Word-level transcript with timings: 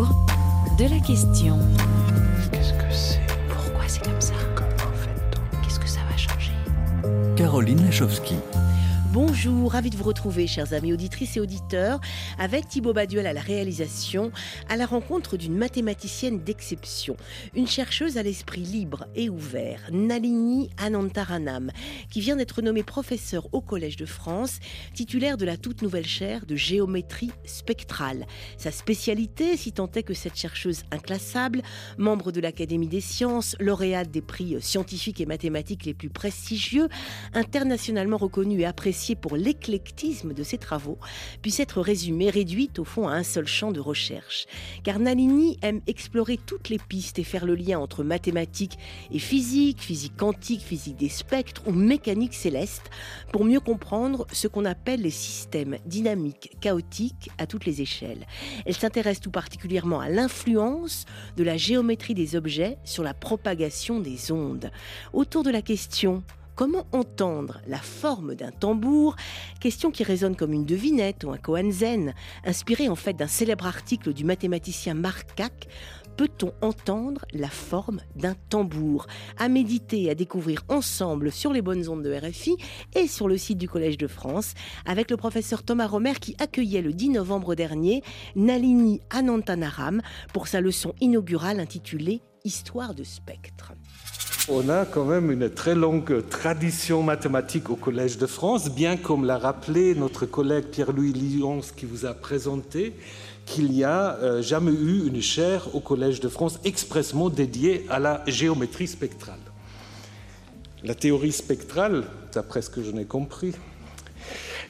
autour 0.00 0.76
de 0.78 0.84
la 0.84 1.00
question. 1.00 1.58
Qu'est-ce 2.52 2.72
que 2.72 2.92
c'est 2.92 3.20
Pourquoi 3.48 3.82
c'est 3.86 4.02
comme 4.04 4.20
ça? 4.20 4.34
Comment 4.54 4.92
fait-on 4.94 5.62
Qu'est-ce 5.62 5.78
que 5.80 5.88
ça 5.88 6.00
va 6.10 6.16
changer? 6.16 6.52
Caroline 7.36 7.84
Lachowski. 7.84 8.36
Bonjour, 9.12 9.72
ravi 9.72 9.90
de 9.90 9.96
vous 9.96 10.04
retrouver, 10.04 10.46
chers 10.46 10.72
amis 10.72 10.92
auditrices 10.92 11.36
et 11.36 11.40
auditeurs, 11.40 12.00
avec 12.38 12.68
Thibaut 12.68 12.92
Baduel 12.92 13.26
à 13.26 13.32
la 13.32 13.40
réalisation, 13.40 14.30
à 14.68 14.76
la 14.76 14.86
rencontre 14.86 15.36
d'une 15.36 15.56
mathématicienne 15.56 16.44
d'exception, 16.44 17.16
une 17.56 17.66
chercheuse 17.66 18.18
à 18.18 18.22
l'esprit 18.22 18.60
libre 18.60 19.06
et 19.16 19.28
ouvert, 19.28 19.80
Nalini 19.90 20.70
Anantaranam, 20.76 21.72
qui 22.08 22.20
vient 22.20 22.36
d'être 22.36 22.62
nommée 22.62 22.84
professeure 22.84 23.48
au 23.52 23.60
Collège 23.60 23.96
de 23.96 24.06
France, 24.06 24.60
titulaire 24.94 25.36
de 25.36 25.44
la 25.44 25.56
toute 25.56 25.82
nouvelle 25.82 26.06
chaire 26.06 26.46
de 26.46 26.54
géométrie 26.54 27.32
spectrale. 27.44 28.28
Sa 28.58 28.70
spécialité, 28.70 29.56
si 29.56 29.72
tant 29.72 29.90
est 29.90 30.04
que 30.04 30.14
cette 30.14 30.36
chercheuse 30.36 30.84
inclassable, 30.92 31.62
membre 31.98 32.30
de 32.30 32.40
l'Académie 32.40 32.86
des 32.86 33.00
sciences, 33.00 33.56
lauréate 33.58 34.12
des 34.12 34.22
prix 34.22 34.58
scientifiques 34.60 35.20
et 35.20 35.26
mathématiques 35.26 35.84
les 35.84 35.94
plus 35.94 36.10
prestigieux, 36.10 36.88
internationalement 37.34 38.16
reconnue 38.16 38.60
et 38.60 38.66
appréciée 38.66 38.99
pour 39.20 39.36
l'éclectisme 39.36 40.34
de 40.34 40.42
ses 40.42 40.58
travaux 40.58 40.98
puisse 41.42 41.60
être 41.60 41.80
résumée, 41.80 42.30
réduite 42.30 42.78
au 42.78 42.84
fond 42.84 43.08
à 43.08 43.12
un 43.12 43.22
seul 43.22 43.46
champ 43.46 43.72
de 43.72 43.80
recherche. 43.80 44.46
Car 44.84 44.98
Nalini 44.98 45.58
aime 45.62 45.80
explorer 45.86 46.36
toutes 46.36 46.68
les 46.68 46.78
pistes 46.78 47.18
et 47.18 47.24
faire 47.24 47.46
le 47.46 47.54
lien 47.54 47.78
entre 47.78 48.04
mathématiques 48.04 48.78
et 49.10 49.18
physique, 49.18 49.80
physique 49.80 50.16
quantique, 50.16 50.62
physique 50.62 50.96
des 50.96 51.08
spectres 51.08 51.62
ou 51.66 51.72
mécanique 51.72 52.34
céleste 52.34 52.90
pour 53.32 53.44
mieux 53.44 53.60
comprendre 53.60 54.26
ce 54.32 54.48
qu'on 54.48 54.64
appelle 54.64 55.02
les 55.02 55.10
systèmes 55.10 55.78
dynamiques 55.86 56.56
chaotiques 56.60 57.30
à 57.38 57.46
toutes 57.46 57.64
les 57.64 57.80
échelles. 57.80 58.26
Elle 58.66 58.76
s'intéresse 58.76 59.20
tout 59.20 59.30
particulièrement 59.30 60.00
à 60.00 60.08
l'influence 60.08 61.06
de 61.36 61.44
la 61.44 61.56
géométrie 61.56 62.14
des 62.14 62.36
objets 62.36 62.76
sur 62.84 63.02
la 63.02 63.14
propagation 63.14 64.00
des 64.00 64.30
ondes. 64.30 64.70
Autour 65.12 65.42
de 65.42 65.50
la 65.50 65.62
question 65.62 66.22
Comment 66.60 66.86
entendre 66.92 67.62
la 67.66 67.78
forme 67.78 68.34
d'un 68.34 68.50
tambour 68.50 69.16
Question 69.60 69.90
qui 69.90 70.04
résonne 70.04 70.36
comme 70.36 70.52
une 70.52 70.66
devinette 70.66 71.24
ou 71.24 71.30
un 71.30 71.38
koanzen, 71.38 72.12
inspiré 72.44 72.90
en 72.90 72.96
fait 72.96 73.14
d'un 73.14 73.28
célèbre 73.28 73.66
article 73.66 74.12
du 74.12 74.26
mathématicien 74.26 74.92
Marc 74.92 75.34
Cac. 75.36 75.68
Peut-on 76.18 76.52
entendre 76.60 77.24
la 77.32 77.48
forme 77.48 78.00
d'un 78.14 78.34
tambour? 78.50 79.06
À 79.38 79.48
méditer 79.48 80.02
et 80.02 80.10
à 80.10 80.14
découvrir 80.14 80.62
ensemble 80.68 81.32
sur 81.32 81.54
les 81.54 81.62
bonnes 81.62 81.88
ondes 81.88 82.02
de 82.02 82.12
RFI 82.12 82.58
et 82.94 83.06
sur 83.06 83.26
le 83.26 83.38
site 83.38 83.56
du 83.56 83.66
Collège 83.66 83.96
de 83.96 84.06
France 84.06 84.52
avec 84.84 85.10
le 85.10 85.16
professeur 85.16 85.62
Thomas 85.62 85.86
Romer 85.86 86.16
qui 86.20 86.36
accueillait 86.38 86.82
le 86.82 86.92
10 86.92 87.08
novembre 87.08 87.54
dernier 87.54 88.02
Nalini 88.36 89.00
Anantanaram 89.08 90.02
pour 90.34 90.46
sa 90.46 90.60
leçon 90.60 90.92
inaugurale 91.00 91.58
intitulée 91.58 92.20
Histoire 92.44 92.94
de 92.94 93.04
spectre. 93.04 93.72
On 94.52 94.68
a 94.68 94.84
quand 94.84 95.04
même 95.04 95.30
une 95.30 95.48
très 95.48 95.76
longue 95.76 96.28
tradition 96.28 97.04
mathématique 97.04 97.70
au 97.70 97.76
Collège 97.76 98.18
de 98.18 98.26
France, 98.26 98.68
bien 98.68 98.96
comme 98.96 99.24
l'a 99.24 99.38
rappelé 99.38 99.94
notre 99.94 100.26
collègue 100.26 100.64
Pierre-Louis 100.64 101.12
Lyons 101.12 101.60
qui 101.76 101.86
vous 101.86 102.04
a 102.04 102.14
présenté 102.14 102.94
qu'il 103.46 103.70
n'y 103.70 103.84
a 103.84 104.16
euh, 104.16 104.42
jamais 104.42 104.72
eu 104.72 105.06
une 105.06 105.22
chaire 105.22 105.72
au 105.72 105.78
Collège 105.78 106.18
de 106.18 106.28
France 106.28 106.58
expressement 106.64 107.30
dédiée 107.30 107.86
à 107.90 108.00
la 108.00 108.24
géométrie 108.26 108.88
spectrale. 108.88 109.38
La 110.82 110.96
théorie 110.96 111.30
spectrale, 111.30 112.02
d'après 112.32 112.60
ce 112.60 112.70
que 112.70 112.82
je 112.82 112.90
n'ai 112.90 113.04
compris, 113.04 113.52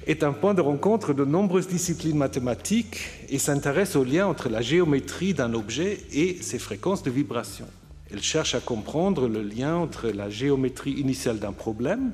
est 0.06 0.22
un 0.22 0.34
point 0.34 0.53
de 0.53 0.61
rencontre 0.61 1.15
de 1.15 1.25
nombreuses 1.25 1.69
disciplines 1.69 2.19
mathématiques 2.19 3.00
et 3.31 3.39
s'intéresse 3.39 3.97
au 3.97 4.05
lien 4.05 4.27
entre 4.27 4.50
la 4.50 4.61
géométrie 4.61 5.33
d'un 5.33 5.55
objet 5.55 6.00
et 6.12 6.37
ses 6.42 6.59
fréquences 6.59 7.03
de 7.03 7.11
vibration. 7.11 7.67
Elle 8.12 8.22
cherche 8.22 8.56
à 8.56 8.61
comprendre 8.61 9.28
le 9.28 9.41
lien 9.41 9.77
entre 9.77 10.09
la 10.09 10.28
géométrie 10.28 10.93
initiale 10.93 11.38
d'un 11.38 11.53
problème, 11.53 12.10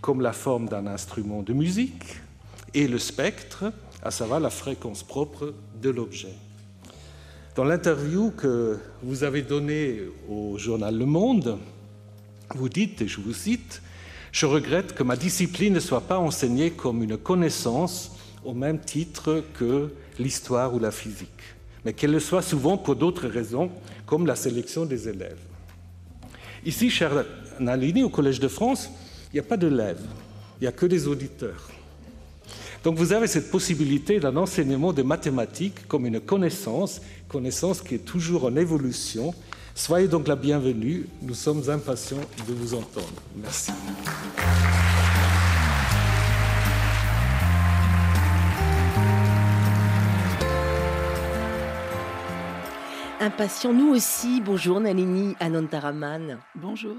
comme 0.00 0.22
la 0.22 0.32
forme 0.32 0.66
d'un 0.66 0.86
instrument 0.86 1.42
de 1.42 1.52
musique, 1.52 2.20
et 2.72 2.88
le 2.88 2.98
spectre, 2.98 3.70
à 4.02 4.10
savoir 4.10 4.40
la 4.40 4.48
fréquence 4.48 5.02
propre 5.02 5.52
de 5.82 5.90
l'objet. 5.90 6.34
Dans 7.54 7.64
l'interview 7.64 8.30
que 8.30 8.78
vous 9.02 9.22
avez 9.22 9.42
donnée 9.42 10.00
au 10.28 10.56
journal 10.56 10.96
Le 10.96 11.04
Monde, 11.04 11.58
vous 12.54 12.70
dites, 12.70 13.02
et 13.02 13.08
je 13.08 13.20
vous 13.20 13.34
cite, 13.34 13.82
Je 14.32 14.46
regrette 14.46 14.94
que 14.94 15.02
ma 15.02 15.16
discipline 15.16 15.74
ne 15.74 15.80
soit 15.80 16.00
pas 16.00 16.18
enseignée 16.18 16.70
comme 16.70 17.02
une 17.02 17.18
connaissance 17.18 18.16
au 18.44 18.54
même 18.54 18.78
titre 18.78 19.44
que 19.52 19.92
l'histoire 20.18 20.72
ou 20.72 20.78
la 20.78 20.92
physique 20.92 21.28
mais 21.84 21.92
qu'elle 21.92 22.12
le 22.12 22.20
soit 22.20 22.42
souvent 22.42 22.76
pour 22.76 22.96
d'autres 22.96 23.28
raisons, 23.28 23.70
comme 24.06 24.26
la 24.26 24.36
sélection 24.36 24.84
des 24.84 25.08
élèves. 25.08 25.38
Ici, 26.64 26.90
cher 26.90 27.24
Nalini, 27.58 28.02
au 28.02 28.10
Collège 28.10 28.40
de 28.40 28.48
France, 28.48 28.90
il 29.32 29.36
n'y 29.36 29.40
a 29.40 29.44
pas 29.44 29.56
d'élèves, 29.56 30.02
il 30.60 30.64
n'y 30.64 30.68
a 30.68 30.72
que 30.72 30.86
des 30.86 31.06
auditeurs. 31.06 31.70
Donc 32.82 32.96
vous 32.96 33.12
avez 33.12 33.26
cette 33.26 33.50
possibilité 33.50 34.20
d'un 34.20 34.36
enseignement 34.36 34.92
des 34.92 35.02
mathématiques 35.02 35.86
comme 35.86 36.06
une 36.06 36.20
connaissance, 36.20 37.00
connaissance 37.28 37.82
qui 37.82 37.96
est 37.96 38.04
toujours 38.04 38.44
en 38.44 38.56
évolution. 38.56 39.34
Soyez 39.74 40.08
donc 40.08 40.26
la 40.28 40.36
bienvenue, 40.36 41.06
nous 41.22 41.34
sommes 41.34 41.68
impatients 41.68 42.24
de 42.48 42.54
vous 42.54 42.74
entendre. 42.74 43.22
Merci. 43.36 43.72
Impatient, 53.22 53.74
nous 53.74 53.90
aussi. 53.90 54.40
Bonjour 54.40 54.80
Nalini 54.80 55.36
Anantaraman. 55.40 56.38
Bonjour. 56.54 56.96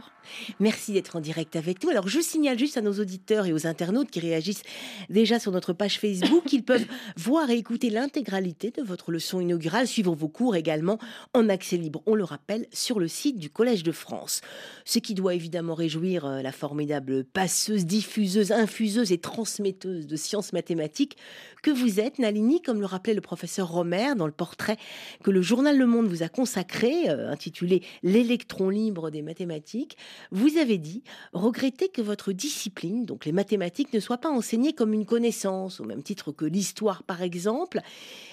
Merci 0.60 0.94
d'être 0.94 1.16
en 1.16 1.20
direct 1.20 1.56
avec 1.56 1.84
nous. 1.84 1.90
Alors 1.90 2.08
je 2.08 2.20
signale 2.20 2.58
juste 2.58 2.78
à 2.78 2.82
nos 2.82 2.94
auditeurs 2.94 3.46
et 3.46 3.54
aux 3.54 3.68
internautes 3.68 4.10
qui 4.10 4.20
réagissent 4.20 4.64
déjà 5.10 5.40
sur 5.40 5.52
notre 5.52 5.74
page 5.74 6.00
Facebook 6.00 6.46
qu'ils 6.46 6.64
peuvent 6.64 6.86
voir 7.18 7.50
et 7.50 7.58
écouter 7.58 7.90
l'intégralité 7.90 8.72
de 8.72 8.82
votre 8.82 9.12
leçon 9.12 9.40
inaugurale, 9.40 9.88
suivant 9.88 10.14
vos 10.14 10.28
cours 10.28 10.56
également 10.56 11.00
en 11.34 11.50
accès 11.50 11.78
libre, 11.78 12.02
on 12.06 12.16
le 12.16 12.24
rappelle, 12.24 12.68
sur 12.72 13.00
le 13.00 13.08
site 13.08 13.38
du 13.38 13.50
Collège 13.50 13.84
de 13.84 13.92
France. 13.92 14.42
Ce 14.86 15.00
qui 15.00 15.14
doit 15.14 15.36
évidemment 15.36 15.76
réjouir 15.76 16.26
euh, 16.26 16.42
la 16.42 16.52
formidable 16.52 17.24
passeuse, 17.24 17.86
diffuseuse, 17.86 18.52
infuseuse 18.52 19.12
et 19.12 19.18
transmetteuse 19.18 20.08
de 20.08 20.16
sciences 20.16 20.54
mathématiques 20.54 21.18
que 21.62 21.72
vous 21.72 22.00
êtes, 22.00 22.20
Nalini, 22.20 22.62
comme 22.62 22.80
le 22.80 22.86
rappelait 22.86 23.14
le 23.14 23.22
professeur 23.22 23.70
Romer 23.70 24.16
dans 24.16 24.26
le 24.26 24.32
portrait 24.32 24.78
que 25.24 25.32
le 25.32 25.42
journal 25.42 25.78
Le 25.78 25.86
Monde 25.86 26.08
vous 26.08 26.24
a 26.24 26.30
consacré, 26.30 27.10
euh, 27.10 27.32
intitulé 27.32 27.84
L'électron 28.04 28.70
libre 28.70 29.10
des 29.10 29.22
mathématiques, 29.22 29.98
vous 30.32 30.58
avez 30.58 30.78
dit 30.78 31.04
regretter 31.34 31.90
que 31.90 32.02
votre 32.02 32.32
discipline, 32.32 33.06
donc 33.06 33.26
les 33.26 33.32
mathématiques, 33.32 33.94
ne 33.94 34.00
soit 34.00 34.18
pas 34.18 34.30
enseignée 34.30 34.74
comme 34.74 34.94
une 34.94 35.06
connaissance, 35.06 35.80
au 35.80 35.84
même 35.84 36.04
titre 36.04 36.32
que 36.32 36.46
l'histoire 36.46 37.04
par 37.04 37.22
exemple. 37.22 37.82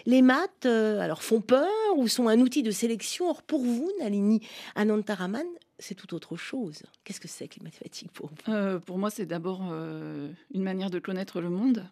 Les 0.07 0.23
maths, 0.23 0.67
euh, 0.67 1.01
alors, 1.01 1.23
font 1.23 1.41
peur 1.41 1.69
ou 1.97 2.09
sont 2.09 2.29
un 2.29 2.41
outil 2.41 2.63
de 2.63 2.71
sélection. 2.71 3.29
Or, 3.29 3.43
pour 3.43 3.63
vous, 3.63 3.91
Nalini 4.01 4.41
Anantaraman, 4.75 5.47
c'est 5.79 5.95
tout 5.95 6.15
autre 6.15 6.37
chose. 6.37 6.83
Qu'est-ce 7.05 7.21
que 7.21 7.29
c'est 7.29 7.49
que 7.49 7.57
les 7.61 7.65
mathématiques 7.65 8.13
pour 8.13 8.29
vous? 8.29 8.53
Euh, 8.53 8.79
Pour 8.79 8.99
moi, 8.99 9.11
c'est 9.11 9.27
d'abord 9.27 9.63
une 9.63 10.63
manière 10.63 10.91
de 10.91 10.99
connaître 10.99 11.41
le 11.41 11.51
monde. 11.51 11.85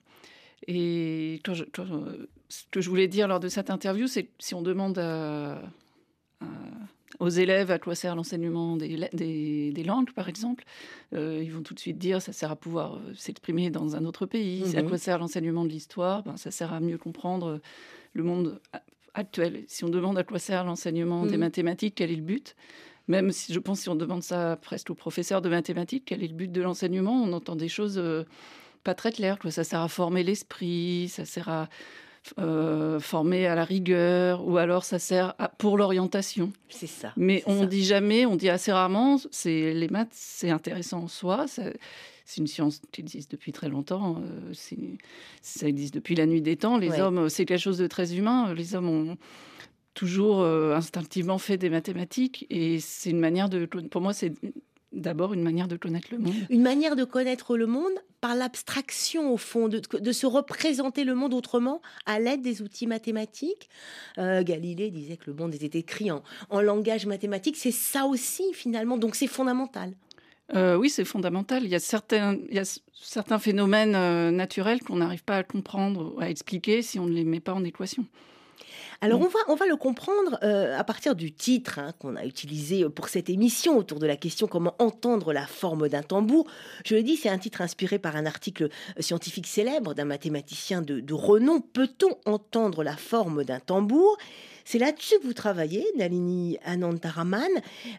Et 0.66 1.40
ce 1.44 2.64
que 2.70 2.80
je 2.80 2.88
voulais 2.88 3.08
dire 3.08 3.28
lors 3.28 3.40
de 3.40 3.48
cette 3.48 3.70
interview, 3.70 4.06
c'est 4.06 4.28
si 4.38 4.54
on 4.54 4.62
demande 4.62 4.98
aux 7.20 7.28
élèves 7.28 7.70
à 7.70 7.78
quoi 7.78 7.94
sert 7.94 8.16
l'enseignement 8.16 8.76
des, 8.76 9.82
langues, 9.84 10.12
par 10.12 10.28
exemple, 10.28 10.64
euh, 11.14 11.40
ils 11.42 11.52
vont 11.52 11.62
tout 11.62 11.74
de 11.74 11.78
suite 11.78 11.98
dire 11.98 12.20
ça 12.20 12.32
sert 12.32 12.50
à 12.50 12.56
pouvoir 12.56 12.96
euh, 12.96 13.14
s'exprimer 13.14 13.70
dans 13.70 13.96
un 13.96 14.04
autre 14.04 14.26
pays. 14.26 14.76
À 14.76 14.82
mhm. 14.82 14.88
quoi 14.88 14.98
sert 14.98 15.18
l'enseignement 15.18 15.64
de 15.64 15.70
l'histoire? 15.70 16.22
Ben, 16.24 16.36
Ça 16.36 16.50
sert 16.50 16.72
à 16.72 16.80
mieux 16.80 16.98
comprendre 16.98 17.60
le 18.12 18.22
monde 18.22 18.60
actuel. 19.14 19.64
Si 19.68 19.84
on 19.84 19.88
demande 19.88 20.18
à 20.18 20.24
quoi 20.24 20.38
sert 20.38 20.64
l'enseignement 20.64 21.24
des 21.24 21.34
mhm. 21.36 21.40
mathématiques, 21.40 21.94
quel 21.96 22.10
est 22.10 22.16
le 22.16 22.22
but? 22.22 22.56
Même 23.08 23.30
si 23.30 23.52
je 23.52 23.60
pense 23.60 23.80
si 23.80 23.88
on 23.88 23.94
demande 23.94 24.22
ça 24.22 24.58
presque 24.60 24.90
aux 24.90 24.94
professeurs 24.94 25.40
de 25.40 25.48
mathématiques, 25.48 26.04
quel 26.06 26.24
est 26.24 26.28
le 26.28 26.34
but 26.34 26.50
de 26.50 26.60
l'enseignement, 26.60 27.12
on 27.12 27.32
entend 27.32 27.54
des 27.54 27.68
choses 27.68 27.98
euh, 27.98 28.24
pas 28.82 28.94
très 28.94 29.12
claires. 29.12 29.38
Ça 29.48 29.64
sert 29.64 29.80
à 29.80 29.88
former 29.88 30.24
l'esprit, 30.24 31.08
ça 31.08 31.24
sert 31.24 31.48
à 31.48 31.68
euh, 32.38 33.00
formé 33.00 33.46
à 33.46 33.54
la 33.54 33.64
rigueur, 33.64 34.46
ou 34.46 34.56
alors 34.56 34.84
ça 34.84 34.98
sert 34.98 35.34
pour 35.58 35.78
l'orientation. 35.78 36.52
C'est 36.68 36.86
ça. 36.86 37.12
Mais 37.16 37.42
on 37.46 37.64
dit 37.64 37.84
jamais, 37.84 38.26
on 38.26 38.36
dit 38.36 38.48
assez 38.48 38.72
rarement, 38.72 39.18
c'est 39.30 39.72
les 39.72 39.88
maths, 39.88 40.12
c'est 40.12 40.50
intéressant 40.50 41.04
en 41.04 41.08
soi. 41.08 41.46
c'est 41.46 41.76
une 42.36 42.46
science 42.46 42.80
qui 42.92 43.00
existe 43.00 43.30
depuis 43.30 43.52
très 43.52 43.68
longtemps. 43.68 44.22
Euh, 44.22 44.52
ça 45.42 45.68
existe 45.68 45.94
depuis 45.94 46.14
la 46.14 46.26
nuit 46.26 46.42
des 46.42 46.56
temps. 46.56 46.78
Les 46.78 47.00
hommes, 47.00 47.28
c'est 47.28 47.44
quelque 47.44 47.60
chose 47.60 47.78
de 47.78 47.86
très 47.86 48.14
humain. 48.14 48.54
Les 48.54 48.74
hommes 48.74 48.88
ont 48.88 49.16
toujours 49.96 50.42
euh, 50.42 50.76
instinctivement 50.76 51.38
fait 51.38 51.56
des 51.56 51.70
mathématiques 51.70 52.46
et 52.50 52.78
c'est 52.78 53.10
une 53.10 53.18
manière 53.18 53.48
de, 53.48 53.64
pour 53.64 54.00
moi, 54.00 54.12
c'est 54.12 54.32
d'abord 54.96 55.34
une 55.34 55.42
manière 55.42 55.68
de 55.68 55.76
connaître 55.76 56.08
le 56.10 56.18
monde. 56.18 56.34
Une 56.50 56.62
manière 56.62 56.96
de 56.96 57.04
connaître 57.04 57.56
le 57.56 57.66
monde 57.66 57.92
par 58.20 58.34
l'abstraction, 58.34 59.32
au 59.32 59.36
fond, 59.36 59.68
de, 59.68 59.80
de, 59.98 60.12
se 60.12 60.26
représenter 60.26 61.04
le 61.04 61.14
monde 61.14 61.34
autrement 61.34 61.82
à 62.06 62.18
l'aide 62.18 62.42
des 62.42 62.62
outils 62.62 62.86
mathématiques. 62.86 63.68
Euh, 64.18 64.42
Galilée 64.42 64.90
disait 64.90 65.16
que 65.16 65.30
le 65.30 65.34
monde 65.34 65.54
était 65.54 65.78
écrit 65.78 66.10
en, 66.10 66.22
en 66.50 66.60
langage 66.60 67.06
mathématique. 67.06 67.56
C'est 67.56 67.70
ça 67.70 68.06
aussi, 68.06 68.44
finalement. 68.52 68.96
Donc, 68.96 69.14
c'est 69.14 69.26
fondamental. 69.26 69.92
Euh, 70.54 70.76
oui, 70.76 70.90
c'est 70.90 71.04
fondamental. 71.04 71.64
Il 71.64 71.70
y 71.70 71.74
a 71.74 71.80
certains, 71.80 72.36
il 72.48 72.54
y 72.54 72.58
a 72.58 72.80
certains 72.94 73.38
phénomènes 73.38 73.94
euh, 73.94 74.30
naturels 74.30 74.80
qu'on 74.82 74.96
n'arrive 74.96 75.24
pas 75.24 75.36
à 75.36 75.42
comprendre, 75.42 76.14
à 76.20 76.30
expliquer 76.30 76.82
si 76.82 76.98
on 76.98 77.06
ne 77.06 77.12
les 77.12 77.24
met 77.24 77.40
pas 77.40 77.52
en 77.52 77.64
équation. 77.64 78.06
Alors 79.00 79.20
on 79.20 79.28
va, 79.28 79.38
on 79.48 79.54
va 79.54 79.66
le 79.66 79.76
comprendre 79.76 80.38
euh, 80.42 80.78
à 80.78 80.84
partir 80.84 81.14
du 81.14 81.32
titre 81.32 81.78
hein, 81.78 81.92
qu'on 81.98 82.16
a 82.16 82.24
utilisé 82.24 82.88
pour 82.88 83.08
cette 83.08 83.28
émission 83.28 83.76
autour 83.76 83.98
de 83.98 84.06
la 84.06 84.16
question 84.16 84.46
comment 84.46 84.74
entendre 84.78 85.32
la 85.32 85.46
forme 85.46 85.88
d'un 85.88 86.02
tambour. 86.02 86.46
Je 86.84 86.94
le 86.94 87.02
dis, 87.02 87.16
c'est 87.16 87.28
un 87.28 87.38
titre 87.38 87.60
inspiré 87.60 87.98
par 87.98 88.16
un 88.16 88.26
article 88.26 88.68
scientifique 88.98 89.46
célèbre 89.46 89.94
d'un 89.94 90.04
mathématicien 90.04 90.82
de, 90.82 91.00
de 91.00 91.14
renom. 91.14 91.60
Peut-on 91.60 92.16
entendre 92.24 92.82
la 92.82 92.96
forme 92.96 93.44
d'un 93.44 93.60
tambour? 93.60 94.16
C'est 94.64 94.78
là-dessus 94.78 95.18
que 95.20 95.26
vous 95.26 95.32
travaillez, 95.32 95.86
Nalini 95.96 96.58
Anantaraman. 96.64 97.50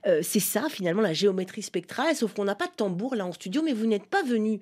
Euh, 0.05 0.19
c'est 0.21 0.41
ça, 0.41 0.67
finalement, 0.69 1.01
la 1.01 1.13
géométrie 1.13 1.61
spectrale, 1.61 2.13
sauf 2.15 2.33
qu'on 2.33 2.43
n'a 2.43 2.55
pas 2.55 2.67
de 2.67 2.73
tambour 2.75 3.15
là 3.15 3.25
en 3.25 3.31
studio, 3.31 3.61
mais 3.63 3.71
vous 3.71 3.85
n'êtes 3.85 4.05
pas 4.05 4.21
venu 4.23 4.59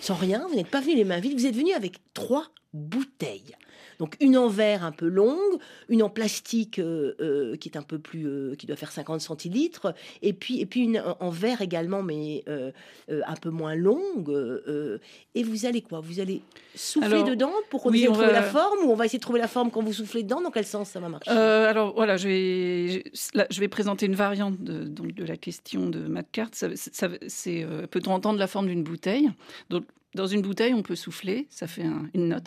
sans 0.00 0.14
rien, 0.14 0.46
vous 0.48 0.54
n'êtes 0.54 0.68
pas 0.68 0.80
venu 0.80 0.94
les 0.94 1.04
mains 1.04 1.18
vides, 1.18 1.36
vous 1.36 1.46
êtes 1.46 1.56
venu 1.56 1.72
avec 1.72 1.96
trois 2.14 2.46
bouteilles. 2.72 3.56
Donc 3.98 4.16
une 4.20 4.36
en 4.36 4.48
verre 4.48 4.84
un 4.84 4.92
peu 4.92 5.08
longue, 5.08 5.58
une 5.88 6.02
en 6.02 6.08
plastique 6.08 6.78
euh, 6.78 7.14
euh, 7.20 7.56
qui 7.56 7.68
est 7.68 7.76
un 7.76 7.82
peu 7.82 7.98
plus, 7.98 8.26
euh, 8.26 8.54
qui 8.54 8.66
doit 8.66 8.76
faire 8.76 8.92
50 8.92 9.20
centilitres, 9.20 9.94
et 10.22 10.32
puis 10.32 10.60
et 10.60 10.66
puis 10.66 10.82
une 10.82 11.02
en 11.20 11.30
verre 11.30 11.62
également, 11.62 12.02
mais 12.02 12.44
un 13.08 13.34
peu 13.40 13.50
moins 13.50 13.74
longue. 13.74 14.30
et 15.34 15.42
vous 15.42 15.66
allez 15.66 15.82
quoi? 15.82 16.00
Vous 16.00 16.20
allez 16.20 16.42
souffler 16.74 17.22
dedans 17.24 17.52
pour 17.70 17.82
qu'on 17.82 17.92
essaie 17.92 18.06
de 18.06 18.12
trouver 18.12 18.32
la 18.32 18.42
forme, 18.42 18.84
ou 18.84 18.92
on 18.92 18.94
va 18.94 19.06
essayer 19.06 19.18
de 19.18 19.22
trouver 19.22 19.40
la 19.40 19.48
forme 19.48 19.70
quand 19.70 19.82
vous 19.82 19.92
soufflez 19.92 20.22
dedans? 20.22 20.40
Dans 20.40 20.50
quel 20.50 20.66
sens 20.66 20.90
ça 20.90 21.00
va 21.00 21.08
marcher? 21.08 21.30
Alors 21.30 21.94
voilà, 21.94 22.16
je 22.16 22.28
vais 22.28 23.04
je 23.50 23.60
vais 23.60 23.68
présenter 23.68 24.06
une 24.06 24.14
variante 24.14 24.62
de, 24.62 24.84
donc 24.84 25.14
de 25.14 25.24
la 25.24 25.36
question 25.36 25.88
de 25.88 26.00
Matt 26.00 26.28
Cart. 26.30 26.50
c'est 26.52 27.66
peut-on 27.90 28.12
entendre 28.12 28.38
la 28.38 28.46
forme 28.46 28.68
d'une 28.68 28.82
bouteille? 28.82 29.30
Donc 29.70 29.84
dans 30.18 30.26
une 30.26 30.42
bouteille, 30.42 30.74
on 30.74 30.82
peut 30.82 30.96
souffler, 30.96 31.46
ça 31.48 31.68
fait 31.68 31.86
une 32.12 32.28
note. 32.28 32.46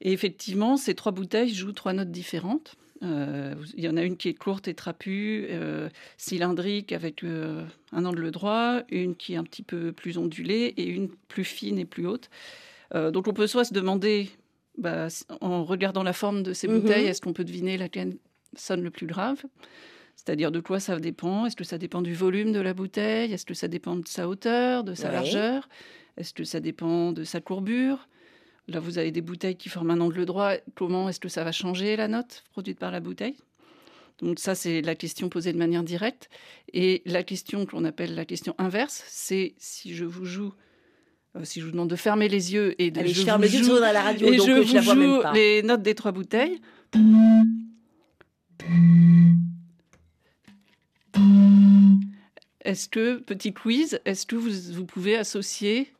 Et 0.00 0.12
effectivement, 0.12 0.76
ces 0.76 0.94
trois 0.94 1.12
bouteilles 1.12 1.54
jouent 1.54 1.72
trois 1.72 1.92
notes 1.92 2.10
différentes. 2.10 2.74
Euh, 3.04 3.54
il 3.76 3.84
y 3.84 3.88
en 3.88 3.96
a 3.96 4.02
une 4.02 4.16
qui 4.16 4.28
est 4.28 4.34
courte 4.34 4.66
et 4.66 4.74
trapue, 4.74 5.46
euh, 5.50 5.88
cylindrique 6.16 6.90
avec 6.90 7.22
euh, 7.22 7.64
un 7.92 8.04
angle 8.04 8.32
droit, 8.32 8.82
une 8.90 9.14
qui 9.14 9.34
est 9.34 9.36
un 9.36 9.44
petit 9.44 9.62
peu 9.62 9.92
plus 9.92 10.18
ondulée 10.18 10.74
et 10.76 10.88
une 10.88 11.08
plus 11.28 11.44
fine 11.44 11.78
et 11.78 11.84
plus 11.84 12.06
haute. 12.06 12.28
donc 12.92 13.28
on 13.28 13.32
peut 13.32 13.46
soit 13.46 13.64
se 13.64 13.74
demander, 13.74 14.30
bah, 14.78 15.06
en 15.40 15.64
regardant 15.64 16.02
la 16.02 16.12
forme 16.12 16.42
de 16.42 16.54
ces 16.54 16.66
mhm. 16.66 16.80
bouteilles, 16.80 17.06
est-ce 17.06 17.20
qu'on 17.20 17.32
peut 17.32 17.44
deviner 17.44 17.76
laquelle 17.78 18.16
sonne 18.56 18.82
le 18.82 18.90
plus 18.90 19.06
grave? 19.06 19.44
C'est-à-dire 20.16 20.50
de 20.50 20.60
quoi 20.60 20.80
ça 20.80 20.98
dépend? 20.98 21.46
Est-ce 21.46 21.56
que 21.56 21.64
ça 21.64 21.78
dépend 21.78 22.02
du 22.02 22.14
volume 22.14 22.52
de 22.52 22.60
la 22.60 22.74
bouteille? 22.74 23.32
Est-ce 23.32 23.46
que 23.46 23.54
ça 23.54 23.68
dépend 23.68 23.96
de 23.96 24.08
sa 24.08 24.28
hauteur, 24.28 24.82
de 24.82 24.94
sa 24.94 25.12
largeur? 25.12 25.68
Est-ce 26.16 26.32
que 26.32 26.44
ça 26.44 26.58
dépend 26.60 27.12
de 27.12 27.22
sa 27.22 27.40
courbure? 27.40 28.08
Là, 28.68 28.80
vous 28.80 28.98
avez 28.98 29.12
des 29.12 29.20
bouteilles 29.20 29.56
qui 29.56 29.68
forment 29.68 29.92
un 29.92 30.00
angle 30.00 30.24
droit. 30.24 30.54
Comment 30.74 31.08
est-ce 31.08 31.20
que 31.20 31.28
ça 31.28 31.44
va 31.44 31.52
changer 31.52 31.94
la 31.94 32.08
note 32.08 32.42
produite 32.50 32.78
par 32.78 32.90
la 32.90 32.98
bouteille? 32.98 33.36
Donc 34.18 34.38
ça, 34.40 34.54
c'est 34.54 34.80
la 34.80 34.94
question 34.94 35.28
posée 35.28 35.52
de 35.52 35.58
manière 35.58 35.84
directe. 35.84 36.30
Et 36.72 37.02
la 37.04 37.22
question 37.22 37.66
qu'on 37.66 37.84
appelle 37.84 38.14
la 38.14 38.24
question 38.24 38.54
inverse, 38.58 39.04
c'est 39.08 39.54
si 39.58 39.94
je 39.94 40.04
vous 40.04 40.24
joue, 40.24 40.54
euh, 41.36 41.44
si 41.44 41.60
je 41.60 41.66
vous 41.66 41.72
demande 41.72 41.90
de 41.90 41.96
fermer 41.96 42.28
les 42.28 42.54
yeux 42.54 42.74
et 42.80 42.90
de 42.90 43.02
je, 43.02 43.08
je 43.08 43.22
ferme 43.22 43.42
les 43.42 43.54
yeux 43.54 43.78
la 43.78 44.02
radio, 44.02 44.26
et 44.26 44.36
donc 44.38 44.46
je 44.46 44.52
vous 44.52 44.74
la 44.74 44.80
joue 44.80 45.22
les 45.34 45.62
notes 45.62 45.82
des 45.82 45.94
trois 45.94 46.12
bouteilles. 46.12 46.58
Est-ce 52.66 52.88
que, 52.88 53.18
petit 53.18 53.52
quiz, 53.52 54.00
est-ce 54.04 54.26
que 54.26 54.34
vous, 54.34 54.74
vous 54.74 54.84
pouvez 54.84 55.16
associer 55.16 55.92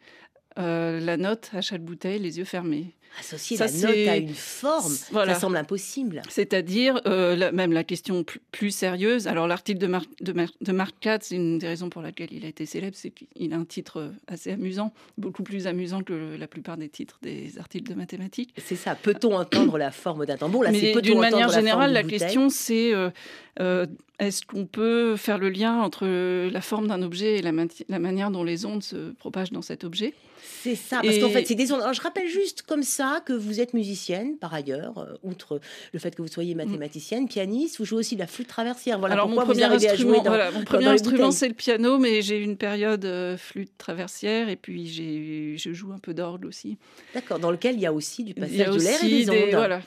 euh, 0.59 0.99
la 0.99 1.17
note 1.17 1.51
à 1.53 1.61
chaque 1.61 1.83
bouteille 1.83 2.19
les 2.19 2.39
yeux 2.39 2.45
fermés? 2.45 2.93
Associer 3.19 3.57
la 3.57 3.71
note 3.71 4.09
à 4.09 4.17
une 4.17 4.35
forme, 4.35 4.93
ça 4.93 5.35
semble 5.37 5.57
impossible. 5.57 6.21
C'est-à-dire, 6.29 7.01
euh, 7.07 7.51
même 7.53 7.73
la 7.73 7.83
question 7.83 8.25
plus, 8.51 8.71
sérieuse, 8.71 9.27
alors 9.27 9.47
l'article 9.47 9.79
de, 9.79 9.91
de, 10.21 10.73
Marc 10.73 10.95
Katz, 11.01 11.29
c'est 11.29 11.37
une 11.37 11.59
des 11.59 11.69
raisons 11.69 11.89
pour 11.89 12.03
laquelle 12.03 12.29
il 12.31 12.45
a 12.45 12.49
été 12.49 12.67
célèbre, 12.67 12.97
c'est 12.99 13.11
qu'il 13.11 13.55
a 13.55 13.57
un 13.57 13.65
titre 13.65 14.13
assez 14.27 14.53
amusant, 14.53 14.93
beaucoup 15.17 15.45
plus 15.45 15.67
amusant 15.67 16.03
que 16.03 16.37
la 16.37 16.47
plupart 16.47 16.77
des 16.77 16.91
titres 16.91 17.19
des 17.23 17.59
articles 17.59 17.89
de 17.89 17.95
mathématiques. 17.95 18.53
C'est 18.59 18.77
ça, 18.77 18.95
peut-on 18.95 19.35
entendre 19.35 19.79
la 19.79 19.93
forme 19.93 20.27
d'un 20.27 20.37
tambour? 20.37 20.65
Mais 20.71 20.93
d'une 21.01 21.21
manière 21.21 21.49
générale, 21.49 21.93
la, 21.93 22.03
question 22.03 22.51
c'est 22.51 22.93
euh, 22.93 23.11
est-ce 23.59 24.47
qu'on 24.47 24.67
peut 24.67 25.17
faire 25.17 25.39
le 25.39 25.51
lien 25.51 25.81
entre 25.81 26.07
la 26.49 26.61
forme 26.61 26.89
d'un 26.89 27.03
objet 27.03 27.37
et 27.37 27.43
la, 27.43 27.53
la 27.89 27.99
manière 27.99 28.31
dont 28.31 28.45
les 28.45 28.65
ondes 28.65 28.83
se 28.83 29.13
propagent 29.13 29.53
dans 29.53 29.63
cet 29.63 29.85
objet? 29.85 30.15
C'est 30.63 30.75
ça, 30.75 31.01
parce 31.03 31.19
qu'en 31.19 31.29
fait, 31.29 31.47
c'est 31.47 31.55
des 31.55 31.73
ondes. 31.73 31.83
je 31.93 32.01
rappelle 32.01 32.29
juste 32.29 32.63
comme 32.63 32.83
ça 32.83 33.21
que 33.25 33.33
vous 33.33 33.61
êtes 33.61 33.75
musicienne, 33.75 34.37
par 34.37 34.53
ailleurs, 34.55 34.99
euh, 34.99 35.15
outre 35.23 35.61
le 35.93 35.99
fait 35.99 36.15
que 36.15 36.23
vous 36.23 36.29
soyez 36.29 36.55
mathématicienne, 36.55 37.29
pianiste, 37.29 37.79
vous 37.79 37.85
jouez 37.85 37.99
aussi 37.99 38.15
de 38.15 38.21
la 38.21 38.27
flûte 38.27 38.49
traversière. 38.49 38.99
Voilà 38.99 39.15
Alors, 39.15 39.27
pourquoi 39.27 39.45
mon 39.45 39.51
premier 39.51 39.67
vous 39.67 39.73
arrivez 39.73 39.89
à 39.89 39.97
jouer 39.97 40.17
dans, 40.19 40.31
voilà, 40.31 40.51
Mon 40.51 40.65
premier 40.65 40.87
instrument, 40.87 41.31
c'est 41.31 41.49
le 41.49 41.55
piano, 41.55 41.99
mais 41.99 42.23
j'ai 42.23 42.39
une 42.39 42.57
période 42.57 43.05
euh, 43.05 43.37
flûte 43.37 43.73
traversière, 43.79 44.49
et 44.49 44.57
puis 44.57 45.57
je 45.57 45.73
joue 45.73 45.93
un 45.93 45.99
peu 45.99 46.15
d'orgue 46.15 46.47
aussi. 46.47 46.79
D'accord, 47.15 47.39
dans 47.39 47.51
lequel 47.51 47.77
il 47.77 47.81
y 47.83 47.87
a 47.87 47.93
aussi 47.93 48.25
du 48.25 48.35
passage 48.35 48.75
de 48.75 48.81
l'air 48.81 49.05
et 49.05 49.09
des 49.09 49.31
ondes. 49.31 49.55
voilà. 49.55 49.83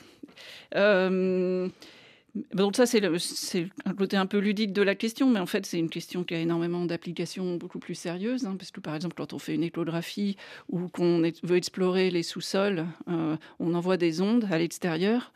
Euh, 0.76 1.68
donc 2.54 2.76
ça, 2.76 2.86
c'est 2.86 3.02
un 3.84 3.94
côté 3.94 4.16
un 4.16 4.26
peu 4.26 4.38
ludique 4.38 4.72
de 4.72 4.82
la 4.82 4.94
question, 4.94 5.28
mais 5.28 5.40
en 5.40 5.46
fait, 5.46 5.66
c'est 5.66 5.78
une 5.78 5.90
question 5.90 6.22
qui 6.24 6.34
a 6.34 6.38
énormément 6.38 6.84
d'applications 6.84 7.56
beaucoup 7.56 7.78
plus 7.78 7.94
sérieuses, 7.94 8.46
hein, 8.46 8.56
parce 8.58 8.70
que 8.70 8.80
par 8.80 8.94
exemple, 8.94 9.14
quand 9.16 9.32
on 9.32 9.38
fait 9.38 9.54
une 9.54 9.64
échographie 9.64 10.36
ou 10.68 10.88
qu'on 10.88 11.22
veut 11.42 11.56
explorer 11.56 12.10
les 12.10 12.22
sous-sols, 12.22 12.86
euh, 13.08 13.36
on 13.58 13.74
envoie 13.74 13.96
des 13.96 14.20
ondes 14.20 14.46
à 14.50 14.58
l'extérieur 14.58 15.32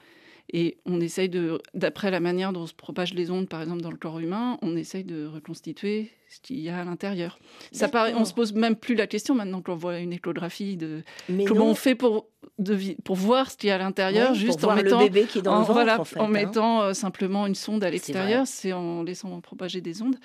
et 0.52 0.76
on 0.85 1.00
essaye 1.00 1.29
de, 1.29 1.61
d'après 1.73 2.11
la 2.11 2.20
manière 2.20 2.52
dont 2.52 2.67
se 2.67 2.75
propagent 2.75 3.14
les 3.14 3.31
ondes, 3.31 3.49
par 3.49 3.62
exemple 3.62 3.82
dans 3.82 3.91
le 3.91 3.96
corps 3.96 4.20
humain, 4.20 4.58
on 4.62 4.76
essaye 4.76 5.05
de 5.05 5.26
reconstituer 5.26 6.11
ce 6.34 6.40
qu'il 6.40 6.60
y 6.60 6.69
a 6.69 6.78
à 6.78 6.84
l'intérieur. 6.84 7.38
Ça 7.72 7.88
paraît, 7.88 8.14
on 8.14 8.25
se 8.25 8.34
pose 8.34 8.52
même 8.52 8.76
plus 8.76 8.94
la 8.94 9.06
question 9.06 9.34
maintenant 9.34 9.62
qu'on 9.62 9.76
voit 9.76 9.98
une 9.98 10.12
échographie 10.12 10.76
de 10.76 11.02
comment 11.46 11.66
on 11.66 11.75
fait 11.75 11.94
pour 11.94 12.26
de, 12.58 12.78
pour 13.02 13.16
voir 13.16 13.50
ce 13.50 13.56
qu'il 13.56 13.69
y 13.69 13.70
a 13.72 13.76
à 13.76 13.78
l'intérieur, 13.78 14.34
juste 14.34 14.64
en 14.64 14.75
mettant 14.75 15.00
le 15.00 15.06
bébé 15.06 15.26
qui 15.26 15.38
est 15.38 15.43
dans 15.43 15.55
en, 15.55 15.58
le 15.60 15.64
ventre, 15.64 15.72
voilà, 15.72 16.00
en, 16.00 16.05
fait, 16.05 16.19
en 16.19 16.24
hein. 16.24 16.29
mettant 16.29 16.82
euh, 16.82 16.93
simplement 16.93 17.46
une 17.46 17.55
sonde 17.55 17.82
à 17.82 17.91
l'extérieur, 17.91 18.46
c'est 18.46 18.72
en 18.72 19.03
laissant 19.03 19.41
propager 19.41 19.81
des 19.81 20.03
ondes. 20.03 20.17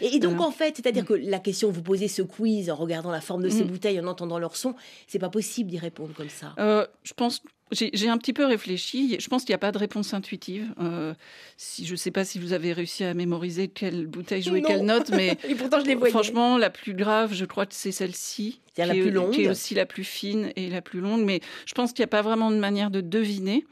Et, 0.00 0.18
donc 0.18 0.40
en 0.40 0.50
fait, 0.50 0.76
c'est-à-dire 0.76 1.04
mm. 1.04 1.06
que 1.06 1.14
la 1.14 1.38
question 1.38 1.70
vous 1.70 1.82
posez 1.82 2.08
ce 2.08 2.22
quiz 2.22 2.70
en 2.70 2.74
regardant 2.74 3.10
la 3.10 3.20
forme 3.20 3.42
de 3.42 3.48
ces 3.48 3.64
mm. 3.64 3.68
bouteilles, 3.68 4.00
en 4.00 4.06
entendant 4.06 4.38
leur 4.38 4.56
son, 4.56 4.74
c'est 5.06 5.18
pas 5.18 5.30
possible 5.30 5.70
d'y 5.70 5.78
répondre 5.78 6.12
comme 6.14 6.30
ça. 6.30 6.54
Euh, 6.58 6.86
je 7.04 7.14
pense 7.14 7.42
j'ai 7.72 8.08
un 8.08 8.18
petit 8.18 8.32
peu 8.32 8.44
réfléchi. 8.44 9.16
Je 9.18 9.28
pense 9.28 9.44
qu'il 9.44 9.52
n'y 9.52 9.56
a 9.56 9.58
pas 9.58 9.72
de 9.72 9.78
réponse 9.78 10.14
intuitive. 10.14 10.66
Euh, 10.80 11.14
si, 11.56 11.84
je 11.84 11.92
ne 11.92 11.96
sais 11.96 12.10
pas 12.10 12.24
si 12.24 12.38
vous 12.38 12.52
avez 12.52 12.72
réussi 12.72 13.04
à 13.04 13.14
mémoriser 13.14 13.68
quelle 13.68 14.06
bouteille 14.06 14.42
jouer 14.42 14.62
quelle 14.62 14.84
note, 14.84 15.10
mais 15.10 15.36
Et 15.48 15.54
pourtant, 15.58 15.80
je 15.80 15.86
les 15.86 15.96
franchement, 16.10 16.58
la 16.58 16.70
plus 16.70 16.94
grave, 16.94 17.34
je 17.34 17.44
crois 17.44 17.66
que 17.66 17.74
c'est 17.74 17.92
celle-ci. 17.92 18.60
C'est 18.74 18.86
la 18.86 18.94
plus 18.94 19.10
longue. 19.10 19.32
Qui 19.32 19.44
est 19.44 19.48
aussi 19.48 19.74
la 19.74 19.86
plus 19.86 20.04
fine 20.04 20.52
et 20.56 20.70
la 20.70 20.80
plus 20.80 21.00
longue. 21.00 21.24
Mais 21.24 21.40
je 21.66 21.74
pense 21.74 21.92
qu'il 21.92 22.02
n'y 22.02 22.08
a 22.08 22.08
pas 22.08 22.22
vraiment 22.22 22.50
de 22.50 22.56
manière 22.56 22.90
de 22.90 23.00
deviner. 23.00 23.66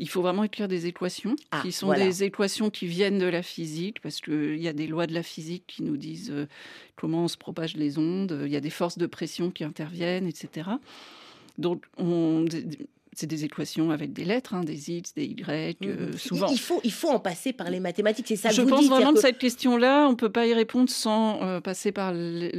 Il 0.00 0.08
faut 0.08 0.22
vraiment 0.22 0.44
écrire 0.44 0.68
des 0.68 0.86
équations, 0.86 1.34
ah, 1.50 1.60
qui 1.60 1.72
sont 1.72 1.86
voilà. 1.86 2.04
des 2.04 2.22
équations 2.22 2.70
qui 2.70 2.86
viennent 2.86 3.18
de 3.18 3.26
la 3.26 3.42
physique, 3.42 4.00
parce 4.00 4.20
qu'il 4.20 4.58
y 4.58 4.68
a 4.68 4.72
des 4.72 4.86
lois 4.86 5.08
de 5.08 5.14
la 5.14 5.24
physique 5.24 5.64
qui 5.66 5.82
nous 5.82 5.96
disent 5.96 6.30
euh, 6.30 6.46
comment 6.94 7.26
se 7.26 7.36
propagent 7.36 7.76
les 7.76 7.98
ondes, 7.98 8.42
il 8.44 8.52
y 8.52 8.56
a 8.56 8.60
des 8.60 8.70
forces 8.70 8.96
de 8.96 9.06
pression 9.06 9.50
qui 9.50 9.64
interviennent, 9.64 10.28
etc. 10.28 10.70
Donc, 11.58 11.82
on, 11.96 12.44
c'est 13.18 13.26
des 13.26 13.44
équations 13.44 13.90
avec 13.90 14.12
des 14.12 14.24
lettres, 14.24 14.54
hein, 14.54 14.62
des 14.62 14.92
X, 14.92 15.12
des 15.12 15.24
Y, 15.24 15.78
euh, 15.82 16.16
souvent. 16.16 16.46
Il 16.52 16.60
faut, 16.60 16.80
il 16.84 16.92
faut 16.92 17.08
en 17.08 17.18
passer 17.18 17.52
par 17.52 17.68
les 17.68 17.80
mathématiques, 17.80 18.28
c'est 18.28 18.36
ça 18.36 18.50
que 18.50 18.54
Je 18.54 18.62
vous 18.62 18.68
pense 18.68 18.82
dites, 18.82 18.90
vraiment 18.90 19.12
que 19.12 19.20
cette 19.20 19.38
question-là, 19.38 20.06
on 20.06 20.12
ne 20.12 20.16
peut 20.16 20.30
pas 20.30 20.46
y 20.46 20.54
répondre 20.54 20.88
sans 20.88 21.42
euh, 21.42 21.60
passer 21.60 21.90
par 21.90 22.12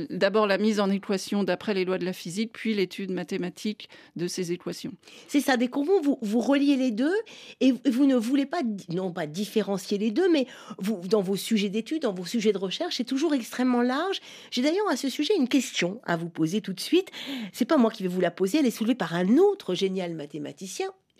d'abord 0.10 0.48
la 0.48 0.58
mise 0.58 0.82
en 0.82 0.90
équation 0.90 1.46
d'après 1.46 1.74
les 1.74 1.86
lois 1.86 1.98
de 1.98 2.04
la 2.04 2.12
physique, 2.12 2.52
puis 2.52 2.74
l'étude 2.74 3.12
mathématique 3.12 3.88
de 4.18 4.28
ces 4.28 4.52
équations. 4.52 4.92
C'est 5.30 5.40
ça, 5.40 5.56
dès 5.56 5.70
qu'on 5.70 5.86
vous, 5.86 6.20
vous 6.22 6.40
reliez 6.42 6.76
les 6.76 6.92
deux, 6.92 7.16
et 7.62 7.74
vous 7.90 8.06
ne 8.06 8.18
voulez 8.18 8.46
pas, 8.46 8.62
non 8.90 9.14
pas 9.14 9.28
différencier 9.28 9.98
les 9.98 10.12
deux, 10.12 10.30
mais 10.30 10.46
vous, 10.78 11.00
dans 11.08 11.22
vos 11.22 11.38
sujets 11.38 11.70
d'études, 11.70 12.02
dans 12.02 12.14
vos 12.14 12.26
sujets 12.26 12.52
de 12.52 12.58
recherche, 12.58 12.98
c'est 12.98 13.06
toujours 13.06 13.34
extrêmement 13.34 13.82
large. 13.82 14.20
J'ai 14.52 14.62
d'ailleurs 14.62 14.90
à 14.90 14.98
ce 14.98 15.08
sujet 15.08 15.36
une 15.38 15.48
question 15.48 16.02
à 16.04 16.18
vous 16.18 16.30
poser 16.30 16.60
tout 16.60 16.74
de 16.74 16.82
suite. 16.82 17.12
C'est 17.54 17.64
pas 17.64 17.78
moi 17.78 17.92
qui 17.92 18.04
vais 18.04 18.10
vous 18.10 18.20
la 18.20 18.32
poser, 18.32 18.58
elle 18.58 18.66
est 18.66 18.72
soulevée 18.72 18.96
par 18.96 19.16
un 19.16 19.38
autre 19.38 19.74
génial 19.74 20.16
mathématicien, 20.16 20.49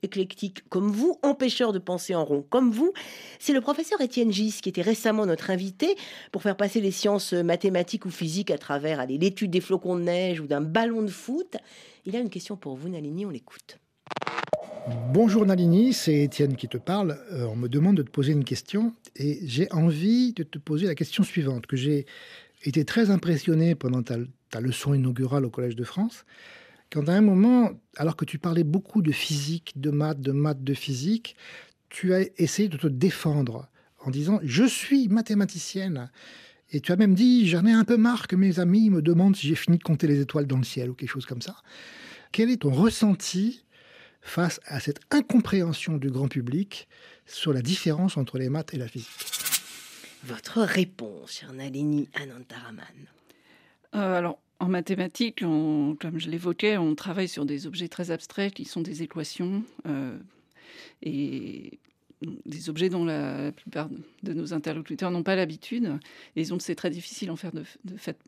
éclectique 0.04 0.68
comme 0.70 0.92
vous, 0.92 1.20
empêcheur 1.24 1.74
de 1.74 1.80
penser 1.80 2.16
en 2.16 2.24
rond 2.24 2.46
comme 2.50 2.72
vous. 2.72 2.94
C'est 3.40 3.54
le 3.54 3.62
professeur 3.62 4.00
Étienne 4.02 4.32
Gis 4.32 4.60
qui 4.62 4.70
était 4.70 4.82
récemment 4.82 5.26
notre 5.26 5.50
invité 5.52 5.96
pour 6.32 6.42
faire 6.42 6.58
passer 6.58 6.82
les 6.82 6.92
sciences 6.92 7.34
mathématiques 7.34 8.06
ou 8.06 8.10
physiques 8.10 8.52
à 8.52 8.58
travers 8.58 9.06
l'étude 9.06 9.52
des 9.52 9.62
flocons 9.62 9.96
de 9.96 10.04
neige 10.04 10.40
ou 10.40 10.48
d'un 10.48 10.62
ballon 10.62 11.02
de 11.02 11.08
foot. 11.08 11.58
Il 12.06 12.16
a 12.16 12.20
une 12.20 12.30
question 12.30 12.56
pour 12.56 12.76
vous, 12.76 12.90
Nalini, 12.90 13.26
on 13.26 13.30
l'écoute. 13.30 13.80
Bonjour 15.14 15.46
Nalini, 15.46 15.94
c'est 15.94 16.24
Étienne 16.24 16.56
qui 16.56 16.68
te 16.68 16.78
parle. 16.78 17.20
Euh, 17.32 17.46
on 17.46 17.56
me 17.56 17.68
demande 17.68 17.98
de 17.98 18.04
te 18.04 18.10
poser 18.10 18.32
une 18.32 18.46
question 18.46 18.94
et 19.16 19.40
j'ai 19.44 19.72
envie 19.72 20.34
de 20.34 20.44
te 20.44 20.58
poser 20.58 20.88
la 20.88 20.96
question 20.96 21.24
suivante, 21.24 21.68
que 21.68 21.76
j'ai 21.76 22.06
été 22.64 22.86
très 22.86 23.10
impressionné 23.12 23.76
pendant 23.76 24.02
ta 24.02 24.62
leçon 24.62 24.94
inaugurale 24.94 25.46
au 25.46 25.50
Collège 25.50 25.76
de 25.76 25.84
France 25.84 26.26
quand 26.92 27.08
à 27.08 27.14
un 27.14 27.22
moment, 27.22 27.72
alors 27.98 28.16
que 28.16 28.26
tu 28.26 28.40
parlais 28.40 28.64
beaucoup 28.64 29.02
de 29.02 29.12
physique, 29.12 29.74
de 29.76 29.92
maths, 29.92 30.22
de 30.22 30.32
maths, 30.32 30.64
de 30.64 30.74
physique, 30.74 31.36
tu 31.90 32.14
as 32.14 32.22
essayé 32.38 32.70
de 32.70 32.78
te 32.78 32.88
défendre 32.88 33.68
en 34.00 34.12
disant 34.12 34.40
je 34.44 34.64
suis 34.64 35.08
mathématicienne. 35.08 36.10
Et 36.72 36.82
tu 36.82 36.92
as 36.92 36.96
même 36.96 37.16
dit 37.16 37.48
j'en 37.48 37.66
ai 37.66 37.72
un 37.72 37.84
peu 37.84 37.98
marre 37.98 38.28
que 38.28 38.36
mes 38.36 38.60
amis 38.60 38.90
me 38.90 39.02
demandent 39.02 39.36
si 39.36 39.48
j'ai 39.48 39.56
fini 39.56 39.78
de 39.78 39.84
compter 39.84 40.08
les 40.08 40.20
étoiles 40.20 40.48
dans 40.48 40.58
le 40.58 40.64
ciel 40.64 40.90
ou 40.90 40.94
quelque 40.94 41.10
chose 41.10 41.26
comme 41.26 41.42
ça. 41.42 41.56
Quel 42.32 42.50
est 42.50 42.62
ton 42.62 42.72
ressenti 42.72 43.66
face 44.22 44.60
à 44.66 44.80
cette 44.80 45.00
incompréhension 45.12 45.98
du 45.98 46.12
grand 46.12 46.28
public 46.28 46.88
sur 47.26 47.54
la 47.54 47.62
différence 47.62 48.18
entre 48.18 48.38
les 48.38 48.50
maths 48.50 48.74
et 48.74 48.78
la 48.78 48.88
physique? 48.88 49.10
Votre 50.24 50.62
réponse, 50.62 51.32
chère 51.32 51.54
Nalini 51.54 52.10
Anantaraman. 52.14 52.84
Euh, 53.96 54.18
alors, 54.18 54.40
en 54.60 54.68
mathématiques, 54.68 55.40
comme 55.40 56.20
je 56.20 56.30
l'évoquais, 56.30 56.78
on 56.78 56.96
travaille 56.96 57.28
sur 57.28 57.46
des 57.46 57.66
objets 57.66 57.88
très 57.88 58.12
abstraits 58.12 58.54
qui 58.54 58.66
sont 58.66 58.82
des 58.82 59.04
équations. 59.04 59.64
Euh, 59.88 60.18
et 61.02 61.80
des 62.22 62.70
objets 62.70 62.90
dont 62.90 63.06
la 63.06 63.52
plupart 63.54 63.90
de 64.24 64.34
nos 64.34 64.54
interlocuteurs 64.54 65.10
n'ont 65.10 65.24
pas 65.24 65.36
l'habitude. 65.36 65.98
Et 66.36 66.44
donc, 66.44 66.62
c'est 66.62 66.76
très 66.76 66.90
difficile 66.90 67.32
en 67.32 67.38
faire 67.38 67.52
de, 67.54 67.64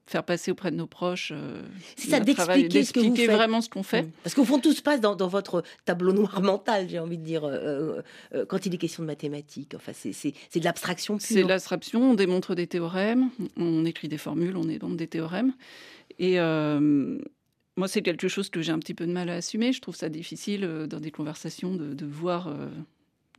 faire 0.06 0.24
passer 0.24 0.52
auprès 0.52 0.72
de 0.72 0.78
nos 0.78 0.88
proches. 0.88 1.32
Euh, 1.36 1.62
c'est 1.98 2.10
ça, 2.10 2.20
d'expliquer 2.22 2.84
ce 2.86 3.32
vraiment 3.32 3.60
ce 3.60 3.70
qu'on 3.70 3.84
fait. 3.84 4.04
Mmh. 4.04 4.12
Parce 4.24 4.34
qu'au 4.34 4.46
fond, 4.46 4.60
tout 4.60 4.72
se 4.72 4.82
passe 4.82 5.02
dans, 5.02 5.16
votre 5.28 5.64
tableau 5.84 6.14
noir 6.14 6.42
mental, 6.42 6.88
j'ai 6.90 7.00
envie 7.00 7.18
de 7.18 7.24
dire, 7.24 7.44
euh, 7.44 8.02
euh, 8.34 8.46
quand 8.46 8.66
il 8.66 8.74
est 8.74 8.78
question 8.78 9.04
de 9.04 9.08
mathématiques. 9.08 9.74
Enfin, 9.76 9.92
c'est 9.94 10.32
de 10.32 10.64
l'abstraction 10.64 11.18
C'est 11.20 11.44
de 11.44 11.48
l'abstraction. 11.48 12.12
On 12.12 12.14
démontre 12.14 12.56
des 12.56 12.68
théorèmes, 12.68 13.30
on 13.58 13.84
écrit 13.86 14.08
des 14.08 14.18
formules, 14.18 14.56
on 14.56 14.66
démontre 14.66 14.96
des 14.96 15.08
théorèmes. 15.08 15.54
Et 16.18 16.38
moi, 17.78 17.88
c'est 17.88 18.02
quelque 18.02 18.28
chose 18.28 18.50
que 18.50 18.62
j'ai 18.62 18.72
un 18.72 18.80
petit 18.80 18.94
peu 18.94 19.06
de 19.06 19.12
mal 19.12 19.30
à 19.30 19.36
assumer. 19.36 19.74
Je 19.74 19.82
trouve 19.82 19.96
ça 19.96 20.08
difficile 20.08 20.88
dans 20.90 21.00
des 21.00 21.12
conversations 21.12 21.74
de, 21.76 21.94
de 21.94 22.06
voir 22.06 22.54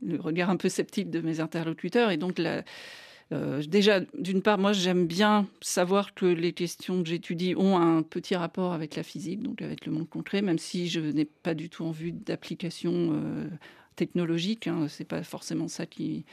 le 0.05 0.19
regard 0.19 0.49
un 0.49 0.57
peu 0.57 0.69
sceptique 0.69 1.09
de 1.09 1.21
mes 1.21 1.39
interlocuteurs. 1.39 2.11
Et 2.11 2.17
donc, 2.17 2.39
euh, 2.39 3.61
déjà, 3.67 4.01
d'une 4.17 4.41
part, 4.41 4.57
moi, 4.57 4.73
j'aime 4.73 5.07
bien 5.07 5.47
savoir 5.61 6.13
que 6.13 6.25
les 6.25 6.53
questions 6.53 7.01
que 7.01 7.09
j'étudie 7.09 7.55
ont 7.55 7.77
un 7.77 8.03
petit 8.03 8.35
rapport 8.35 8.73
avec 8.73 8.95
la 8.95 9.03
physique, 9.03 9.41
donc 9.41 9.61
avec 9.61 9.85
le 9.85 9.91
monde 9.91 10.09
concret, 10.09 10.41
même 10.41 10.59
si 10.59 10.87
je 10.87 10.99
n'ai 10.99 11.25
pas 11.25 11.53
du 11.53 11.69
tout 11.69 11.83
en 11.83 11.91
vue 11.91 12.11
d'application 12.11 12.91
euh, 13.13 13.47
technologique. 13.95 14.67
Hein, 14.67 14.87
c'est 14.89 15.07
pas 15.07 15.23
forcément 15.23 15.67
ça 15.67 15.85
qui, 15.85 16.25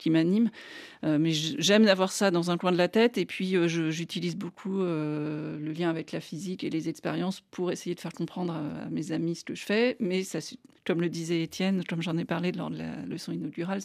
qui 0.00 0.10
m'anime. 0.10 0.50
Euh, 1.04 1.18
mais 1.18 1.32
j'aime 1.32 1.86
avoir 1.86 2.10
ça 2.10 2.30
dans 2.30 2.50
un 2.50 2.58
coin 2.58 2.72
de 2.72 2.76
la 2.76 2.88
tête. 2.88 3.18
Et 3.18 3.26
puis, 3.26 3.56
j'utilise 3.68 4.36
beaucoup 4.36 4.80
le 4.80 5.72
lien 5.72 5.88
avec 5.88 6.12
la 6.12 6.20
physique 6.20 6.64
et 6.64 6.70
les 6.70 6.88
expériences 6.88 7.40
pour 7.50 7.70
essayer 7.70 7.94
de 7.94 8.00
faire 8.00 8.12
comprendre 8.12 8.52
à, 8.52 8.86
à, 8.86 8.90
mes 8.90 9.12
amis 9.12 9.36
ce 9.36 9.44
que 9.44 9.54
je 9.54 9.62
fais. 9.62 9.96
Mais 10.00 10.24
ça 10.24 10.40
comme 10.86 11.00
le 11.00 11.08
disait 11.08 11.42
Étienne, 11.42 11.84
comme 11.84 12.02
j'en 12.02 12.16
ai 12.16 12.24
parlé 12.24 12.52
lors 12.52 12.70
de 12.70 12.78
la 12.78 12.96
leçon 13.06 13.32
inaugurale, 13.32 13.80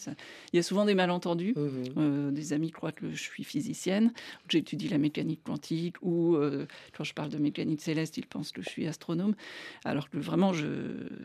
il 0.54 0.56
y 0.56 0.60
a 0.60 0.64
souvent 0.64 0.86
des 0.86 0.96
malentendus. 0.96 1.54
Mmh 1.56 1.70
euh, 1.98 2.32
des 2.32 2.54
amis 2.54 2.72
croient 2.72 2.92
que 2.92 3.12
je 3.12 3.22
suis 3.22 3.44
physicienne, 3.44 4.12
que 4.12 4.52
j'étudie 4.52 4.88
la 4.88 4.98
mécanique 4.98 5.42
quantique, 5.44 5.96
ou 6.02 6.36
euh, 6.36 6.66
quand 6.98 7.04
je 7.04 7.14
parle 7.14 7.30
de 7.30 7.38
mécanique 7.38 7.82
céleste, 7.82 8.18
ils 8.18 8.26
pensent 8.26 8.52
que 8.52 8.62
je 8.62 8.70
suis 8.70 8.88
astronome. 8.88 9.36
Alors 9.84 10.10
que 10.10 10.18
vraiment, 10.18 10.54
je, 10.54 10.66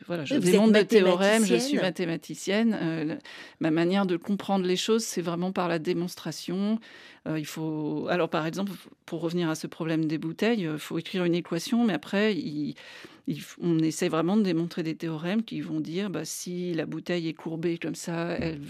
voilà, 0.07 0.25
je 0.25 0.37
démontre 0.37 0.73
des 0.73 0.87
théorèmes, 0.87 1.45
je 1.45 1.57
suis 1.57 1.79
mathématicienne. 1.79 2.77
Euh, 2.81 3.17
ma 3.61 3.71
manière 3.71 4.07
de 4.07 4.17
comprendre 4.17 4.67
les 4.67 4.77
choses, 4.81 5.05
c'est 5.05 5.23
vraiment 5.23 5.53
par 5.53 5.69
la 5.69 5.79
démonstration. 5.79 6.79
il 7.27 7.47
faut, 7.47 8.07
alors 8.09 8.29
par 8.29 8.47
exemple, 8.47 8.73
pour 9.07 9.21
revenir 9.21 9.49
à 9.49 9.55
ce 9.55 9.67
problème 9.67 10.07
des 10.07 10.19
bouteilles, 10.19 10.63
il 10.63 10.79
faut 10.79 10.99
écrire 10.99 11.25
une 11.25 11.35
équation, 11.35 11.85
mais 11.85 11.93
après, 11.93 12.37
on 13.61 13.79
essaie 13.79 14.09
vraiment 14.09 14.37
de 14.37 14.43
démontrer 14.43 14.83
des 14.83 14.97
théorèmes 14.97 15.43
qui 15.43 15.61
vont 15.61 15.81
dire 15.81 16.11
bah, 16.11 16.25
si 16.25 16.75
la 16.75 16.87
bouteille 16.87 17.29
est 17.29 17.35
courbée 17.35 17.79
comme 17.79 17.95
ça, 17.95 18.33
elle, 18.39 18.61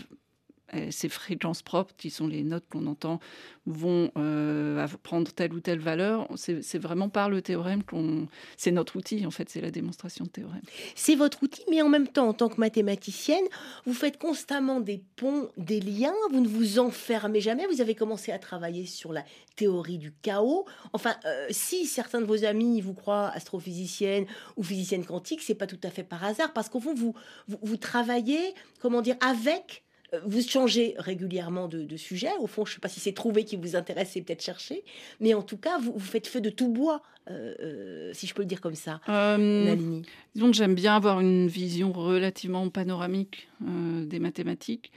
ces 0.90 1.08
fréquences 1.08 1.62
propres, 1.62 1.94
qui 1.96 2.10
sont 2.10 2.26
les 2.26 2.42
notes 2.42 2.64
qu'on 2.70 2.86
entend, 2.86 3.20
vont 3.66 4.10
euh, 4.16 4.86
prendre 5.02 5.30
telle 5.30 5.52
ou 5.52 5.60
telle 5.60 5.78
valeur. 5.78 6.28
C'est 6.36 6.78
vraiment 6.78 7.08
par 7.08 7.28
le 7.28 7.42
théorème 7.42 7.82
qu'on. 7.82 8.26
C'est 8.56 8.70
notre 8.70 8.96
outil, 8.96 9.26
en 9.26 9.30
fait, 9.30 9.48
c'est 9.48 9.60
la 9.60 9.70
démonstration 9.70 10.24
de 10.24 10.30
théorème. 10.30 10.62
C'est 10.94 11.14
votre 11.14 11.42
outil, 11.42 11.62
mais 11.70 11.82
en 11.82 11.88
même 11.88 12.08
temps, 12.08 12.28
en 12.28 12.32
tant 12.32 12.48
que 12.48 12.60
mathématicienne, 12.60 13.44
vous 13.86 13.94
faites 13.94 14.18
constamment 14.18 14.80
des 14.80 15.02
ponts, 15.16 15.50
des 15.56 15.80
liens, 15.80 16.14
vous 16.30 16.40
ne 16.40 16.48
vous 16.48 16.78
enfermez 16.78 17.40
jamais. 17.40 17.66
Vous 17.66 17.80
avez 17.80 17.94
commencé 17.94 18.32
à 18.32 18.38
travailler 18.38 18.86
sur 18.86 19.12
la 19.12 19.24
théorie 19.56 19.98
du 19.98 20.12
chaos. 20.22 20.66
Enfin, 20.92 21.14
euh, 21.26 21.46
si 21.50 21.86
certains 21.86 22.20
de 22.20 22.26
vos 22.26 22.44
amis 22.44 22.80
vous 22.80 22.94
croient 22.94 23.28
astrophysicienne 23.28 24.26
ou 24.56 24.62
physicienne 24.62 25.04
quantique, 25.04 25.42
c'est 25.42 25.54
pas 25.54 25.66
tout 25.66 25.80
à 25.82 25.90
fait 25.90 26.04
par 26.04 26.24
hasard, 26.24 26.52
parce 26.52 26.68
qu'au 26.68 26.80
fond, 26.80 26.94
vous, 26.94 27.14
vous, 27.46 27.76
travaillez, 27.76 28.54
comment 28.80 29.02
dire, 29.02 29.16
avec 29.20 29.84
vous 30.24 30.42
changez 30.42 30.94
régulièrement 30.98 31.68
de, 31.68 31.96
sujet. 31.96 32.30
Au 32.40 32.46
fond, 32.46 32.64
je 32.64 32.70
ne 32.70 32.74
sais 32.74 32.80
pas 32.80 32.88
si 32.88 33.00
c'est 33.00 33.12
trouver 33.12 33.44
qui 33.44 33.56
vous 33.56 33.76
intéresse, 33.76 34.10
c'est 34.12 34.22
peut-être 34.22 34.42
chercher. 34.42 34.84
Mais 35.20 35.34
en 35.34 35.42
tout 35.42 35.56
cas, 35.56 35.78
vous, 35.78 35.98
faites 35.98 36.26
feu 36.26 36.40
de 36.40 36.50
tout 36.50 36.68
bois, 36.68 37.02
euh, 37.30 38.10
si 38.12 38.26
je 38.26 38.34
peux 38.34 38.42
le 38.42 38.48
dire 38.48 38.60
comme 38.60 38.74
ça. 38.74 39.00
Nalini. 39.06 40.02
Disons 40.34 40.50
que 40.50 40.56
j'aime 40.56 40.74
bien 40.74 40.96
avoir 40.96 41.20
une 41.20 41.48
vision 41.48 41.92
relativement 41.92 42.68
panoramique 42.68 43.48
des 43.60 44.18
mathématiques. 44.18 44.92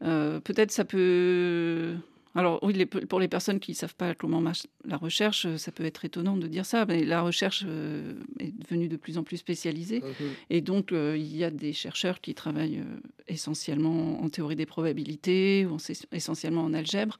peut-être 0.00 0.70
ça 0.70 0.84
peut 0.84 1.94
alors 2.34 2.58
oui, 2.62 2.84
pour 2.84 3.20
les 3.20 3.28
personnes 3.28 3.60
qui 3.60 3.72
ne 3.72 3.76
savent 3.76 3.94
pas 3.94 4.14
comment 4.14 4.40
marche 4.40 4.66
la 4.84 4.96
recherche, 4.96 5.46
ça 5.56 5.70
peut 5.70 5.84
être 5.84 6.04
étonnant 6.04 6.36
de 6.36 6.48
dire 6.48 6.66
ça, 6.66 6.84
mais 6.84 7.04
la 7.04 7.22
recherche 7.22 7.64
euh, 7.66 8.14
est 8.40 8.52
devenue 8.58 8.88
de 8.88 8.96
plus 8.96 9.18
en 9.18 9.22
plus 9.22 9.36
spécialisée. 9.36 10.00
Mhm. 10.00 10.30
Et 10.50 10.60
donc, 10.60 10.90
euh, 10.90 11.16
il 11.16 11.36
y 11.36 11.44
a 11.44 11.50
des 11.50 11.72
chercheurs 11.72 12.20
qui 12.20 12.34
travaillent 12.34 12.80
euh, 12.80 13.00
essentiellement 13.28 14.20
en 14.20 14.28
théorie 14.28 14.56
des 14.56 14.66
probabilités 14.66 15.64
ou 15.64 15.76
essentiellement 16.10 16.64
en 16.64 16.74
algèbre. 16.74 17.18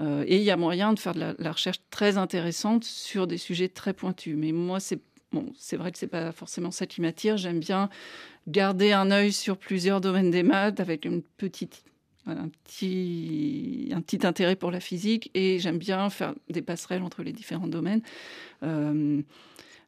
et 0.00 0.36
il 0.36 0.42
y 0.42 0.50
a 0.50 0.56
moyen 0.56 0.92
de 0.92 0.98
faire 0.98 1.14
de 1.14 1.34
la, 1.38 1.52
recherche 1.52 1.80
très 1.90 2.16
intéressante 2.16 2.84
sur 2.84 3.26
des 3.26 3.38
sujets 3.38 3.68
très 3.68 3.92
pointus. 3.92 4.36
Mais 4.36 4.52
moi, 4.52 4.78
c'est 4.78 5.00
bon, 5.32 5.52
c'est 5.56 5.76
vrai 5.76 5.90
que 5.90 5.98
c'est 5.98 6.06
pas 6.06 6.32
forcément 6.32 6.70
ça 6.70 6.86
qui 6.86 7.00
m'attire. 7.00 7.36
J'aime 7.36 7.60
bien 7.60 7.88
garder 8.46 8.92
un 8.92 9.10
œil 9.10 9.32
sur 9.32 9.56
plusieurs 9.56 10.00
domaines 10.00 10.30
des 10.30 10.42
maths 10.42 10.80
avec 10.80 11.04
une 11.04 11.22
petite 11.22 11.84
un 12.26 12.48
petit, 12.48 13.90
un 13.92 14.00
petit 14.00 14.26
intérêt 14.26 14.56
pour 14.56 14.70
la 14.70 14.80
physique 14.80 15.30
et 15.34 15.58
j'aime 15.58 15.78
bien 15.78 16.10
faire 16.10 16.34
des 16.48 16.62
passerelles 16.62 17.02
entre 17.02 17.22
les 17.22 17.32
différents 17.32 17.66
domaines. 17.66 18.02
Euh, 18.62 19.22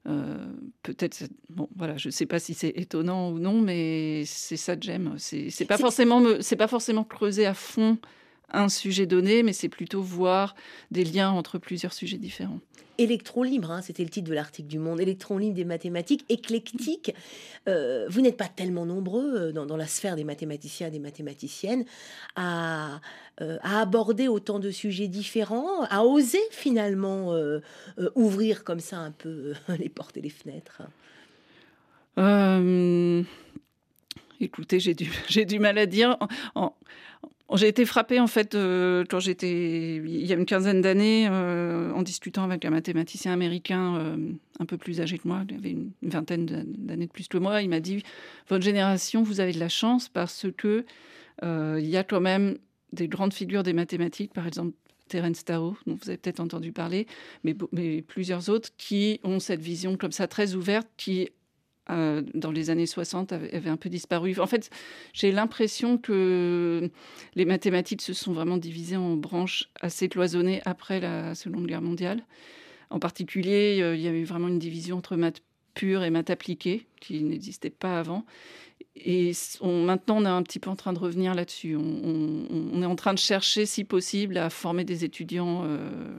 euh, 0.09 0.47
peut-être, 0.83 1.25
bon, 1.51 1.69
voilà, 1.75 1.97
je 1.97 2.09
ne 2.09 2.13
sais 2.13 2.27
pas 2.27 2.39
si 2.39 2.55
c'est 2.55 2.73
étonnant 2.77 3.31
ou 3.31 3.39
non, 3.39 3.61
mais 3.61 4.25
c'est 4.25 4.57
ça 4.57 4.77
que 4.77 4.85
j'aime. 4.85 5.15
C'est 5.19 5.65
pas 5.67 5.79
forcément, 5.79 6.23
c'est 6.41 6.57
pas 6.57 6.69
forcément 6.69 7.05
creuser 7.05 7.47
à 7.47 7.55
fond 7.55 7.99
un 8.53 8.69
sujet 8.69 9.07
donné, 9.07 9.43
mais 9.43 9.53
c'est 9.53 9.69
plutôt 9.69 10.03
voir 10.03 10.55
des 10.91 11.05
liens 11.05 11.31
entre 11.31 11.59
plusieurs 11.59 11.93
sujets 11.93 12.19
différents. 12.19 12.61
Électron 12.99 13.43
libre, 13.43 13.73
hein, 13.73 13.83
c'était 13.83 14.05
le 14.05 14.09
titre 14.09 14.31
de 14.31 14.35
l'article 14.35 14.69
du 14.69 14.79
Monde, 14.79 15.01
électron 15.01 15.37
libre 15.37 15.55
des 15.55 15.67
mathématiques, 15.67 16.25
éclectique. 16.31 17.15
Euh, 17.69 18.07
vous 18.09 18.23
n'êtes 18.23 18.39
pas 18.39 18.49
tellement 18.49 18.87
nombreux 18.87 19.35
euh, 19.35 19.53
dans, 19.53 19.77
la 19.77 19.87
sphère 19.87 20.17
des 20.17 20.25
mathématiciens 20.25 20.87
et 20.87 20.91
des 20.91 20.99
mathématiciennes 20.99 21.85
à, 22.37 23.01
euh, 23.43 23.59
à, 23.61 23.81
aborder 23.81 24.29
autant 24.29 24.61
de 24.61 24.71
sujets 24.71 25.09
différents, 25.09 25.83
à 25.91 26.05
oser 26.05 26.41
finalement 26.51 27.37
ouvrir 28.15 28.65
comme 28.65 28.81
ça 28.81 28.97
un 28.97 29.11
peu 29.11 29.53
les 29.79 29.91
portes 29.91 30.17
et 30.17 30.23
les 30.23 30.31
fenêtres. 30.31 30.81
Écoutez, 34.41 34.81
j'ai 34.81 34.95
du, 34.95 35.11
du 35.47 35.59
mal 35.59 35.77
à 35.77 35.87
dire. 35.87 36.17
En, 36.55 36.75
j'ai 37.55 37.69
été 37.69 37.85
frappée 37.85 38.19
en 38.19 38.27
fait 38.27 38.55
euh, 38.55 39.05
quand 39.09 39.21
j'étais 39.21 39.97
il 39.97 40.27
y 40.27 40.33
a 40.33 40.37
une 40.37 40.47
quinzaine 40.47 40.81
d'années 40.81 41.29
euh, 41.31 41.93
en 41.93 42.03
discutant 42.03 42.43
avec 42.43 42.65
un 42.65 42.71
mathématicien 42.71 43.33
américain 43.33 43.97
euh, 43.97 44.33
un 44.59 44.67
peu 44.67 44.77
plus 44.77 45.01
âgé 45.01 45.19
que 45.19 45.29
moi, 45.29 45.45
il 45.49 45.57
avait 45.57 45.71
une, 45.71 45.93
vingtaine 46.03 46.47
d'années 46.47 47.07
de 47.07 47.11
plus 47.11 47.29
que 47.29 47.39
moi. 47.39 47.63
Il 47.63 47.69
m'a 47.69 47.81
dit 47.81 48.03
votre 48.49 48.65
génération, 48.65 49.23
vous 49.23 49.41
avez 49.41 49.53
de 49.53 49.61
la 49.61 49.69
chance 49.69 50.09
parce 50.09 50.47
que 50.57 50.85
il 51.43 51.87
y 51.87 51.97
a 51.99 52.03
quand 52.03 52.21
même 52.21 52.57
des 52.93 53.09
grandes 53.09 53.35
figures 53.35 53.63
des 53.63 53.75
mathématiques, 53.75 54.33
par 54.33 54.47
exemple 54.47 54.73
Terence 55.09 55.45
Tao, 55.45 55.77
dont 55.87 55.99
vous 56.03 56.09
avez 56.09 56.17
peut-être 56.17 56.41
entendu 56.41 56.73
parler, 56.73 57.07
mais, 57.45 57.55
mais 57.73 58.03
plusieurs 58.03 58.49
autres 58.49 58.71
qui 58.79 59.21
ont 59.23 59.39
cette 59.39 59.61
vision 59.61 59.97
comme 59.97 60.13
ça 60.13 60.27
très 60.27 60.55
ouverte, 60.55 60.89
qui 60.97 61.29
euh, 61.91 62.23
dans 62.35 62.51
les 62.51 62.71
années 62.71 62.87
60 62.87 63.33
avait, 63.33 63.69
un 63.69 63.77
peu 63.77 63.89
disparu. 63.89 64.39
En 64.39 64.47
fait, 64.47 64.71
j'ai 65.13 65.33
l'impression 65.33 65.99
que 65.99 66.91
les 67.35 67.45
mathématiques 67.45 68.03
se 68.03 68.13
sont 68.13 68.33
vraiment 68.33 68.57
divisées 68.57 68.97
en 68.97 69.17
branches 69.17 69.69
assez 69.81 70.09
cloisonnées 70.09 70.63
après 70.65 71.01
la 71.01 71.35
Seconde 71.35 71.67
Guerre 71.67 71.83
mondiale. 71.83 72.23
En 72.91 72.99
particulier, 72.99 73.77
il 73.95 74.01
y 74.01 74.09
a 74.09 74.13
eu 74.13 74.25
vraiment 74.25 74.49
une 74.49 74.59
division 74.59 74.99
entre 74.99 75.17
maths 75.17 75.43
pures 75.75 76.03
et 76.03 76.11
maths 76.11 76.31
appliquées 76.31 76.87
qui 77.01 77.23
n'existait 77.23 77.71
pas 77.71 77.99
avant. 78.01 78.25
Et 78.97 79.33
maintenant, 79.63 80.17
on 80.19 80.25
est 80.25 80.29
un 80.29 80.43
petit 80.43 80.59
peu 80.59 80.71
en 80.71 80.77
train 80.77 80.93
de 80.93 80.99
revenir 80.99 81.35
là-dessus. 81.35 81.77
On, 81.77 82.83
est 82.83 82.87
en 82.87 82.97
train 82.97 83.13
de 83.13 83.19
chercher, 83.19 83.67
si 83.67 83.85
possible, 83.85 84.39
à 84.39 84.51
former 84.51 84.85
des 84.85 85.05
étudiants 85.05 85.63
euh, 85.65 86.19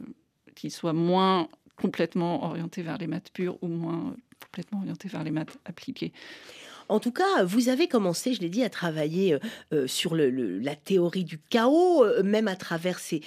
qui 0.56 0.70
soient 0.70 0.94
moins 0.94 1.50
complètement 1.76 2.46
orientés 2.46 2.84
vers 2.84 2.98
les 2.98 3.08
maths 3.08 3.32
pures 3.34 3.58
ou 3.62 3.68
moins 3.68 4.16
vers 5.06 5.24
les 5.24 5.32
maths. 5.32 5.58
En 6.90 7.00
tout 7.00 7.12
cas, 7.12 7.44
vous 7.44 7.70
avez 7.70 7.88
commencé, 7.88 8.34
je 8.34 8.42
l'ai 8.42 8.50
dit, 8.50 8.64
à 8.64 8.70
travailler 8.70 9.34
euh, 9.34 9.40
euh, 9.74 9.88
sur 9.88 10.16
la 10.16 10.76
théorie 10.76 11.26
du 11.26 11.38
chaos, 11.38 12.04
euh, 12.04 12.24
même 12.24 12.48
à 12.48 12.56
travers 12.56 13.00
ces, 13.00 13.22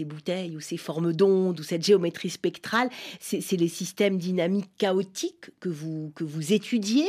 bouteilles 0.00 0.56
ou 0.56 0.60
ces 0.60 0.76
formes 0.76 1.12
d'ondes 1.12 1.60
ou 1.60 1.62
cette 1.62 1.84
géométrie 1.84 2.30
spectrale. 2.30 2.90
C'est 3.20 3.52
les 3.52 3.68
systèmes 3.68 4.18
dynamiques 4.18 4.70
chaotiques 4.76 5.50
que 5.60 5.68
vous, 5.68 6.12
que 6.16 6.24
vous 6.24 6.52
étudiez. 6.52 7.08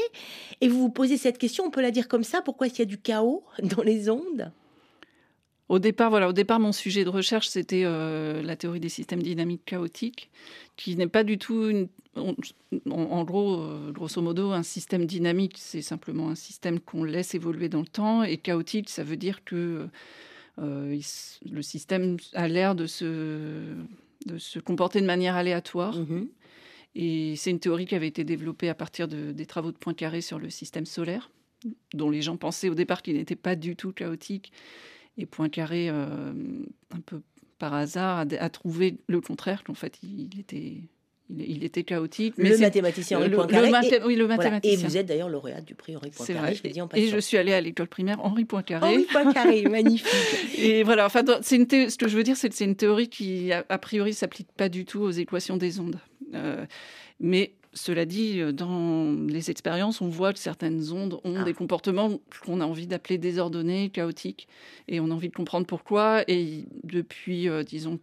Et 0.61 0.67
vous 0.67 0.79
vous 0.79 0.89
posez 0.89 1.17
cette 1.17 1.37
question, 1.37 1.65
on 1.65 1.71
peut 1.71 1.81
la 1.81 1.91
dire 1.91 2.07
comme 2.07 2.23
ça, 2.23 2.41
pourquoi 2.41 2.67
il 2.67 2.77
y 2.77 2.81
a 2.81 2.85
du 2.85 2.99
chaos 2.99 3.43
dans 3.63 3.81
les 3.81 4.09
ondes? 4.09 4.51
Au 5.69 5.79
départ, 5.79 6.09
voilà, 6.09 6.29
au 6.29 6.33
départ, 6.33 6.59
mon 6.59 6.71
sujet 6.71 7.03
de 7.03 7.09
recherche, 7.09 7.49
c'était 7.49 7.83
euh, 7.83 8.41
la 8.41 8.55
théorie 8.55 8.79
des 8.79 8.89
systèmes 8.89 9.21
dynamiques 9.21 9.65
chaotiques, 9.65 10.29
qui 10.77 10.95
n'est 10.95 11.07
pas 11.07 11.23
du 11.23 11.37
tout, 11.37 11.67
une, 11.67 11.89
en, 12.15 12.35
en, 12.89 13.23
gros, 13.25 13.61
euh, 13.61 13.91
grosso 13.91 14.21
modo, 14.21 14.51
un 14.51 14.63
système 14.63 15.05
dynamique, 15.05 15.55
c'est 15.57 15.81
simplement 15.81 16.29
un 16.29 16.35
système 16.35 16.79
qu'on 16.79 17.03
laisse 17.03 17.35
évoluer 17.35 17.67
dans 17.67 17.81
le 17.81 17.87
temps, 17.87 18.23
et 18.23 18.37
chaotique, 18.37 18.89
ça 18.89 19.03
veut 19.03 19.17
dire 19.17 19.43
que 19.43 19.87
euh, 20.59 20.95
il, 20.95 21.51
le 21.51 21.61
système 21.61 22.17
a 22.33 22.47
l'air 22.47 22.73
de 22.73 22.85
se, 22.85 23.75
de 24.25 24.37
se 24.37 24.59
comporter 24.59 25.01
de 25.01 25.05
manière 25.05 25.35
aléatoire. 25.35 25.97
Mm-hmm. 25.97 26.27
Et 26.95 27.35
c'est 27.35 27.51
une 27.51 27.59
théorie 27.59 27.85
qui 27.85 27.93
avait 27.93 28.07
été 28.07 28.23
développée 28.23 28.69
à 28.69 28.73
partir 28.73 29.07
de, 29.07 29.31
des 29.31 29.45
travaux 29.45 29.71
de 29.71 29.77
Poincaré 29.77 30.21
sur 30.21 30.39
le 30.39 30.49
système 30.49 30.85
solaire, 30.85 31.29
dont 31.93 32.09
les 32.09 32.23
gens 32.23 32.37
pensaient 32.37 32.69
au 32.69 32.75
départ 32.75 33.03
qu'il 33.03 33.17
n'était 33.17 33.35
pas 33.35 33.55
du 33.55 33.75
tout 33.75 33.91
chaotique 33.91 34.51
et 35.17 35.25
Poincaré, 35.25 35.89
euh, 35.89 36.31
un 36.91 36.99
peu 37.05 37.21
par 37.57 37.73
hasard, 37.73 38.19
a, 38.19 38.25
a, 38.39 38.49
trouvé 38.49 38.97
le 39.07 39.19
contraire, 39.19 39.63
qu'en 39.63 39.73
fait, 39.73 39.97
il, 40.03 40.29
il 40.33 40.39
était. 40.39 40.81
Il, 41.29 41.41
il, 41.41 41.65
était 41.65 41.83
chaotique. 41.83 42.35
Mais 42.37 42.51
le 42.51 42.57
mathématicien 42.57 43.19
Henri 43.19 43.29
Poincaré. 43.29 43.65
Le 43.65 43.71
mathé 43.71 43.99
oui, 44.05 44.15
le 44.15 44.27
mathématicien. 44.27 44.77
Voilà. 44.77 44.87
Et 44.87 44.89
vous 44.89 44.97
êtes 44.97 45.05
d'ailleurs 45.07 45.27
lauréate 45.27 45.65
du 45.65 45.75
prix 45.75 45.93
Henri 45.97 46.09
Poincaré, 46.09 46.55
je 46.55 46.65
dit 46.69 46.79
en. 46.79 46.87
Et 46.95 47.07
je 47.07 47.17
suis 47.17 47.35
allée 47.35 47.51
à 47.51 47.59
l'école 47.59 47.89
primaire 47.89 48.23
Henri 48.23 48.45
Poincaré. 48.45 48.87
Henri 48.87 49.03
Poincaré, 49.11 49.63
magnifique. 49.69 50.07
Et 50.57 50.83
voilà, 50.83 51.05
enfin, 51.05 51.25
c'est 51.41 51.57
une 51.57 51.67
ce 51.89 51.97
que 51.97 52.07
je 52.07 52.15
veux 52.15 52.23
dire, 52.23 52.37
c'est 52.37 52.47
que 52.47 52.55
c'est 52.55 52.63
une 52.63 52.77
théorie 52.77 53.09
qui, 53.09 53.51
a, 53.51 53.65
a 53.67 53.77
priori, 53.77 54.13
s'applique 54.13 54.47
pas 54.55 54.69
du 54.69 54.85
tout 54.85 55.01
aux 55.01 55.11
équations 55.11 55.57
des 55.57 55.81
ondes. 55.81 55.99
Euh, 56.33 56.65
mais 57.19 57.55
cela 57.73 58.05
dit, 58.05 58.41
dans 58.53 59.13
les 59.27 59.51
expériences, 59.51 60.01
on 60.01 60.09
voit 60.09 60.33
que 60.33 60.39
certaines 60.39 60.91
ondes 60.91 61.19
ont 61.23 61.37
ah. 61.39 61.43
des 61.43 61.53
comportements 61.53 62.19
qu'on 62.45 62.61
a 62.61 62.65
envie 62.65 62.87
d'appeler 62.87 63.17
désordonnés, 63.17 63.89
chaotiques, 63.89 64.47
et 64.87 64.99
on 64.99 65.11
a 65.11 65.13
envie 65.13 65.29
de 65.29 65.35
comprendre 65.35 65.67
pourquoi. 65.67 66.23
Et 66.27 66.65
depuis, 66.83 67.49
euh, 67.49 67.63
disons, 67.63 67.99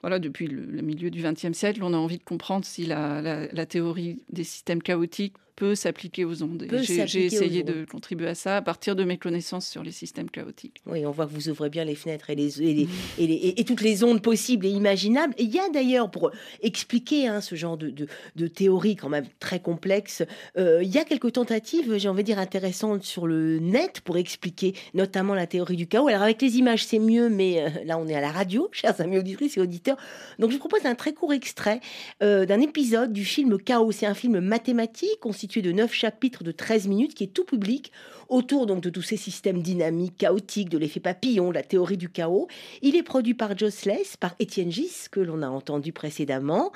voilà, 0.00 0.18
depuis 0.18 0.46
le, 0.46 0.64
le 0.64 0.82
milieu 0.82 1.10
du 1.10 1.22
XXe 1.22 1.52
siècle, 1.52 1.82
on 1.82 1.94
a 1.94 1.96
envie 1.96 2.18
de 2.18 2.24
comprendre 2.24 2.64
si 2.64 2.86
la, 2.86 3.22
la, 3.22 3.46
la 3.52 3.66
théorie 3.66 4.20
des 4.30 4.44
systèmes 4.44 4.82
chaotiques 4.82 5.36
peut 5.56 5.74
s'appliquer 5.74 6.24
aux 6.24 6.42
ondes. 6.42 6.66
J'ai 6.82 7.24
essayé 7.24 7.62
de 7.62 7.84
contribuer 7.84 8.28
à 8.28 8.34
ça 8.34 8.56
à 8.56 8.62
partir 8.62 8.96
de 8.96 9.04
mes 9.04 9.18
connaissances 9.18 9.66
sur 9.66 9.82
les 9.82 9.92
systèmes 9.92 10.30
chaotiques. 10.30 10.82
Oui, 10.86 11.06
on 11.06 11.10
voit 11.10 11.26
que 11.26 11.32
vous 11.32 11.48
ouvrez 11.48 11.70
bien 11.70 11.84
les 11.84 11.94
fenêtres 11.94 12.30
et, 12.30 12.34
les, 12.34 12.60
et, 12.60 12.74
les, 12.74 12.88
et, 13.18 13.26
les, 13.26 13.54
et 13.56 13.64
toutes 13.64 13.80
les 13.80 14.02
ondes 14.04 14.22
possibles 14.22 14.66
et 14.66 14.70
imaginables. 14.70 15.34
Il 15.38 15.52
y 15.54 15.58
a 15.58 15.68
d'ailleurs, 15.68 16.10
pour 16.10 16.30
expliquer 16.62 17.28
hein, 17.28 17.40
ce 17.40 17.54
genre 17.54 17.76
de, 17.76 17.90
de, 17.90 18.06
de, 18.36 18.46
théorie 18.46 18.96
quand 18.96 19.08
même 19.08 19.26
très 19.38 19.60
complexe, 19.60 20.22
euh, 20.58 20.82
il 20.82 20.90
y 20.90 20.98
a 20.98 21.04
quelques 21.04 21.32
tentatives, 21.32 21.96
j'ai 21.96 22.08
envie 22.08 22.22
de 22.22 22.26
dire, 22.26 22.38
intéressantes 22.38 23.04
sur 23.04 23.26
le 23.26 23.58
net 23.58 24.00
pour 24.00 24.16
expliquer 24.16 24.74
notamment 24.94 25.34
la 25.34 25.46
théorie 25.46 25.76
du 25.76 25.86
chaos. 25.86 26.08
Alors 26.08 26.22
avec 26.22 26.42
les 26.42 26.58
images, 26.58 26.84
c'est 26.84 26.98
mieux, 26.98 27.28
mais 27.28 27.62
euh, 27.62 27.68
là, 27.84 27.98
on 27.98 28.08
est 28.08 28.14
à 28.14 28.20
la 28.20 28.30
radio, 28.30 28.68
chers 28.72 29.00
amis 29.00 29.18
auditrices 29.18 29.56
et 29.56 29.60
auditeurs. 29.60 29.96
Donc 30.38 30.50
je 30.50 30.54
vous 30.54 30.60
propose 30.60 30.84
un 30.84 30.94
très 30.94 31.12
court 31.12 31.32
extrait 31.32 31.80
euh, 32.22 32.46
d'un 32.46 32.60
épisode 32.60 33.12
du 33.12 33.24
film 33.24 33.58
Chaos. 33.58 33.92
C'est 33.92 34.06
un 34.06 34.14
film 34.14 34.40
mathématique 34.40 35.24
constitué 35.44 35.60
de 35.60 35.72
9 35.72 35.92
chapitres 35.92 36.42
de 36.42 36.52
13 36.52 36.88
minutes 36.88 37.14
qui 37.14 37.24
est 37.24 37.34
tout 37.34 37.44
public 37.44 37.92
autour 38.30 38.64
donc 38.64 38.82
de 38.82 38.88
tous 38.88 39.02
ces 39.02 39.18
systèmes 39.18 39.60
dynamiques, 39.60 40.16
chaotiques, 40.16 40.70
de 40.70 40.78
l'effet 40.78 41.00
papillon, 41.00 41.50
la 41.50 41.62
théorie 41.62 41.98
du 41.98 42.08
chaos. 42.08 42.48
Il 42.80 42.96
est 42.96 43.02
produit 43.02 43.34
par 43.34 43.58
Joss 43.58 43.84
Lace, 43.84 44.16
par 44.16 44.34
Étienne 44.38 44.72
Gis, 44.72 45.08
que 45.10 45.20
l'on 45.20 45.42
a 45.42 45.48
entendu 45.48 45.92
précédemment, 45.92 46.72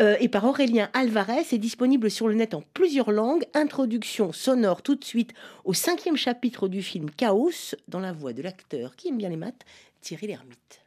euh, 0.00 0.16
et 0.18 0.30
par 0.30 0.46
Aurélien 0.46 0.88
Alvarez, 0.94 1.44
est 1.52 1.58
disponible 1.58 2.10
sur 2.10 2.26
le 2.26 2.34
net 2.34 2.54
en 2.54 2.62
plusieurs 2.72 3.10
langues. 3.12 3.44
Introduction 3.52 4.32
sonore 4.32 4.80
tout 4.80 4.94
de 4.94 5.04
suite 5.04 5.34
au 5.66 5.74
cinquième 5.74 6.16
chapitre 6.16 6.68
du 6.68 6.80
film 6.80 7.10
Chaos, 7.10 7.74
dans 7.86 8.00
la 8.00 8.14
voix 8.14 8.32
de 8.32 8.40
l'acteur 8.40 8.96
qui 8.96 9.08
aime 9.08 9.18
bien 9.18 9.28
les 9.28 9.36
maths, 9.36 9.66
Thierry 10.00 10.28
Lhermitte. 10.28 10.80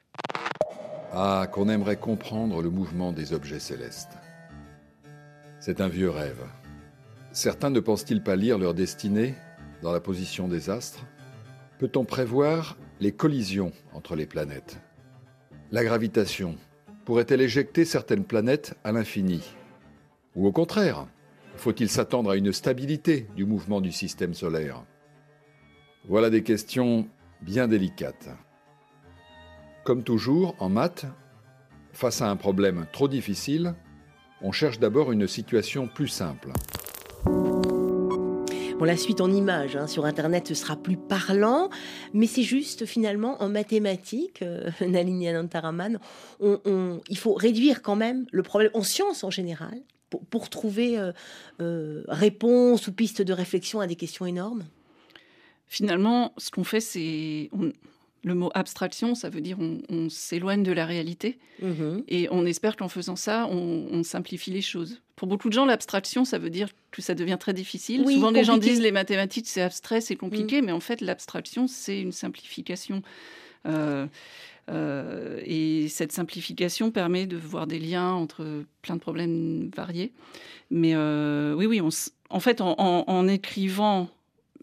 Ah, 1.14 1.48
qu'on 1.52 1.70
aimerait 1.70 1.98
comprendre 1.98 2.64
le 2.64 2.72
mouvement 2.72 3.12
des 3.12 3.34
objets 3.34 3.60
célestes. 3.60 4.18
C'est 5.60 5.82
un 5.82 5.90
vieux 5.90 6.10
rêve. 6.10 6.44
Certains 7.32 7.70
ne 7.70 7.80
pensent-ils 7.80 8.24
pas 8.24 8.36
lire 8.36 8.58
leur 8.58 8.74
destinée 8.74 9.36
dans 9.84 9.92
la 9.92 10.00
position 10.00 10.48
des 10.48 10.70
astres? 10.70 11.06
Peut-on 11.78 12.04
prévoir 12.04 12.76
les 13.00 13.12
collisions 13.12 13.72
entre 13.94 14.16
les 14.16 14.26
planètes? 14.26 14.80
La 15.72 15.84
gravitation 15.84 16.58
pourrait-elle 17.06 17.42
éjecter 17.42 17.86
certaines 17.86 18.26
planètes 18.26 18.76
à 18.84 18.92
l'infini? 18.92 19.44
Ou 20.36 20.48
au 20.48 20.52
contraire, 20.52 21.08
faut-il 21.56 21.90
s'attendre 21.90 22.32
à 22.32 22.36
une 22.36 22.52
stabilité 22.52 23.28
du 23.36 23.46
mouvement 23.46 23.80
du 23.80 23.92
système 23.92 24.34
solaire? 24.34 24.84
Voilà 26.08 26.32
des 26.32 26.42
questions 26.42 27.08
bien 27.42 27.68
délicates. 27.68 28.30
Comme 29.84 30.04
toujours, 30.04 30.56
en 30.60 30.70
maths, 30.70 31.06
face 31.94 32.24
à 32.24 32.30
un 32.30 32.36
problème 32.36 32.88
trop 32.92 33.08
difficile, 33.08 33.76
on 34.42 34.52
cherche 34.52 34.80
d'abord 34.80 35.12
une 35.12 35.28
situation 35.28 35.88
plus 35.88 36.08
simple. 36.08 36.52
Bon, 38.80 38.86
la 38.86 38.96
suite 38.96 39.20
en 39.20 39.30
images 39.30 39.76
hein, 39.76 39.88
sur 39.88 40.06
Internet, 40.06 40.54
sera 40.54 40.78
plus 40.78 40.96
parlant, 40.96 41.70
mais 42.14 42.28
c'est 42.28 42.44
juste 42.44 42.86
finalement 42.86 43.44
en 43.44 43.50
mathématiques, 43.50 44.42
euh, 44.42 44.72
Nalini 44.88 45.28
Anantaraman, 45.28 46.00
on, 46.40 47.02
il 47.10 47.18
faut 47.18 47.34
réduire 47.34 47.82
quand 47.82 47.98
même 47.98 48.26
le 48.32 48.42
problème, 48.42 48.72
en 48.74 48.84
sciences 48.84 49.26
en 49.26 49.30
général, 49.30 49.82
pour, 50.10 50.26
pour 50.28 50.50
trouver 50.50 50.98
euh, 50.98 51.12
euh, 51.60 52.06
réponse 52.08 52.88
ou 52.88 52.94
piste 52.94 53.22
de 53.22 53.34
réflexion 53.34 53.82
à 53.82 53.88
des 53.88 53.98
questions 53.98 54.26
énormes? 54.26 54.64
Finalement, 55.68 56.34
ce 56.38 56.50
qu'on 56.50 56.64
fait, 56.64 56.80
c'est... 56.80 57.50
On 57.52 57.74
le 58.24 58.36
mot 58.36 58.50
abstraction, 58.54 59.16
ça 59.16 59.30
veut 59.30 59.42
dire 59.42 59.58
on, 59.60 59.80
on 59.90 60.10
s'éloigne 60.10 60.64
de 60.64 60.72
la 60.72 60.86
réalité 60.86 61.40
mmh. 61.62 62.00
et 62.08 62.28
on 62.32 62.46
espère 62.46 62.76
qu'en 62.76 62.90
faisant 62.90 63.16
ça, 63.16 63.48
on, 63.50 63.88
on, 63.92 64.04
simplifie 64.04 64.52
les 64.52 64.62
choses. 64.62 65.02
Pour 65.16 65.28
beaucoup 65.28 65.50
de 65.50 65.54
gens, 65.54 65.66
l'abstraction, 65.66 66.26
ça 66.26 66.38
veut 66.38 66.50
dire 66.50 66.70
que 66.92 67.02
ça 67.02 67.16
devient 67.16 67.38
très 67.40 67.54
difficile. 67.54 68.04
Oui, 68.06 68.16
Souvent, 68.16 68.28
compliqué. 68.28 68.42
les 68.42 68.46
gens 68.46 68.58
disent 68.58 68.82
les 68.82 68.92
mathématiques, 68.92 69.48
c'est 69.48 69.62
abstrait, 69.62 70.02
c'est 70.02 70.16
compliqué, 70.16 70.62
mmh. 70.62 70.66
mais 70.66 70.72
en 70.72 70.80
fait, 70.80 71.02
l'abstraction, 71.02 71.68
c'est 71.68 72.00
une 72.02 72.12
simplification. 72.12 73.02
Euh, 73.66 74.08
euh, 74.70 75.42
et 75.46 75.88
cette 75.88 76.12
simplification 76.12 76.92
permet 76.92 77.26
de 77.26 77.38
voir 77.38 77.68
des 77.68 77.80
liens 77.80 78.12
entre 78.12 78.64
plein 78.82 78.96
de 78.96 79.02
problèmes 79.02 79.70
variés. 79.76 80.14
Mais 80.72 80.92
euh, 80.94 81.54
oui, 81.54 81.66
oui, 81.66 81.82
on, 81.82 81.90
en 82.30 82.40
fait, 82.40 82.62
en, 82.62 82.76
en, 82.78 83.04
en 83.08 83.28
écrivant 83.28 84.10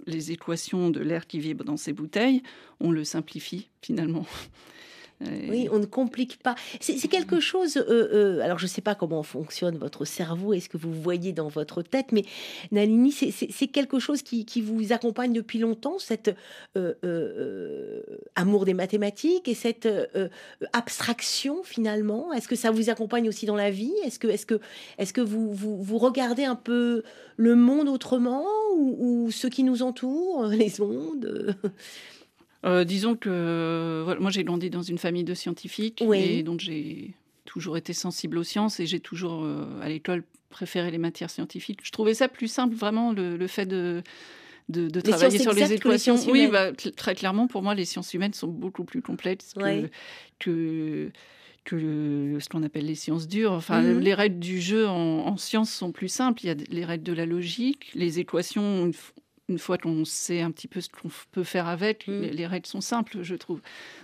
les 0.07 0.33
équations 0.33 0.91
de 0.91 1.01
l'air 1.01 1.27
qui 1.27 1.39
vibre 1.39 1.65
dans 1.65 1.77
ces 1.77 1.93
bouteilles, 1.93 2.43
on 2.81 2.91
le 2.91 3.05
simplifie 3.05 3.69
finalement. 3.83 4.27
Et... 5.25 5.51
Oui, 5.51 5.69
on 5.73 5.79
ne 5.79 5.87
complique 5.87 6.43
pas. 6.43 6.55
C'est 6.81 7.09
quelque 7.09 7.41
chose. 7.41 7.77
Euh, 7.77 7.85
euh, 7.89 8.41
alors, 8.41 8.59
je 8.59 8.65
ne 8.65 8.69
sais 8.69 8.83
pas 8.83 8.95
comment 8.95 9.23
fonctionne 9.23 9.79
votre 9.79 10.05
cerveau 10.05 10.53
et 10.53 10.61
ce 10.61 10.69
que 10.69 10.77
vous 10.77 10.93
voyez 10.93 11.33
dans 11.33 11.49
votre 11.49 11.83
tête, 11.83 12.13
mais 12.13 12.25
Nalini, 12.71 13.13
c'est 13.13 13.67
quelque 13.69 13.99
chose 13.99 14.23
qui, 14.23 14.45
vous 14.61 14.93
accompagne 14.93 15.33
depuis 15.33 15.59
longtemps, 15.59 15.97
euh, 16.77 18.03
amour 18.35 18.65
des 18.65 18.75
mathématiques 18.75 19.49
et 19.49 19.55
cette 19.55 19.89
abstraction 20.73 21.63
finalement? 21.63 22.33
Est-ce 22.33 22.49
que 22.49 22.57
ça 22.57 22.71
vous 22.71 22.91
accompagne 22.91 23.29
aussi 23.29 23.47
dans 23.47 23.57
la 23.57 23.71
vie? 23.71 23.95
Est-ce 24.05 24.19
que, 24.19 24.29
est 24.29 24.43
-ce 24.43 24.47
que, 24.47 24.61
est 24.99 25.05
-ce 25.05 25.13
que 25.13 25.21
vous, 25.21 25.53
vous, 25.53 25.99
regardez 25.99 26.45
un 26.45 26.57
peu 26.57 27.03
le 27.37 27.55
monde 27.55 27.89
autrement 27.89 28.45
ou, 28.77 28.97
ou 28.99 29.31
ce 29.31 29.47
qui 29.47 29.63
nous 29.63 29.83
entoure, 29.83 30.47
les 30.47 30.81
ondes? 30.81 31.57
Euh, 32.67 32.85
disons 32.85 33.15
que 33.17 34.03
voilà, 34.05 34.21
moi 34.21 34.31
j'ai 34.31 34.45
grandi 34.45 34.69
dans 34.71 34.83
une 34.83 34.99
famille 34.99 35.25
de 35.25 35.35
scientifiques 35.35 36.03
oui. 36.05 36.19
et 36.19 36.43
donc 36.43 36.61
j'ai 36.61 37.15
toujours 37.45 37.77
été 37.77 37.93
sensible 37.93 38.39
aux 38.39 38.45
sciences 38.45 38.81
et 38.81 38.87
j'ai 38.87 39.01
toujours, 39.01 39.45
euh, 39.45 39.65
à 39.81 39.89
l'école, 39.89 40.25
préféré 40.51 40.91
les 40.91 40.99
matières 40.99 41.31
scientifiques. 41.31 41.81
Je 41.85 41.91
trouvais 41.93 42.15
ça 42.15 42.29
plus 42.29 42.49
simple, 42.49 42.75
vraiment, 42.75 43.13
le, 43.13 43.37
le 43.37 43.47
fait 43.47 43.67
de, 43.67 44.03
de, 44.69 44.89
de 44.89 45.01
travailler 45.01 45.39
sur 45.39 45.53
les 45.53 45.73
équations. 45.73 46.17
Les 46.17 46.31
oui, 46.33 46.49
bah, 46.49 46.73
très 46.73 47.15
clairement, 47.15 47.47
pour 47.47 47.63
moi, 47.63 47.75
les 47.75 47.85
sciences 47.85 48.13
humaines 48.15 48.33
sont 48.33 48.49
beaucoup 48.49 48.85
plus 48.85 49.03
complexes 49.03 49.53
Ouais. 49.57 49.91
que, 50.39 51.11
ce 51.69 52.49
qu'on 52.49 52.63
appelle 52.63 52.87
les 52.87 52.95
sciences 52.95 53.27
dures. 53.29 53.53
Enfin, 53.53 53.83
Mhm. 53.83 53.99
les 54.01 54.15
règles 54.15 54.39
du 54.39 54.61
jeu 54.61 54.87
en, 54.89 55.27
en 55.27 55.37
sciences 55.37 55.71
sont 55.73 55.93
plus 55.93 56.09
simples. 56.09 56.41
Il 56.45 56.47
y 56.47 56.51
a 56.51 56.55
les 56.71 56.85
règles 56.85 57.05
de 57.05 57.13
la 57.13 57.27
logique, 57.27 57.91
les 57.95 58.19
équations. 58.19 58.91
Une, 59.49 59.59
fois 59.59 59.79
qu'on 59.79 60.05
sait 60.05 60.41
un 60.41 60.51
petit 60.51 60.67
peu 60.67 60.81
ce 60.81 60.89
qu'on 60.89 61.11
peut 61.31 61.45
faire 61.45 61.69
avec, 61.69 62.09
Mhm. 62.09 62.21
les, 62.23 62.31
les 62.33 62.47
règles 62.47 62.67
sont 62.67 62.81
simples, 62.81 63.23
je 63.23 63.35
trouve. 63.37 63.61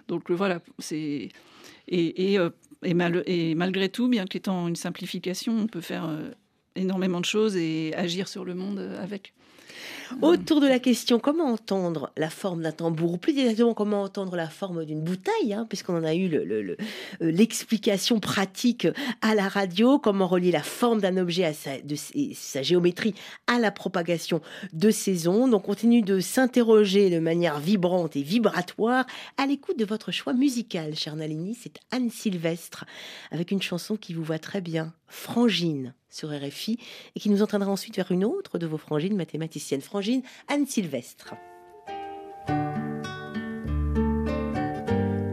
Donc 0.08 0.30
euh, 0.30 0.34
voilà, 0.34 0.60
c'est 0.78 1.30
et, 1.88 2.32
et, 2.32 2.38
euh, 2.38 2.50
et, 2.84 2.94
mal- 2.94 3.24
et 3.26 3.54
malgré 3.54 3.88
tout, 3.88 4.08
bien 4.08 4.24
qu'étant 4.26 4.68
une 4.68 4.76
simplification, 4.76 5.56
on 5.58 5.66
peut 5.66 5.80
faire 5.80 6.04
euh, 6.06 6.30
énormément 6.76 7.20
de 7.20 7.24
choses 7.24 7.56
et 7.56 7.92
agir 7.96 8.28
sur 8.28 8.44
le 8.44 8.54
monde 8.54 8.78
avec. 9.00 9.34
Autour 10.20 10.60
de 10.60 10.66
la 10.66 10.78
question 10.78 11.18
comment 11.18 11.46
entendre 11.46 12.12
la 12.16 12.30
forme 12.30 12.62
d'un 12.62 12.72
tambour, 12.72 13.14
ou 13.14 13.16
plus 13.16 13.36
exactement 13.38 13.74
comment 13.74 14.02
entendre 14.02 14.36
la 14.36 14.48
forme 14.48 14.84
d'une 14.84 15.00
bouteille, 15.00 15.52
hein, 15.52 15.66
puisqu'on 15.68 15.96
en 15.96 16.04
a 16.04 16.14
eu 16.14 16.32
euh, 16.32 16.76
l'explication 17.20 18.20
pratique 18.20 18.86
à 19.20 19.34
la 19.34 19.48
radio, 19.48 19.98
comment 19.98 20.26
relier 20.26 20.50
la 20.52 20.62
forme 20.62 21.00
d'un 21.00 21.16
objet 21.16 21.44
à 21.44 21.52
sa, 21.52 21.70
sa 22.34 22.62
géométrie 22.62 23.14
à 23.46 23.58
la 23.58 23.70
propagation 23.70 24.40
de 24.72 24.90
ses 24.90 25.28
ondes? 25.28 25.54
On 25.54 25.60
continue 25.60 26.02
de 26.02 26.20
s'interroger 26.20 27.10
de 27.10 27.18
manière 27.18 27.58
vibrante 27.58 28.16
et 28.16 28.22
vibratoire 28.22 29.06
à 29.38 29.46
l'écoute 29.46 29.78
de 29.78 29.84
votre 29.84 30.12
choix 30.12 30.32
musical, 30.32 30.94
cher 30.94 31.16
Nalini. 31.16 31.56
C'est 31.60 31.78
Anne 31.90 32.10
Sylvestre, 32.10 32.84
avec 33.30 33.50
une 33.50 33.62
chanson 33.62 33.96
qui 33.96 34.14
vous 34.14 34.24
va 34.24 34.38
très 34.38 34.60
bien, 34.60 34.92
Frangine, 35.08 35.94
sur 36.12 36.28
RFI, 36.30 36.78
et 37.16 37.20
qui 37.20 37.30
nous 37.30 37.42
entraînera 37.42 37.70
ensuite 37.70 37.96
vers 37.96 38.12
une 38.12 38.24
autre 38.24 38.58
de 38.58 38.66
vos 38.66 38.78
frangines 38.78 39.16
mathématiciennes. 39.16 39.80
Frangine 39.80 40.22
Anne 40.48 40.66
Sylvestre. 40.66 41.34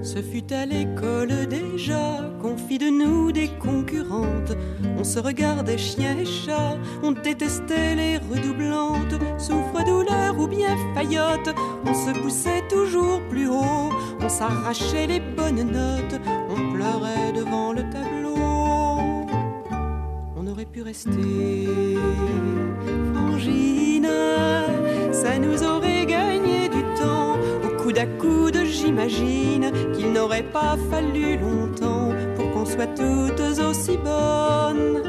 Ce 0.02 0.24
fut 0.24 0.52
à 0.52 0.66
l'école 0.66 1.46
déjà 1.48 2.32
qu'on 2.42 2.58
fit 2.58 2.80
de 2.80 2.90
nous 2.90 3.32
des 3.32 3.50
concurrentes. 3.60 4.54
On 4.98 5.04
se 5.04 5.20
regardait 5.20 5.78
chien 5.78 6.18
et 6.18 6.26
chat, 6.26 6.78
on 7.04 7.12
détestait 7.12 7.96
les 7.96 8.18
redoublantes. 8.18 9.22
Souffre, 9.38 9.84
douleur 9.86 10.40
ou 10.40 10.48
bien 10.48 10.76
faillotte, 10.96 11.54
on 11.86 11.94
se 11.94 12.20
poussait 12.22 12.64
toujours 12.70 13.22
plus 13.30 13.50
haut. 13.50 13.92
On 14.20 14.30
s'arrachait 14.30 15.08
les 15.08 15.20
bonnes 15.20 15.64
notes, 15.64 16.20
on 16.50 16.74
pleurait 16.74 17.32
devant 17.34 17.74
le 17.74 17.84
tableau. 17.92 18.19
Pu 20.66 20.82
rester 20.82 21.96
frangine, 23.14 24.10
ça 25.14 25.40
nous 25.40 25.64
aurait 25.64 26.06
gagné 26.06 26.68
du 26.68 26.82
temps. 27.00 27.38
Au 27.64 27.82
coude 27.82 27.98
à 27.98 28.06
coude, 28.06 28.60
j'imagine 28.66 29.72
qu'il 29.94 30.12
n'aurait 30.12 30.44
pas 30.44 30.76
fallu 30.92 31.38
longtemps 31.38 32.12
pour 32.36 32.52
qu'on 32.52 32.66
soit 32.66 32.88
toutes 32.88 33.40
aussi 33.40 33.98
bonnes, 33.98 35.02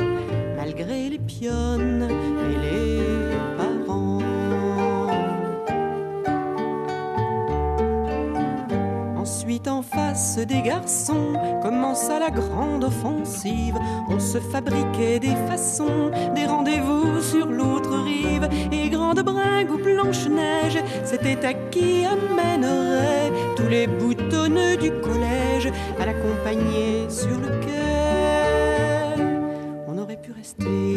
malgré 0.57 1.11
les 1.11 1.19
pionnes 1.19 2.09
et 2.09 2.57
les 2.65 3.40
des 10.45 10.63
garçons, 10.63 11.33
commença 11.63 12.19
la 12.19 12.31
grande 12.31 12.85
offensive. 12.85 13.77
On 14.09 14.19
se 14.19 14.39
fabriquait 14.39 15.19
des 15.19 15.37
façons, 15.49 16.11
des 16.35 16.47
rendez-vous 16.47 17.21
sur 17.21 17.47
l'autre 17.47 17.97
rive. 18.05 18.49
Et 18.73 18.89
grande 18.89 19.23
bringue 19.23 19.71
ou 19.71 19.79
blanche-neige, 19.79 20.79
c'était 21.05 21.45
à 21.45 21.55
qui 21.55 22.05
amènerait 22.05 23.33
tous 23.57 23.69
les 23.69 23.87
boutonneux 23.87 24.77
du 24.77 24.91
collège 25.01 25.73
à 25.99 26.07
l'accompagner 26.07 27.09
sur 27.09 27.39
le 27.39 27.49
quai. 27.61 29.23
On 29.89 29.99
aurait 29.99 30.17
pu 30.17 30.33
rester 30.33 30.90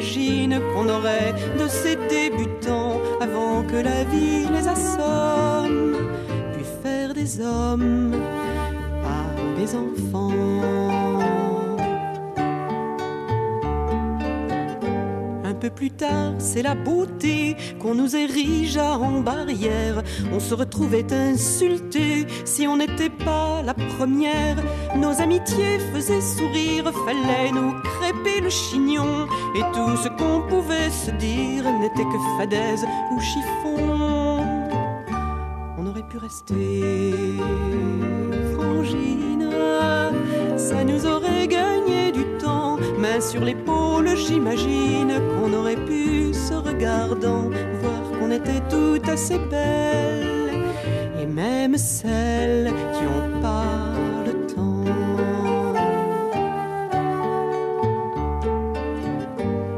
j'imagine 0.00 0.60
qu'on 0.72 0.88
aurait 0.88 1.32
de 1.58 1.68
ces 1.68 1.96
débutants 2.08 3.00
avant 3.20 3.62
que 3.62 3.76
la 3.76 4.04
vie 4.04 4.46
les 4.52 4.68
assomme, 4.68 5.96
puis 6.52 6.64
faire 6.82 7.14
des 7.14 7.40
hommes 7.40 8.12
par 9.02 9.56
des 9.56 9.74
enfants. 9.74 10.32
Un 15.44 15.54
peu 15.54 15.70
plus 15.70 15.90
tard, 15.90 16.34
c'est 16.38 16.62
la 16.62 16.74
beauté 16.74 17.56
qu'on 17.80 17.94
nous 17.94 18.14
érigea 18.14 18.98
en 18.98 19.20
barrière. 19.20 20.02
On 20.32 20.40
se 20.40 20.54
retrouvait 20.54 21.06
insulté 21.12 22.26
si 22.44 22.66
on 22.66 22.76
n'était 22.76 23.10
pas 23.10 23.62
la 23.62 23.74
première. 23.74 24.56
Nos 24.96 25.20
amitiés 25.20 25.78
faisaient 25.92 26.20
sourire, 26.20 26.90
fallait 27.04 27.52
nous 27.52 27.72
crêper 27.82 28.40
le 28.40 28.50
chignon. 28.50 29.26
Et 29.54 29.62
tout 29.72 29.96
ce 29.96 30.08
qu'on 30.08 30.42
pouvait 30.48 30.90
se 30.90 31.10
dire 31.12 31.64
n'était 31.80 32.04
que 32.04 32.38
fadaise 32.38 32.86
ou 33.12 33.20
chiffon. 33.20 34.44
On 35.78 35.86
aurait 35.86 36.06
pu 36.08 36.18
rester 36.18 37.14
frangine, 38.54 39.50
ça 40.56 40.84
nous 40.84 41.06
aurait 41.06 41.46
gagné 41.46 42.12
du 42.12 42.24
temps. 42.38 42.78
Main 42.98 43.20
sur 43.20 43.42
l'épaule, 43.44 44.16
j'imagine 44.16 45.20
qu'on 45.34 45.52
aurait 45.52 45.76
pu, 45.84 46.32
se 46.32 46.54
regardant, 46.54 47.50
qu'on 48.26 48.32
était 48.32 48.62
toutes 48.68 49.08
assez 49.08 49.38
belles. 49.38 50.64
Et 51.20 51.26
même 51.26 51.76
celles 51.76 52.72
qui 52.92 53.04
ont 53.04 53.40
pas 53.40 53.64
le 54.26 54.32
temps. 54.46 54.84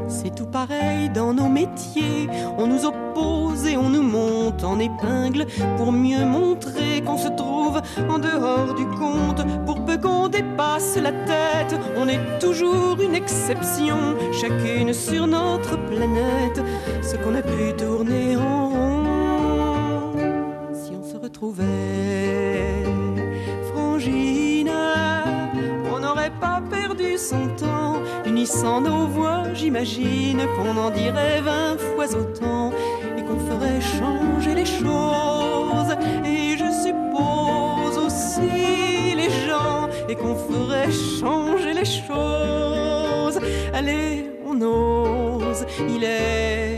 C'est 0.07 0.33
tout 0.35 0.45
pareil 0.45 1.09
dans 1.09 1.33
nos 1.33 1.49
métiers. 1.49 2.29
On 2.57 2.67
nous 2.67 2.85
oppose 2.85 3.65
et 3.67 3.77
on 3.77 3.89
nous 3.89 4.01
monte 4.03 4.63
en 4.63 4.79
épingle 4.79 5.45
pour 5.77 5.91
mieux 5.91 6.25
montrer 6.25 7.01
qu'on 7.05 7.17
se 7.17 7.29
trouve 7.29 7.81
en 8.09 8.19
dehors 8.19 8.73
du 8.75 8.85
compte. 8.85 9.45
Pour 9.65 9.85
peu 9.85 9.97
qu'on 9.97 10.27
dépasse 10.27 10.97
la 10.97 11.11
tête, 11.11 11.79
on 11.97 12.07
est 12.07 12.39
toujours 12.39 12.97
une 13.01 13.15
exception, 13.15 14.15
chacune 14.31 14.93
sur 14.93 15.27
notre 15.27 15.77
planète. 15.89 16.61
Ce 17.11 17.15
qu'on 17.17 17.33
a 17.33 17.41
pu 17.41 17.73
tourner 17.75 18.37
en 18.37 18.69
rond, 18.69 20.13
si 20.73 20.91
on 20.95 21.03
se 21.03 21.17
retrouvait 21.17 22.83
frangine, 23.73 24.71
on 25.91 25.99
n'aurait 26.01 26.35
pas 26.39 26.61
perdu 26.69 27.17
son 27.17 27.47
temps, 27.57 27.95
unissant 28.27 28.81
nos 28.81 29.07
voix, 29.07 29.41
j'imagine 29.55 30.41
qu'on 30.55 30.77
en 30.77 30.91
dirait 30.91 31.41
vingt 31.41 31.79
fois 31.79 32.15
autant 32.15 32.71
et 33.17 33.23
qu'on 33.23 33.39
ferait 33.39 33.81
changer 33.81 34.53
les 34.53 34.67
choses. 34.67 35.95
Et 36.23 36.57
je 36.61 36.69
suppose 36.85 37.97
aussi 38.05 39.15
les 39.15 39.31
gens 39.47 39.89
et 40.07 40.13
qu'on 40.13 40.35
ferait 40.35 40.91
changer 41.19 41.73
les 41.73 41.85
choses. 41.85 43.39
Allez, 43.73 44.29
on 44.45 44.61
ose, 44.61 45.65
il 45.89 46.03
est 46.03 46.68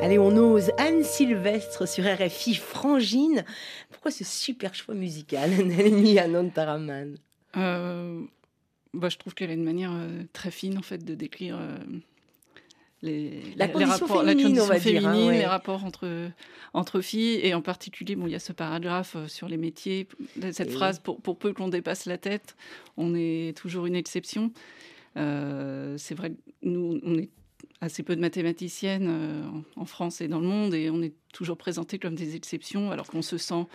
Allez, 0.00 0.18
on 0.18 0.34
ose 0.36 0.70
Anne 0.78 1.02
Sylvestre 1.04 1.86
sur 1.86 2.04
RFI 2.04 2.54
Frangine. 2.54 3.44
Pourquoi 3.90 4.10
ce 4.10 4.24
super 4.24 4.74
choix 4.74 4.94
musical, 4.94 5.50
Nalini 5.66 6.18
Anantaraman 6.18 7.18
Euh, 7.56 8.22
bah, 8.94 9.10
je 9.10 9.18
trouve 9.18 9.34
qu'elle 9.34 9.50
a 9.50 9.54
une 9.54 9.64
manière 9.64 9.92
euh, 9.92 10.22
très 10.32 10.50
fine 10.50 10.78
en 10.78 10.82
fait 10.82 11.04
de 11.04 11.14
décrire 11.14 11.58
euh, 11.60 11.76
les, 13.06 13.40
La 13.56 13.66
les 13.66 13.72
condition 13.72 14.06
rapports, 14.06 14.24
féminine, 14.24 14.56
la 14.56 14.62
on 14.62 14.66
va 14.66 14.74
condition 14.74 15.00
dire, 15.00 15.08
hein, 15.08 15.26
ouais. 15.28 15.38
les 15.38 15.46
rapports 15.46 15.84
entre 15.84 16.30
entre 16.74 17.00
filles 17.00 17.40
et 17.42 17.54
en 17.54 17.62
particulier, 17.62 18.16
bon, 18.16 18.26
il 18.26 18.32
y 18.32 18.34
a 18.34 18.38
ce 18.38 18.52
paragraphe 18.52 19.16
euh, 19.16 19.28
sur 19.28 19.48
les 19.48 19.56
métiers, 19.56 20.08
cette 20.52 20.68
Et 20.68 20.72
phrase 20.72 20.98
pour, 20.98 21.20
pour 21.22 21.38
peu 21.38 21.54
qu'on 21.54 21.68
dépasse 21.68 22.04
la 22.04 22.18
tête, 22.18 22.54
on 22.98 23.14
est 23.14 23.56
toujours 23.56 23.86
une 23.86 23.96
exception. 23.96 24.52
Euh, 25.16 25.96
c'est 25.96 26.14
vrai, 26.14 26.34
nous, 26.62 27.00
on 27.02 27.18
est 27.18 27.30
assez 27.80 28.02
peu 28.02 28.14
de 28.14 28.20
mathématiciennes 28.20 29.08
euh, 29.08 29.48
en, 29.76 29.82
en 29.82 29.84
France 29.86 30.20
et 30.20 30.28
dans 30.28 30.40
le 30.40 30.46
monde, 30.46 30.74
et 30.74 30.90
on 30.90 31.00
est 31.02 31.14
toujours 31.32 31.56
présentés 31.56 31.98
comme 31.98 32.14
des 32.14 32.36
exceptions, 32.36 32.90
alors 32.90 33.06
qu'on 33.06 33.22
se 33.22 33.38
sent 33.38 33.66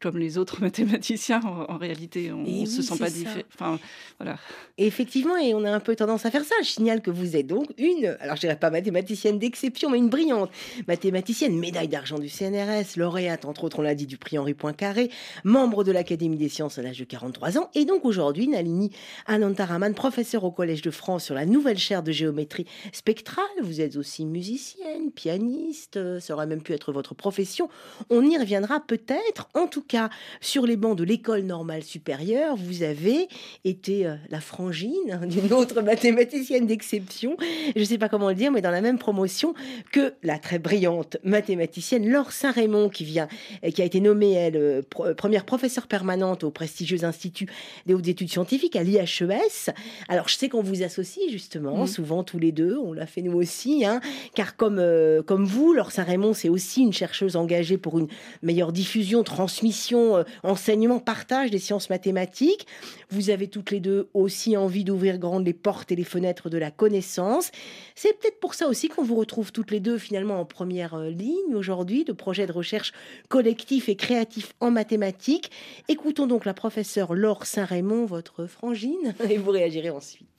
comme 0.00 0.18
les 0.18 0.38
autres 0.38 0.60
mathématiciens. 0.62 1.40
En, 1.42 1.76
réalité, 1.76 2.32
on 2.32 2.42
ne 2.42 2.66
se 2.66 2.82
sent 2.82 2.98
pas 2.98 3.10
différent. 3.10 3.42
Enfin, 3.54 3.78
voilà. 4.18 4.38
effectivement, 4.78 5.36
et 5.36 5.54
on 5.54 5.64
a 5.64 5.70
un 5.70 5.80
peu 5.80 5.96
tendance 5.96 6.26
à 6.26 6.30
faire 6.30 6.44
ça. 6.44 6.54
Je 6.62 6.68
signale 6.68 7.00
que 7.00 7.10
vous 7.10 7.36
êtes 7.36 7.46
donc 7.46 7.68
une, 7.78 8.16
alors 8.20 8.36
je 8.36 8.42
dirais 8.42 8.58
pas 8.58 8.70
mathématicienne 8.70 9.38
d'exception, 9.38 9.90
mais 9.90 9.98
une 9.98 10.08
brillante 10.08 10.50
mathématicienne, 10.86 11.58
médaille 11.58 11.88
d'argent 11.88 12.18
du 12.18 12.28
CNRS, 12.28 12.96
lauréate, 12.96 13.44
entre 13.44 13.64
autres, 13.64 13.78
on 13.78 13.82
l'a 13.82 13.94
dit, 13.94 14.06
du 14.06 14.18
prix 14.18 14.38
Henri 14.38 14.54
Poincaré, 14.54 15.10
membre 15.44 15.84
de 15.84 15.92
l'Académie 15.92 16.36
des 16.36 16.48
sciences 16.48 16.78
à 16.78 16.82
l'âge 16.82 16.98
de 16.98 17.04
43 17.04 17.58
ans, 17.58 17.70
et 17.74 17.84
donc 17.84 18.04
aujourd'hui, 18.04 18.48
Nalini 18.48 18.90
Anantaraman, 19.26 19.94
professeur 19.94 20.44
au 20.44 20.50
Collège 20.50 20.82
de 20.82 20.90
France 20.90 21.24
sur 21.24 21.34
la 21.34 21.46
nouvelle 21.46 21.78
chaire 21.78 22.02
de 22.02 22.12
géométrie 22.12 22.66
spectrale. 22.92 23.44
Vous 23.62 23.80
êtes 23.80 23.96
aussi 23.96 24.26
musicienne, 24.26 25.10
pianiste, 25.10 25.98
ça 26.20 26.34
aurait 26.34 26.46
même 26.46 26.62
pu 26.62 26.72
être 26.72 26.92
votre 26.92 27.14
profession. 27.14 27.68
On 28.10 28.22
y 28.22 28.36
reviendra 28.36 28.80
peut-être. 28.80 29.48
En 29.54 29.66
tout 29.66 29.82
cas, 29.86 30.10
sur 30.40 30.66
les 30.66 30.76
bancs 30.76 30.96
de 30.96 31.04
l'école 31.04 31.42
normale 31.42 31.82
supérieure, 31.82 32.56
vous 32.56 32.82
avez 32.82 33.28
été 33.64 34.06
euh, 34.06 34.16
la 34.30 34.40
frangine 34.40 35.20
d'une 35.26 35.52
autre 35.52 35.82
mathématicienne 35.82 36.66
d'exception. 36.66 37.36
Je 37.74 37.80
ne 37.80 37.84
sais 37.84 37.98
pas 37.98 38.08
comment 38.08 38.28
le 38.28 38.34
dire, 38.34 38.52
mais 38.52 38.62
dans 38.62 38.70
la 38.70 38.80
même 38.80 38.98
promotion 38.98 39.54
que 39.92 40.14
la 40.22 40.38
très 40.38 40.58
brillante 40.58 41.16
mathématicienne 41.24 42.08
Laure 42.08 42.32
Saint-Raymond, 42.32 42.88
qui 42.88 43.04
vient, 43.04 43.28
qui 43.74 43.82
a 43.82 43.84
été 43.84 44.00
nommée 44.00 44.32
elle 44.32 44.56
euh, 44.56 44.82
euh, 45.00 45.14
première 45.14 45.44
professeure 45.44 45.86
permanente 45.86 46.44
au 46.44 46.50
prestigieux 46.50 47.04
institut 47.04 47.48
des 47.86 47.94
hautes 47.94 48.08
études 48.08 48.30
scientifiques 48.30 48.76
à 48.76 48.82
l'IHES. 48.82 49.72
Alors, 50.08 50.28
je 50.28 50.36
sais 50.36 50.48
qu'on 50.48 50.62
vous 50.62 50.82
associe 50.82 51.30
justement, 51.30 51.84
mmh. 51.84 51.86
souvent 51.86 52.24
tous 52.24 52.38
les 52.38 52.52
deux. 52.52 52.76
On 52.78 52.92
l'a 52.92 53.06
fait 53.06 53.22
nous 53.22 53.36
aussi, 53.36 53.84
hein, 53.84 54.00
car 54.34 54.56
comme 54.56 54.82
comme 55.26 55.44
vous, 55.44 55.72
Laure 55.72 55.92
Saint-Raymond, 55.92 56.34
c'est 56.34 56.48
aussi 56.48 56.82
une 56.82 56.92
chercheuse 56.92 57.36
engagée 57.36 57.78
pour 57.78 57.98
une 57.98 58.08
meilleure 58.42 58.72
diffusion, 58.72 59.22
transmission, 59.22 59.75
euh, 60.16 60.24
enseignement, 60.42 60.98
partage 60.98 61.50
des 61.50 61.58
sciences 61.58 61.90
mathématiques. 61.90 62.66
Vous 63.10 63.30
avez 63.30 63.48
toutes 63.48 63.70
les 63.70 63.80
deux 63.80 64.08
aussi 64.14 64.56
envie 64.56 64.84
d'ouvrir 64.84 65.18
grandes 65.18 65.46
les 65.46 65.52
portes 65.52 65.92
et 65.92 65.96
les 65.96 66.04
fenêtres 66.04 66.50
de 66.50 66.58
la 66.58 66.70
connaissance. 66.70 67.50
C'est 67.94 68.18
peut-être 68.18 68.40
pour 68.40 68.54
ça 68.54 68.68
aussi 68.68 68.88
qu'on 68.88 69.04
vous 69.04 69.14
retrouve 69.14 69.52
toutes 69.52 69.70
les 69.70 69.80
deux 69.80 69.98
finalement 69.98 70.40
en 70.40 70.44
première 70.44 70.94
euh, 70.94 71.10
ligne 71.10 71.54
aujourd'hui 71.54 72.04
de 72.04 72.12
projets 72.12 72.46
de 72.46 72.52
recherche 72.52 72.92
collectifs 73.28 73.88
et 73.88 73.96
créatifs 73.96 74.54
en 74.60 74.70
mathématiques. 74.70 75.50
Écoutons 75.88 76.26
donc 76.26 76.44
la 76.44 76.54
professeure 76.54 77.14
Laure 77.14 77.46
Saint-Raymond, 77.46 78.06
votre 78.06 78.46
frangine, 78.46 79.14
et 79.30 79.38
vous 79.38 79.50
réagirez 79.50 79.90
ensuite. 79.90 80.35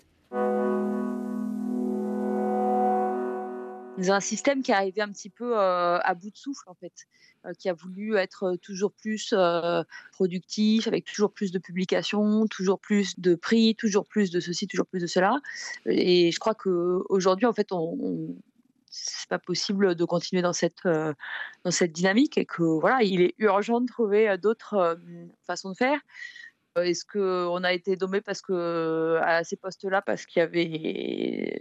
Un 3.97 4.19
système 4.19 4.61
qui 4.61 4.71
est 4.71 4.75
arrivé 4.75 5.01
un 5.01 5.11
petit 5.11 5.29
peu 5.29 5.57
euh, 5.57 5.99
à 5.99 6.13
bout 6.13 6.29
de 6.29 6.37
souffle 6.37 6.69
en 6.69 6.75
fait, 6.75 6.93
euh, 7.45 7.53
qui 7.53 7.69
a 7.69 7.73
voulu 7.73 8.15
être 8.15 8.55
toujours 8.61 8.91
plus 8.91 9.33
euh, 9.33 9.83
productif, 10.11 10.87
avec 10.87 11.05
toujours 11.05 11.31
plus 11.31 11.51
de 11.51 11.59
publications, 11.59 12.47
toujours 12.47 12.79
plus 12.79 13.19
de 13.19 13.35
prix, 13.35 13.75
toujours 13.75 14.05
plus 14.05 14.31
de 14.31 14.39
ceci, 14.39 14.67
toujours 14.67 14.87
plus 14.87 15.01
de 15.01 15.07
cela. 15.07 15.39
Et 15.85 16.31
je 16.31 16.39
crois 16.39 16.55
que 16.55 17.03
aujourd'hui 17.09 17.45
en 17.45 17.53
fait, 17.53 17.69
c'est 18.89 19.29
pas 19.29 19.39
possible 19.39 19.95
de 19.95 20.05
continuer 20.05 20.41
dans 20.41 20.53
cette 20.53 20.83
dans 20.85 21.71
cette 21.71 21.91
dynamique 21.91 22.37
et 22.37 22.45
que 22.45 22.63
voilà, 22.63 23.03
il 23.03 23.21
est 23.21 23.35
urgent 23.39 23.81
de 23.81 23.87
trouver 23.87 24.37
d'autres 24.37 24.99
façons 25.45 25.71
de 25.71 25.75
faire. 25.75 25.99
Est-ce 26.83 27.05
qu'on 27.05 27.63
a 27.63 27.73
été 27.73 27.95
dommé 27.95 28.21
parce 28.21 28.41
que 28.41 29.19
à 29.21 29.43
ces 29.43 29.55
postes-là 29.55 30.01
parce 30.01 30.25
qu'il 30.25 30.39
y 30.39 30.43
avait 30.43 31.55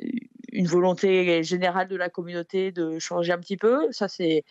une 0.52 0.66
volonté 0.66 1.42
générale 1.42 1.88
de 1.88 1.96
la 1.96 2.08
communauté 2.08 2.72
de 2.72 2.98
changer 2.98 3.32
un 3.32 3.38
petit 3.38 3.56
peu? 3.56 3.90
Ça, 3.92 4.08
c'est, 4.08 4.44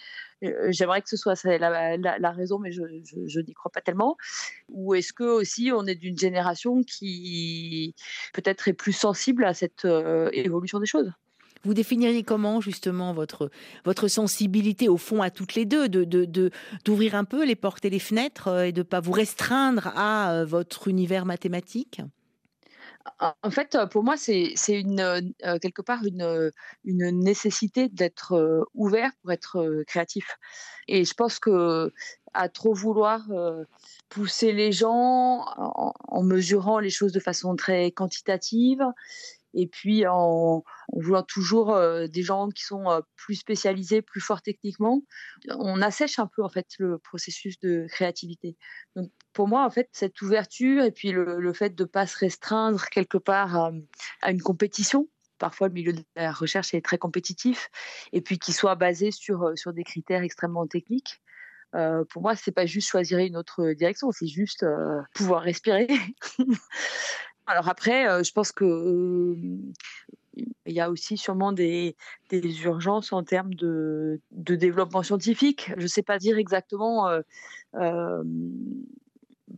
euh, 0.44 0.68
j'aimerais 0.70 1.02
que 1.02 1.10
ce 1.10 1.18
soit 1.18 1.42
la, 1.44 2.32
raison, 2.32 2.60
mais 2.60 2.72
je, 2.72 2.84
je, 3.28 3.40
n'y 3.40 3.54
crois 3.54 3.72
pas 3.72 3.82
tellement. 3.82 4.18
Ou 4.70 4.94
est-ce 4.96 5.14
que 5.14 5.24
aussi 5.24 5.72
on 5.74 5.86
est 5.86 5.96
d'une 5.96 6.18
génération 6.18 6.84
qui 6.84 7.96
peut-être 8.34 8.68
est 8.68 8.74
plus 8.74 8.94
sensible 8.94 9.46
à 9.46 9.54
cette 9.54 9.86
euh, 9.86 10.30
évolution 10.34 10.80
des 10.80 10.86
choses? 10.86 11.12
Vous 11.66 11.74
définiriez 11.74 12.24
comment 12.24 12.62
justement 12.62 13.14
votre, 13.14 13.50
votre 13.84 14.08
sensibilité 14.08 14.90
au 14.90 14.98
fond 14.98 15.22
à 15.22 15.30
toutes 15.30 15.56
les 15.56 15.66
deux, 15.66 15.90
de, 15.90 16.04
de, 16.04 16.52
d'ouvrir 16.84 17.16
un 17.16 17.26
peu 17.26 17.46
les 17.46 17.56
portes 17.56 17.86
et 17.86 17.90
les 17.90 18.00
fenêtres 18.00 18.48
euh, 18.48 18.68
et 18.68 18.72
de 18.72 18.80
ne 18.80 18.84
pas 18.84 19.00
vous 19.00 19.12
restreindre 19.12 19.88
à 19.96 20.46
votre 20.46 20.88
univers 20.88 21.26
mathématique? 21.26 22.02
En 23.44 23.52
fait, 23.52 23.78
pour 23.92 24.04
moi, 24.04 24.18
c'est 24.18 24.56
une 24.68 25.00
euh, 25.00 25.22
euh, 25.46 25.60
quelque 25.60 25.82
part 25.82 26.04
une, 26.06 26.24
euh, 26.24 26.50
une 26.84 27.10
nécessité 27.12 27.88
d'être 27.88 28.68
ouvert 28.74 29.12
pour 29.22 29.32
être 29.32 29.84
créatif. 29.88 30.38
Et 30.88 31.06
je 31.06 31.14
pense 31.14 31.40
que 31.40 31.94
à 32.34 32.50
trop 32.50 32.74
vouloir 32.74 33.26
pousser 34.10 34.52
les 34.52 34.74
gens 34.74 35.46
en, 35.56 36.24
mesurant 36.24 36.80
les 36.80 36.90
choses 36.90 37.14
de 37.14 37.22
façon 37.22 37.56
très 37.56 37.92
quantitative 37.92 38.84
et 39.56 39.68
puis 39.68 40.06
en, 40.06 40.64
voulant 40.94 41.24
toujours 41.24 41.80
des 42.08 42.22
gens 42.22 42.50
qui 42.50 42.64
sont 42.64 43.02
plus 43.16 43.36
spécialisés, 43.36 44.02
plus 44.02 44.22
forts 44.22 44.42
techniquement, 44.42 45.02
on 45.50 45.82
assèche 45.82 46.20
un 46.20 46.28
peu 46.28 46.44
en 46.44 46.50
fait 46.50 46.68
le 46.78 47.00
processus 47.00 47.60
de 47.62 47.88
créativité. 47.90 48.58
Donc 48.96 49.12
pour 49.34 49.48
moi 49.48 49.66
en 49.66 49.70
fait 49.70 49.90
cette 49.94 50.22
ouverture 50.22 50.84
et 50.84 50.92
puis 50.92 51.12
le, 51.12 51.54
fait 51.54 51.74
de 51.74 51.84
ne 51.84 51.88
pas 51.88 52.06
se 52.06 52.18
restreindre 52.18 52.86
quelque 52.90 53.18
part 53.18 53.72
à, 54.22 54.32
une 54.32 54.42
compétition 54.42 55.08
parfois 55.38 55.68
le 55.68 55.74
milieu 55.74 55.94
de 55.94 56.04
la 56.16 56.32
recherche 56.32 56.74
est 56.74 56.84
très 56.84 56.98
compétitif, 56.98 57.70
et 58.14 58.22
puis 58.22 58.40
qui 58.40 58.54
soit 58.54 58.76
basé 58.76 59.12
sur, 59.12 59.52
sur 59.56 59.74
des 59.74 59.84
critères 59.84 60.24
extrêmement 60.24 60.66
techniques. 60.66 61.22
pour 61.74 62.22
moi, 62.22 62.38
c'est 62.38 62.54
pas 62.54 62.66
juste 62.66 62.88
choisir 62.88 63.20
une 63.20 63.36
autre 63.36 63.74
direction, 63.74 64.12
c'est 64.14 64.28
juste 64.28 64.66
pouvoir 65.14 65.42
respirer. 65.42 65.88
Alors 67.48 67.70
après, 67.70 68.24
je 68.24 68.32
pense 68.32 68.52
que 68.52 69.36
il 70.66 70.74
y 70.74 70.82
a 70.82 70.90
aussi 70.90 71.18
sûrement 71.18 71.54
des, 71.54 71.96
urgences 72.32 73.14
en 73.14 73.24
termes 73.24 73.54
de, 73.54 74.20
développement 74.32 75.04
scientifique. 75.04 75.72
Je 75.78 75.84
ne 75.84 75.88
sais 75.88 76.04
pas 76.04 76.18
dire 76.18 76.38
exactement. 76.38 77.10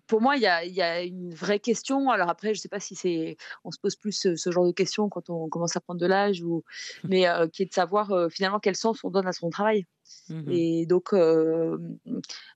pour 0.08 0.22
moi, 0.22 0.36
il 0.36 0.42
y, 0.42 0.48
a, 0.48 1.04
une 1.04 1.34
vraie 1.34 1.60
question. 1.60 2.10
Alors 2.10 2.30
après, 2.30 2.54
je 2.54 2.60
ne 2.60 2.62
sais 2.62 2.70
pas 2.70 2.80
si 2.80 2.96
c'est, 2.96 3.38
on 3.64 3.72
se 3.72 3.80
pose 3.80 3.96
plus 3.96 4.12
ce, 4.12 4.52
genre 4.52 4.66
de 4.66 4.72
questions 4.72 5.10
quand 5.10 5.30
on 5.30 5.48
commence 5.50 5.76
à 5.76 5.82
prendre 5.82 6.00
de 6.00 6.06
l'âge, 6.06 6.42
ou, 6.44 6.64
mais 7.04 7.26
qui 7.54 7.64
est 7.64 7.68
de 7.68 7.74
savoir 7.74 8.30
finalement 8.30 8.60
quel 8.60 8.76
sens 8.76 9.04
on 9.04 9.10
donne 9.10 9.28
à 9.28 9.34
son 9.34 9.50
travail. 9.50 9.86
Mmh 10.30 10.52
Et 10.52 10.86
donc, 10.86 11.16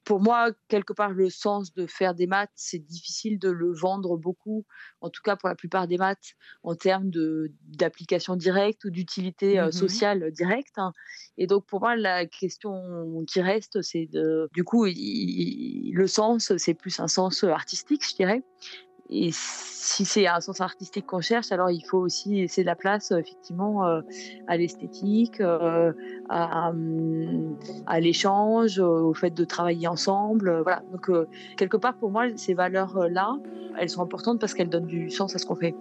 pour 0.04 0.20
moi, 0.20 0.52
quelque 0.68 0.94
part, 0.94 1.12
le 1.12 1.30
sens 1.30 1.74
de 1.74 1.86
faire 1.86 2.14
des 2.14 2.28
maths, 2.28 2.52
c'est 2.56 2.80
difficile 2.80 3.40
de 3.40 3.50
le 3.50 3.74
vendre 3.74 4.18
beaucoup, 4.18 4.66
en 5.00 5.10
tout 5.10 5.22
cas 5.24 5.36
pour 5.36 5.50
la 5.50 5.56
plupart 5.56 5.88
des 5.88 5.98
maths, 5.98 6.36
en 6.64 6.76
termes 6.76 7.12
d'application 7.68 8.36
directe 8.36 8.84
ou 8.86 8.90
d'utilité 8.90 9.62
mmh 9.62 9.72
sociale 9.72 10.32
directe. 10.32 10.78
Hein. 10.78 10.92
Et 11.38 11.48
donc, 11.48 11.66
pour 11.66 11.80
moi, 11.80 11.96
la 11.96 12.26
question 12.26 13.24
qui 13.26 13.42
reste, 13.42 13.82
c'est 13.82 14.06
de, 14.06 14.50
du 14.54 14.64
coup, 14.64 14.86
le 14.86 16.08
sens, 16.08 16.56
c'est 16.58 16.74
plus 16.74 17.00
un 17.00 17.08
sens 17.08 17.44
artistique, 17.44 18.06
je 18.08 18.16
dirais. 18.16 18.44
Et 19.12 19.30
si 19.34 20.06
c'est 20.06 20.26
un 20.26 20.40
sens 20.40 20.62
artistique 20.62 21.06
qu'on 21.06 21.20
cherche, 21.20 21.52
alors 21.52 21.70
il 21.70 21.82
faut 21.82 21.98
aussi 21.98 22.36
laisser 22.36 22.62
de 22.62 22.68
la 22.68 22.76
place, 22.76 23.12
effectivement, 23.12 23.86
euh, 23.86 24.02
à 24.48 24.56
l'esthétique, 24.56 25.42
euh, 25.42 25.92
à, 26.30 26.72
l'échange, 28.00 28.80
au 28.80 29.14
fait 29.14 29.32
de 29.32 29.44
travailler 29.44 29.88
ensemble. 29.88 30.62
Voilà. 30.64 30.82
Donc, 30.92 31.10
euh, 31.10 31.28
quelque 31.58 31.78
part, 31.78 31.96
pour 31.96 32.10
moi, 32.12 32.26
ces 32.36 32.54
valeurs-là, 32.54 33.38
elles 33.78 33.90
sont 33.90 34.02
importantes 34.02 34.40
parce 34.40 34.54
qu'elles 34.54 34.70
donnent 34.70 34.86
du 34.86 35.10
sens 35.10 35.36
à 35.36 35.40
ce 35.40 35.46
qu'on 35.46 35.56
fait. 35.56 35.76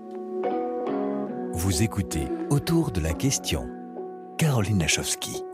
Vous 1.53 1.83
écoutez 1.83 2.29
Autour 2.51 2.90
de 2.90 3.01
la 3.01 3.12
question. 3.12 3.69
Caroline 4.38 4.79
Nachowski 4.79 5.45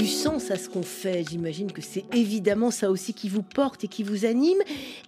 du 0.00 0.06
sens 0.06 0.50
à 0.50 0.56
ce 0.56 0.70
qu'on 0.70 0.82
fait. 0.82 1.28
J'imagine 1.28 1.70
que 1.70 1.82
c'est 1.82 2.06
évidemment 2.14 2.70
ça 2.70 2.90
aussi 2.90 3.12
qui 3.12 3.28
vous 3.28 3.42
porte 3.42 3.84
et 3.84 3.88
qui 3.88 4.02
vous 4.02 4.24
anime. 4.24 4.56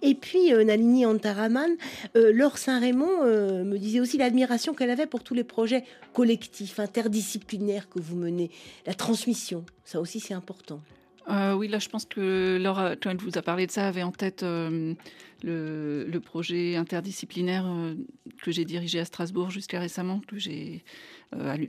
Et 0.03 0.13
puis, 0.13 0.53
euh, 0.53 0.63
Nalini 0.63 1.03
Antaraman, 1.07 1.71
euh, 2.15 2.31
Laure 2.31 2.59
Saint-Raymond 2.59 3.23
euh, 3.23 3.63
me 3.63 3.79
disait 3.79 3.99
aussi 3.99 4.19
l'admiration 4.19 4.75
qu'elle 4.75 4.91
avait 4.91 5.07
pour 5.07 5.23
tous 5.23 5.33
les 5.33 5.43
projets 5.43 5.83
collectifs, 6.13 6.79
interdisciplinaires 6.79 7.89
que 7.89 7.99
vous 7.99 8.15
menez. 8.15 8.51
La 8.85 8.93
transmission, 8.93 9.65
ça 9.83 9.99
aussi 9.99 10.19
c'est 10.19 10.35
important. 10.35 10.79
oui, 11.27 11.67
là, 11.67 11.79
je 11.79 11.89
pense 11.89 12.05
que 12.05 12.59
Laure, 12.61 12.91
quand 13.01 13.09
elle 13.09 13.17
vous 13.17 13.35
a 13.35 13.41
parlé 13.41 13.65
de 13.65 13.71
ça, 13.71 13.87
avait 13.87 14.03
en 14.03 14.11
tête 14.11 14.43
le, 14.43 16.19
projet 16.23 16.75
interdisciplinaire 16.75 17.65
que 18.43 18.51
j'ai 18.51 18.65
dirigé 18.65 18.99
à 18.99 19.05
Strasbourg 19.05 19.49
jusqu'à 19.49 19.79
récemment, 19.79 20.21
que 20.27 20.37
j'ai 20.37 20.83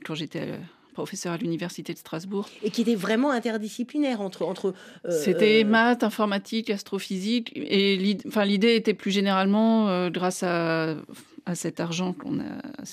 quand 0.05 0.15
j'étais 0.15 0.59
professeur 0.95 1.35
à 1.35 1.37
l'université 1.37 1.93
de 1.93 1.99
Strasbourg. 1.99 2.49
Et 2.63 2.71
qui 2.71 2.83
était 2.83 2.95
vraiment 2.95 3.31
interdisciplinaire 3.31 4.21
entre... 4.21 4.43
entre 4.47 4.73
euh, 5.05 5.11
C'était 5.11 5.65
euh, 5.65 5.69
maths, 5.69 6.03
informatique, 6.03 6.71
astrophysique. 6.71 7.53
Et 7.55 7.97
l'idée 7.97 8.75
était 8.75 8.95
plus 8.95 9.11
généralement, 9.11 9.89
euh, 9.89 10.09
grâce 10.11 10.43
à 10.43 10.97
à 11.47 11.55
cet 11.55 11.79
argent 11.79 12.15
qu'on 12.15 12.41
a, 12.41 12.85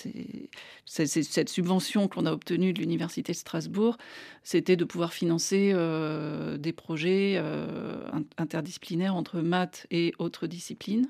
cette 0.86 1.48
subvention 1.48 2.10
qu'on 2.10 2.26
a 2.26 2.34
obtenue 2.34 2.74
de 2.74 2.80
l'université 2.80 3.32
de 3.32 3.38
Strasbourg, 3.38 3.96
c'était 4.44 4.76
de 4.76 4.84
pouvoir 4.84 5.14
financer 5.14 5.72
euh, 5.74 6.58
des 6.58 6.74
projets 6.74 7.42
interdisciplinaires 8.38 9.16
entre 9.16 9.40
maths 9.40 9.88
et 9.90 10.14
autres 10.20 10.48
disciplines, 10.48 11.08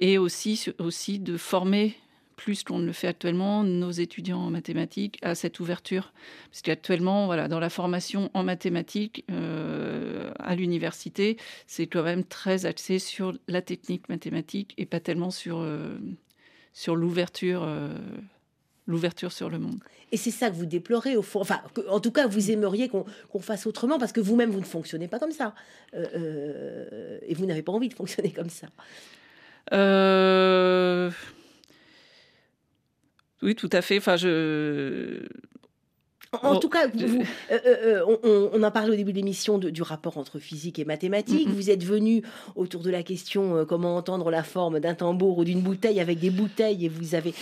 et 0.00 0.16
aussi, 0.16 0.64
aussi 0.78 1.18
de 1.18 1.36
former 1.36 1.94
plus 2.36 2.64
qu'on 2.64 2.78
ne 2.78 2.86
le 2.86 2.92
fait 2.92 3.08
actuellement, 3.08 3.64
nos 3.64 3.90
étudiants 3.90 4.40
en 4.40 4.50
mathématiques 4.50 5.18
à 5.22 5.34
cette 5.34 5.60
ouverture. 5.60 6.12
Parce 6.50 6.62
qu'actuellement, 6.62 7.26
voilà, 7.26 7.48
dans 7.48 7.60
la 7.60 7.70
formation 7.70 8.30
en 8.34 8.42
mathématiques 8.42 9.24
euh, 9.30 10.30
à 10.38 10.54
l'université, 10.54 11.36
c'est 11.66 11.86
quand 11.86 12.02
même 12.02 12.24
très 12.24 12.66
axé 12.66 12.98
sur 12.98 13.34
la 13.48 13.62
technique 13.62 14.08
mathématique 14.08 14.74
et 14.78 14.86
pas 14.86 15.00
tellement 15.00 15.30
sur, 15.30 15.58
euh, 15.58 15.96
sur 16.72 16.96
l'ouverture. 16.96 17.62
Euh, 17.64 17.94
l'ouverture 18.86 19.32
sur 19.32 19.48
le 19.48 19.58
monde. 19.58 19.78
Et 20.12 20.18
c'est 20.18 20.30
ça 20.30 20.50
que 20.50 20.56
vous 20.56 20.66
déplorez 20.66 21.16
au 21.16 21.22
fond. 21.22 21.40
Enfin, 21.40 21.62
en 21.88 22.00
tout 22.00 22.10
cas, 22.10 22.26
vous 22.26 22.50
aimeriez 22.50 22.90
qu'on 22.90 23.40
fasse 23.40 23.66
autrement 23.66 23.98
parce 23.98 24.12
que 24.12 24.20
vous-même, 24.20 24.50
vous 24.50 24.60
ne 24.60 24.64
fonctionnez 24.66 25.08
pas 25.08 25.18
comme 25.18 25.32
ça. 25.32 25.54
et 25.94 27.32
vous 27.34 27.46
n'avez 27.46 27.62
pas 27.62 27.72
envie 27.72 27.88
de 27.88 27.94
fonctionner 27.94 28.30
comme 28.30 28.50
ça. 28.50 28.66
Euh... 29.72 31.10
Oui, 33.42 33.54
tout 33.54 33.70
à 33.72 33.82
fait. 33.82 33.98
Enfin, 33.98 34.16
je. 34.16 35.26
En, 36.42 36.58
tout 36.58 36.68
cas, 36.68 36.88
euh, 36.88 37.22
euh, 37.52 38.02
euh, 38.24 38.50
on, 38.52 38.62
en 38.62 38.70
parlait 38.70 38.92
au 38.92 38.96
début 38.96 39.12
de 39.12 39.18
l'émission 39.18 39.58
du 39.58 39.82
rapport 39.82 40.18
entre 40.18 40.38
physique 40.38 40.78
et 40.78 40.84
mathématiques. 40.84 41.48
Vous 41.48 41.70
êtes 41.70 41.84
venu 41.84 42.22
autour 42.56 42.82
de 42.82 42.90
la 42.90 43.02
question 43.02 43.64
comment 43.66 43.96
entendre 43.96 44.30
la 44.30 44.42
forme 44.42 44.80
d'un 44.80 44.94
tambour 44.94 45.38
ou 45.38 45.44
d'une 45.44 45.60
bouteille 45.60 46.00
avec 46.00 46.18
des 46.18 46.30
bouteilles 46.30 46.86
et 46.86 46.88
vous 46.88 47.14
avez 47.14 47.34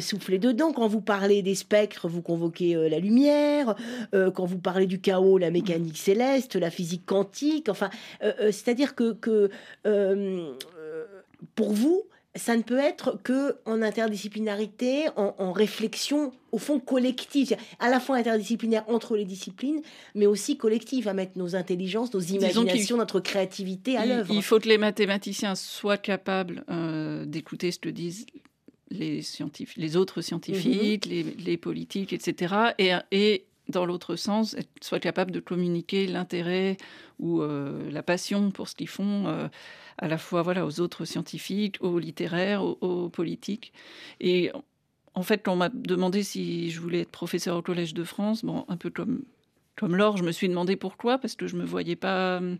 soufflé 0.00 0.38
dedans. 0.38 0.72
Quand 0.72 0.88
vous 0.88 1.00
parlez 1.00 1.42
des 1.42 1.54
spectres, 1.54 2.08
vous 2.08 2.22
convoquez 2.22 2.88
la 2.88 2.98
lumière. 2.98 3.74
quand 4.12 4.44
vous 4.44 4.58
parlez 4.58 4.86
du 4.86 5.00
chaos, 5.00 5.38
la 5.38 5.50
mécanique 5.50 5.98
céleste, 5.98 6.56
la 6.56 6.70
physique 6.70 7.06
quantique. 7.06 7.68
Enfin, 7.68 7.90
c'est-à-dire 8.20 8.94
que, 8.94 9.12
que 9.12 9.50
pour 11.54 11.72
vous, 11.72 12.04
ça 12.36 12.56
ne 12.56 12.62
peut 12.62 12.78
être 12.78 13.18
que 13.22 13.56
en 13.64 13.80
interdisciplinarité, 13.80 15.06
en, 15.16 15.52
réflexion 15.52 16.32
au 16.50 16.58
fond 16.58 16.80
collective, 16.80 17.56
à 17.78 17.90
la 17.90 18.00
fois 18.00 18.16
interdisciplinaire 18.16 18.84
entre 18.88 19.16
les 19.16 19.24
disciplines, 19.24 19.82
mais 20.14 20.26
aussi 20.26 20.56
collective, 20.56 21.08
à 21.08 21.14
mettre 21.14 21.38
nos 21.38 21.54
intelligences, 21.54 22.12
nos 22.12 22.20
imaginations, 22.20 22.96
notre 22.96 23.20
créativité 23.20 23.96
à 23.96 24.06
l'œuvre. 24.06 24.34
Il 24.34 24.42
faut 24.42 24.58
que 24.58 24.68
les 24.68 24.78
mathématiciens 24.78 25.54
soient 25.54 25.98
capables 25.98 26.64
euh, 26.70 27.24
d'écouter 27.24 27.70
ce 27.70 27.78
que 27.78 27.88
disent 27.88 28.26
les, 28.90 29.22
les 29.76 29.96
autres 29.96 30.20
scientifiques, 30.20 31.06
mm-hmm. 31.06 31.44
les, 31.44 31.56
politiques, 31.56 32.12
etc. 32.12 32.54
Et, 32.78 32.92
et 33.10 33.46
dans 33.68 33.86
l'autre 33.86 34.16
sens, 34.16 34.56
soient 34.80 35.00
capables 35.00 35.30
de 35.30 35.40
communiquer 35.40 36.06
l'intérêt 36.06 36.76
ou 37.18 37.40
euh, 37.40 37.90
la 37.90 38.02
passion 38.02 38.50
pour 38.50 38.68
ce 38.68 38.74
qu'ils 38.74 38.88
font. 38.88 39.26
Euh, 39.26 39.48
à 39.98 40.08
la 40.08 40.18
fois 40.18 40.42
voilà, 40.42 40.66
aux 40.66 40.80
autres 40.80 41.04
scientifiques, 41.04 41.76
aux 41.80 41.98
littéraires, 41.98 42.62
aux, 42.62 43.08
politiques. 43.08 43.72
Et 44.20 44.50
en 45.14 45.22
fait, 45.22 45.46
on 45.48 45.56
m'a 45.56 45.68
demandé 45.68 46.22
si 46.22 46.70
je 46.70 46.80
voulais 46.80 47.00
être 47.00 47.10
professeur 47.10 47.56
au 47.56 47.62
Collège 47.62 47.94
de 47.94 48.04
France, 48.04 48.44
bon, 48.44 48.64
un 48.68 48.76
peu 48.76 48.90
comme, 48.90 49.22
comme 49.76 49.96
Laure, 49.96 50.16
je 50.16 50.24
me 50.24 50.32
suis 50.32 50.48
demandé 50.48 50.76
pourquoi, 50.76 51.18
parce 51.18 51.36
que 51.36 51.46
je 51.46 51.56
me 51.56 51.64
voyais 51.64 51.96
pas, 51.96 52.40
je 52.40 52.56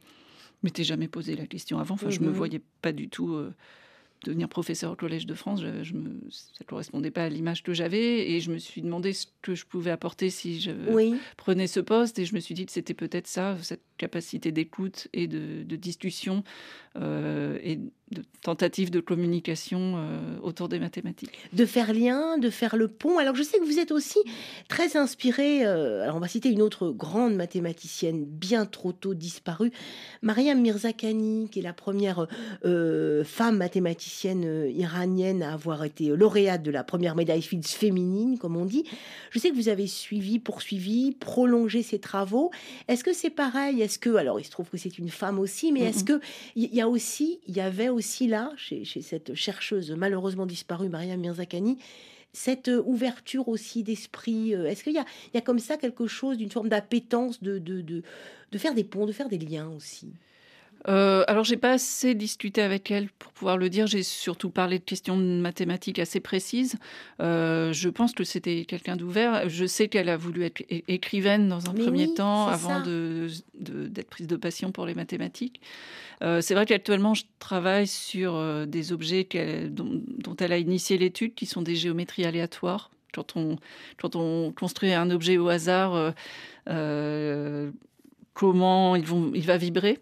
m'étais 0.63 0.85
jamais 0.85 1.09
posé 1.09 1.35
la 1.35 1.47
question 1.47 1.79
avant, 1.79 1.95
enfin, 1.95 2.11
je 2.11 2.21
me 2.21 2.29
mhm. 2.29 2.35
voyais 2.35 2.63
pas 2.83 2.93
du 2.93 3.09
tout 3.09 3.35
euh, 3.35 3.53
devenir 4.25 4.49
professeur 4.49 4.93
au 4.93 4.97
Collège 4.97 5.27
de 5.27 5.35
France. 5.35 5.63
Je, 5.63 5.83
je 5.83 5.95
me, 5.95 6.11
ça 6.31 6.49
ne 6.61 6.67
correspondait 6.67 7.11
pas 7.11 7.25
à 7.25 7.29
l'image 7.29 7.63
que 7.63 7.73
j'avais, 7.73 8.31
et 8.31 8.41
je 8.41 8.51
me 8.51 8.59
suis 8.59 8.83
demandé 8.83 9.13
ce 9.13 9.27
que 9.43 9.55
je 9.55 9.65
pouvais 9.67 9.91
apporter 9.91 10.31
si 10.31 10.61
je 10.61 10.73
prenais 11.37 11.67
ce 11.67 11.81
poste, 11.81 12.19
et 12.19 12.25
je 12.25 12.35
me 12.35 12.41
suis 12.41 12.55
dit 12.55 12.67
que 12.67 12.73
c'était 12.73 12.95
peut-être 12.95 13.27
ça, 13.27 13.57
cette 13.63 13.83
capacité 13.97 14.51
d'écoute 14.51 15.09
et 15.13 15.29
de, 15.29 15.63
de 15.63 15.77
discussion 15.77 16.43
euh, 16.97 17.59
et 17.63 17.79
de 18.11 18.23
tentatives 18.43 18.91
de 18.91 19.01
communication 19.01 19.95
euh, 19.97 20.39
autour 20.43 20.69
des 20.69 20.79
mathématiques. 20.79 21.33
De 21.55 21.65
faire 21.65 21.95
lien, 21.95 22.37
de 22.37 22.51
faire 22.51 22.77
le 22.77 22.89
pont. 22.89 23.19
Alors 23.19 23.35
je 23.35 23.43
sais 23.43 23.59
que 23.59 23.65
vous 23.65 23.79
êtes 23.79 23.93
aussi 23.93 24.19
très 24.69 24.97
inspiré, 24.97 25.65
euh, 25.65 26.03
alors 26.03 26.17
on 26.17 26.21
va 26.21 26.29
citer 26.29 26.51
une 26.51 26.61
autre 26.61 26.91
grande 26.91 27.35
mathématicienne 27.35 28.25
bien 28.25 28.67
trop 28.67 28.93
tôt 28.93 29.15
disparue, 29.15 29.73
Mariam 30.21 30.61
Mirzakhani, 30.61 31.49
qui 31.51 31.61
est 31.61 31.63
la 31.63 31.73
première 31.73 32.27
femme 32.63 33.57
mathématicienne 33.57 34.71
iranienne 34.71 35.43
à 35.43 35.55
avoir 35.55 35.85
été 35.85 36.09
lauréate 36.09 36.63
de 36.63 36.71
la 36.71 36.85
première 36.85 37.15
médaille 37.15 37.43
Fields 37.43 37.67
féminine, 37.67 38.39
comme 38.39 38.57
on 38.57 38.65
dit. 38.65 38.85
Je 39.31 39.39
sais 39.39 39.51
que 39.51 39.55
vous 39.55 39.69
avez 39.69 39.87
suivi, 39.87 40.39
poursuivi, 40.39 41.13
prolongé 41.13 41.83
ses 41.83 41.99
travaux. 41.99 42.51
Est-ce 42.89 43.05
que 43.05 43.13
c'est 43.13 43.31
pareil? 43.31 43.81
Est-ce 43.81 43.99
que, 43.99 44.15
alors 44.17 44.41
il 44.41 44.45
se 44.45 44.51
trouve 44.51 44.69
que 44.69 44.77
c'est 44.77 44.99
une 44.99 45.11
femme 45.11 45.39
aussi, 45.39 45.73
mais 45.73 45.81
est-ce 45.81 46.05
que 46.05 46.21
il 46.55 46.75
y 46.75 46.81
a 46.81 46.89
aussi, 46.89 47.41
il 47.47 47.57
y 47.57 47.61
avait 47.61 47.89
aussi 47.89 48.04
là, 48.27 48.53
chez, 48.57 48.85
cette 48.85 49.35
chercheuse 49.35 49.91
malheureusement 49.93 50.47
disparue, 50.47 50.89
Maria 50.89 51.17
Mirzakhani, 51.17 51.79
cette 52.33 52.69
euh, 52.69 52.83
ouverture 52.85 53.49
aussi 53.49 53.83
d'esprit 53.83 54.55
euh, 54.55 54.67
Est-ce 54.67 54.83
qu'il 54.83 54.93
y 54.93 54.99
a, 54.99 55.05
il 55.33 55.37
y 55.37 55.39
a 55.39 55.41
comme 55.41 55.59
ça 55.59 55.77
quelque 55.77 56.07
chose 56.07 56.37
d'une 56.37 56.51
forme 56.51 56.69
d'appétence 56.69 57.43
de, 57.43 57.59
de, 57.59 57.81
de, 57.81 58.03
de, 58.51 58.59
faire 58.59 58.75
des 58.75 58.85
ponts, 58.85 59.07
de 59.07 59.13
faire 59.13 59.29
des 59.29 59.39
liens 59.39 59.69
aussi? 59.69 60.13
Euh, 60.87 61.25
alors, 61.29 61.45
j'ai 61.45 61.57
pas 61.57 61.73
assez 61.73 62.15
discuté 62.15 62.61
avec 62.61 62.91
elle 62.91 63.09
pour 63.19 63.33
pouvoir 63.33 63.57
le 63.57 63.71
dire. 63.71 63.87
J'ai 63.87 64.03
surtout 64.03 64.51
parlé 64.51 64.79
de 64.79 64.85
questions 64.85 65.17
mathématiques 65.17 65.99
assez 65.99 66.21
précises. 66.21 66.77
Euh, 67.21 67.73
je 67.73 67.89
pense 67.89 68.13
que 68.13 68.25
c'était 68.25 68.65
quelqu'un 68.65 68.97
d'ouvert. 68.97 69.49
Je 69.49 69.65
sais 69.65 69.89
qu'elle 69.89 70.09
a 70.09 70.17
voulu 70.17 70.45
être 70.45 70.63
écrivaine 70.69 71.49
dans 71.49 71.71
un 71.71 71.75
premier 71.75 72.13
temps 72.13 72.49
avant 72.49 72.81
d'être 72.81 74.11
prise 74.11 74.27
de 74.27 74.37
passion 74.37 74.73
pour 74.73 74.85
les 74.85 74.95
mathématiques. 74.95 75.61
Euh, 76.23 76.41
c'est 76.41 76.55
vrai 76.55 76.67
qu'actuellement, 76.67 77.15
je 77.15 77.25
travaille 77.39 77.87
sur 77.87 78.35
euh, 78.35 78.67
des 78.67 78.93
objets 78.93 79.27
dont, 79.71 80.03
dont, 80.19 80.37
elle 80.37 80.53
a 80.53 80.59
initié 80.59 80.97
l'étude, 80.99 81.35
qui 81.35 81.47
sont 81.47 81.63
des 81.63 81.75
géométries 81.75 82.25
aléatoires. 82.25 82.91
Quand 83.13 83.37
on, 83.37 83.57
quand 83.97 84.17
on 84.17 84.53
construit 84.53 84.93
un 84.93 85.11
objet 85.11 85.39
au 85.39 85.49
hasard, 85.49 86.13
comment 88.35 88.97
ils 88.97 89.07
vont, 89.07 89.31
il 89.35 89.47
va 89.47 89.57
vibrer 89.57 89.99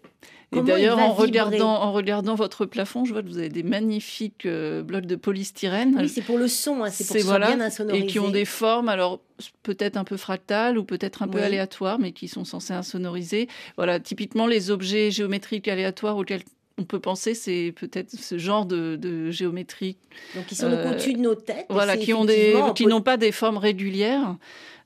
et 0.55 0.61
d'ailleurs, 0.61 0.99
en 0.99 1.13
regardant, 1.13 1.81
en 1.81 1.91
regardant 1.91 2.35
votre 2.35 2.65
plafond, 2.65 3.05
je 3.05 3.13
vois 3.13 3.21
que 3.21 3.27
vous 3.27 3.37
avez 3.37 3.49
des 3.49 3.63
magnifiques 3.63 4.45
euh, 4.45 4.83
blocs 4.83 5.05
de 5.05 5.15
polystyrène. 5.15 5.95
Oui, 5.99 6.09
c'est 6.09 6.21
pour 6.21 6.37
le 6.37 6.47
son, 6.47 6.83
hein, 6.83 6.89
c'est 6.89 7.07
pour 7.07 7.17
voilà, 7.25 7.55
bien 7.55 7.61
insonoriser. 7.61 8.05
Et 8.05 8.07
qui 8.07 8.19
ont 8.19 8.29
des 8.29 8.45
formes, 8.45 8.89
alors 8.89 9.21
peut-être 9.63 9.97
un 9.97 10.03
peu 10.03 10.17
fractales 10.17 10.77
ou 10.77 10.83
peut-être 10.83 11.23
un 11.23 11.27
peu 11.27 11.41
aléatoires, 11.41 11.99
mais 11.99 12.11
qui 12.11 12.27
sont 12.27 12.45
censés 12.45 12.73
insonoriser. 12.73 13.47
Voilà, 13.77 13.99
typiquement 13.99 14.47
les 14.47 14.71
objets 14.71 15.11
géométriques 15.11 15.67
aléatoires 15.67 16.17
auxquels 16.17 16.43
on 16.77 16.85
peut 16.85 16.99
penser 16.99 17.35
c'est 17.35 17.73
peut-être 17.75 18.11
ce 18.11 18.37
genre 18.37 18.65
de, 18.65 19.29
géométrie. 19.31 19.97
Donc 20.35 20.47
qui 20.47 20.55
sont 20.55 20.71
euh, 20.71 20.91
au-dessus 20.91 21.13
de 21.13 21.19
nos 21.19 21.35
têtes. 21.35 21.67
Voilà, 21.69 21.97
qui 21.97 22.13
n'ont 22.13 23.01
pas 23.01 23.17
des 23.17 23.31
formes 23.31 23.57
régulières. 23.57 24.37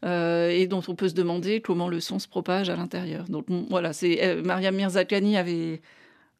Euh, 0.06 0.50
et 0.50 0.67
dont 0.67 0.84
on 0.88 0.93
peut 0.93 1.10
se 1.10 1.15
demander 1.15 1.60
comment 1.60 1.88
le 1.88 2.00
son 2.00 2.19
se 2.19 2.28
propage 2.28 2.69
à 2.69 2.76
l'intérieur. 2.76 3.26
Donc 3.30 3.45
voilà, 3.69 3.93
c'est 3.93 4.23
euh, 4.23 4.43
Maria 4.43 4.71
Mirzakhani 4.71 5.38
avait 5.38 5.82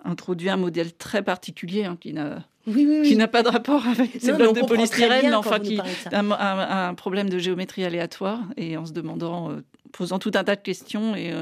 introduit 0.06 0.50
un 0.50 0.58
modèle 0.58 0.94
très 0.94 1.24
particulier 1.24 1.86
hein, 1.86 1.98
qui 2.00 2.14
n'a 2.14 2.46
qui 2.68 3.16
n'a 3.16 3.28
pas 3.28 3.44
de 3.44 3.48
rapport 3.48 3.88
avec 3.88 4.18
ces 4.20 4.34
blocs 4.34 4.56
de 4.56 4.62
polystyrène, 4.62 5.34
enfin 5.34 5.60
qui 5.60 5.80
a 6.12 6.90
un, 6.90 6.94
problème 6.94 7.30
de 7.30 7.40
géométrie 7.40 7.86
aléatoire 7.86 8.42
et 8.58 8.78
en 8.78 8.86
se 8.86 8.92
demandant, 8.92 9.50
euh, 9.50 9.64
posant 9.94 10.20
tout 10.20 10.32
un 10.36 10.44
tas 10.44 10.58
de 10.58 10.62
questions 10.62 11.16
et 11.16 11.34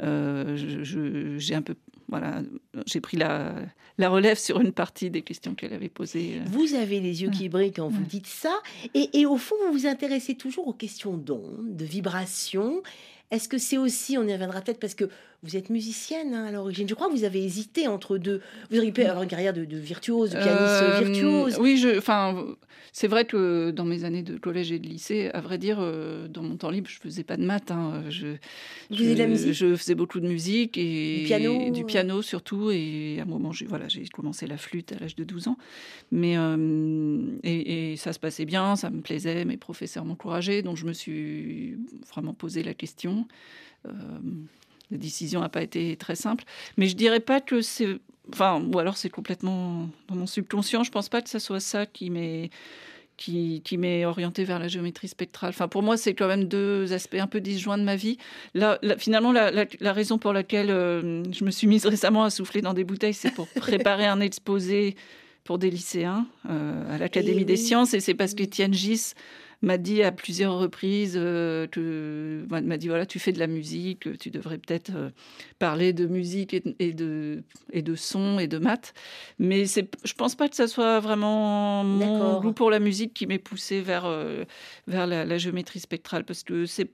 j'ai 0.00 1.54
un 1.54 1.62
peu 1.62 1.74
voilà, 2.10 2.42
j'ai 2.86 3.00
pris 3.00 3.16
la, 3.16 3.54
la, 3.98 4.08
relève 4.08 4.38
sur 4.38 4.60
une 4.60 4.72
partie 4.72 5.10
des 5.10 5.22
questions 5.22 5.54
qu'elle 5.54 5.72
avait 5.72 5.88
posées. 5.88 6.38
Euh. 6.40 6.44
Vous 6.50 6.74
avez 6.74 7.00
les 7.00 7.22
yeux 7.22 7.30
qui 7.30 7.48
brillent 7.48 7.72
quand 7.72 7.88
vous 7.88 8.04
dites 8.04 8.26
ça. 8.26 8.54
Et, 8.94 9.20
et, 9.20 9.26
au 9.26 9.36
fond, 9.36 9.54
vous 9.66 9.72
vous 9.72 9.86
intéressez 9.86 10.34
toujours 10.34 10.68
aux 10.68 10.72
questions 10.72 11.16
d'ondes, 11.16 11.76
de 11.76 11.84
vibrations. 11.84 12.82
Est-ce 13.30 13.48
que 13.48 13.58
c'est 13.58 13.78
aussi, 13.78 14.18
on 14.18 14.24
y 14.24 14.32
reviendra 14.32 14.60
peut-être 14.60 14.80
parce 14.80 14.94
que 14.94 15.08
vous 15.42 15.56
êtes 15.56 15.70
musicienne 15.70 16.34
hein, 16.34 16.46
à 16.46 16.50
l'origine. 16.50 16.88
Je 16.88 16.94
crois 16.94 17.08
que 17.08 17.12
vous 17.12 17.24
avez 17.24 17.42
hésité 17.42 17.88
entre 17.88 18.18
deux. 18.18 18.42
Vous 18.70 18.76
auriez 18.76 18.92
pu 18.92 19.02
avoir 19.04 19.22
une 19.22 19.28
carrière 19.28 19.54
de, 19.54 19.62
virtuose, 19.62 20.30
de 20.30 20.36
pianiste 20.36 20.58
euh, 20.58 21.00
virtuose. 21.00 21.58
Oui, 21.58 21.82
enfin, 21.96 22.44
c'est 22.92 23.08
vrai 23.08 23.24
que 23.24 23.70
dans 23.70 23.84
mes 23.84 24.04
années 24.04 24.22
de 24.22 24.36
collège 24.36 24.72
et 24.72 24.78
de 24.78 24.86
lycée, 24.86 25.30
à 25.32 25.40
vrai 25.40 25.58
dire, 25.58 25.78
euh, 25.80 26.28
dans 26.28 26.42
mon 26.42 26.56
temps 26.56 26.70
libre, 26.70 26.88
je 26.88 26.98
faisais 26.98 27.24
pas 27.24 27.36
de 27.36 27.44
maths. 27.44 27.70
Hein. 27.70 28.04
Je, 28.08 28.36
je, 28.90 29.04
la 29.14 29.26
musique 29.26 29.52
je 29.52 29.74
faisais 29.76 29.94
beaucoup 29.94 30.20
de 30.20 30.28
musique 30.28 30.76
et 30.78 31.20
du 31.20 31.24
piano, 31.24 31.70
du 31.70 31.84
piano 31.84 32.22
surtout. 32.22 32.70
Et 32.70 33.16
à 33.18 33.22
un 33.22 33.26
moment, 33.26 33.52
j'ai 33.52 33.66
voilà, 33.66 33.88
j'ai 33.88 34.04
commencé 34.06 34.46
la 34.46 34.56
flûte 34.56 34.92
à 34.92 34.98
l'âge 34.98 35.16
de 35.16 35.24
12 35.24 35.48
ans. 35.48 35.58
Mais 36.10 36.36
euh, 36.36 37.26
et, 37.42 37.92
et, 37.92 37.96
ça 37.96 38.12
se 38.12 38.18
passait 38.18 38.44
bien, 38.44 38.76
ça 38.76 38.90
me 38.90 39.00
plaisait. 39.00 39.44
Mes 39.44 39.56
professeurs 39.56 40.04
m'encourageaient, 40.04 40.62
donc 40.62 40.76
je 40.76 40.86
me 40.86 40.92
suis 40.92 41.76
vraiment 42.10 42.34
posé 42.34 42.62
la 42.62 42.74
question 42.74 43.26
la 44.90 44.98
décision 44.98 45.40
n'a 45.40 45.48
pas 45.48 45.62
été 45.62 45.96
très 45.96 46.16
simple. 46.16 46.44
Mais 46.76 46.86
je 46.86 46.96
dirais 46.96 47.20
pas 47.20 47.40
que 47.40 47.60
c'est 47.60 47.98
enfin, 48.32 48.62
ou 48.72 48.78
alors 48.78 48.96
c'est 48.96 49.10
complètement 49.10 49.88
dans 50.08 50.16
mon 50.16 50.26
subconscient. 50.26 50.82
Je 50.82 50.90
pense 50.90 51.08
pas 51.08 51.22
que 51.22 51.30
ce 51.30 51.38
soit 51.38 51.60
ça 51.60 51.86
qui 51.86 52.10
m'est 52.10 52.50
qui, 53.20 53.60
qui 53.62 53.76
m'est 53.76 54.06
orienté 54.06 54.44
vers 54.44 54.58
la 54.58 54.66
géométrie 54.66 55.06
spectrale. 55.06 55.50
Enfin, 55.50 55.68
pour 55.68 55.82
moi, 55.82 55.98
c'est 55.98 56.14
quand 56.14 56.26
même 56.26 56.44
deux 56.44 56.94
aspects 56.94 57.16
un 57.16 57.26
peu 57.26 57.42
disjoints 57.42 57.76
de 57.76 57.82
ma 57.82 57.94
vie. 57.94 58.16
Là, 58.54 58.78
finalement, 58.96 59.30
la, 59.30 59.50
la, 59.50 59.92
raison 59.92 60.16
pour 60.16 60.32
laquelle 60.32 60.70
euh, 60.70 61.22
je 61.30 61.44
me 61.44 61.50
suis 61.50 61.66
mise 61.66 61.84
récemment 61.94 62.24
à 62.24 62.30
souffler 62.30 62.62
dans 62.62 62.72
des 62.72 62.82
bouteilles, 62.82 63.12
c'est 63.12 63.34
pour 63.34 63.46
préparer 63.48 64.06
un 64.06 64.20
exposé 64.20 64.96
pour 65.44 65.58
des 65.58 65.70
lycéens 65.70 66.26
euh, 66.48 66.94
à 66.94 66.96
l'Académie 66.96 67.44
des 67.44 67.56
sciences. 67.56 67.92
Et 67.92 68.00
c'est 68.00 68.14
parce 68.14 68.32
qu'Étienne 68.32 68.72
Gis 68.72 69.12
m'a 69.62 69.78
dit 69.78 70.02
à 70.02 70.12
plusieurs 70.12 70.58
reprises, 70.58 71.14
euh, 71.16 71.66
m'a 72.48 72.76
dit 72.76 72.88
voilà, 72.88 73.06
tu 73.06 73.18
fais 73.18 73.32
de 73.32 73.38
la 73.38 73.46
musique, 73.46 74.18
tu 74.18 74.30
devrais 74.30 74.58
peut-être 74.58 74.90
euh, 74.94 75.10
parler 75.58 75.92
de 75.92 76.06
musique 76.06 76.54
et, 76.54 76.92
de, 76.92 77.42
et 77.72 77.82
de 77.82 77.94
son 77.94 78.38
et 78.38 78.46
de 78.46 78.58
maths. 78.58 78.94
Mais 79.38 79.66
c'est, 79.66 79.88
je 80.04 80.14
pense 80.14 80.34
pas 80.34 80.48
que 80.48 80.56
ça 80.56 80.66
soit 80.66 81.00
vraiment 81.00 81.84
mon 81.84 82.40
goût 82.40 82.52
pour 82.52 82.70
la 82.70 82.80
musique 82.80 83.12
qui 83.12 83.26
m'ait 83.26 83.38
poussé 83.38 83.80
vers, 83.80 84.06
euh, 84.06 84.44
vers 84.86 85.06
la, 85.06 85.38
géométrie 85.38 85.80
spectrale, 85.80 86.24
parce 86.24 86.42
que 86.42 86.66
c'est 86.66 86.90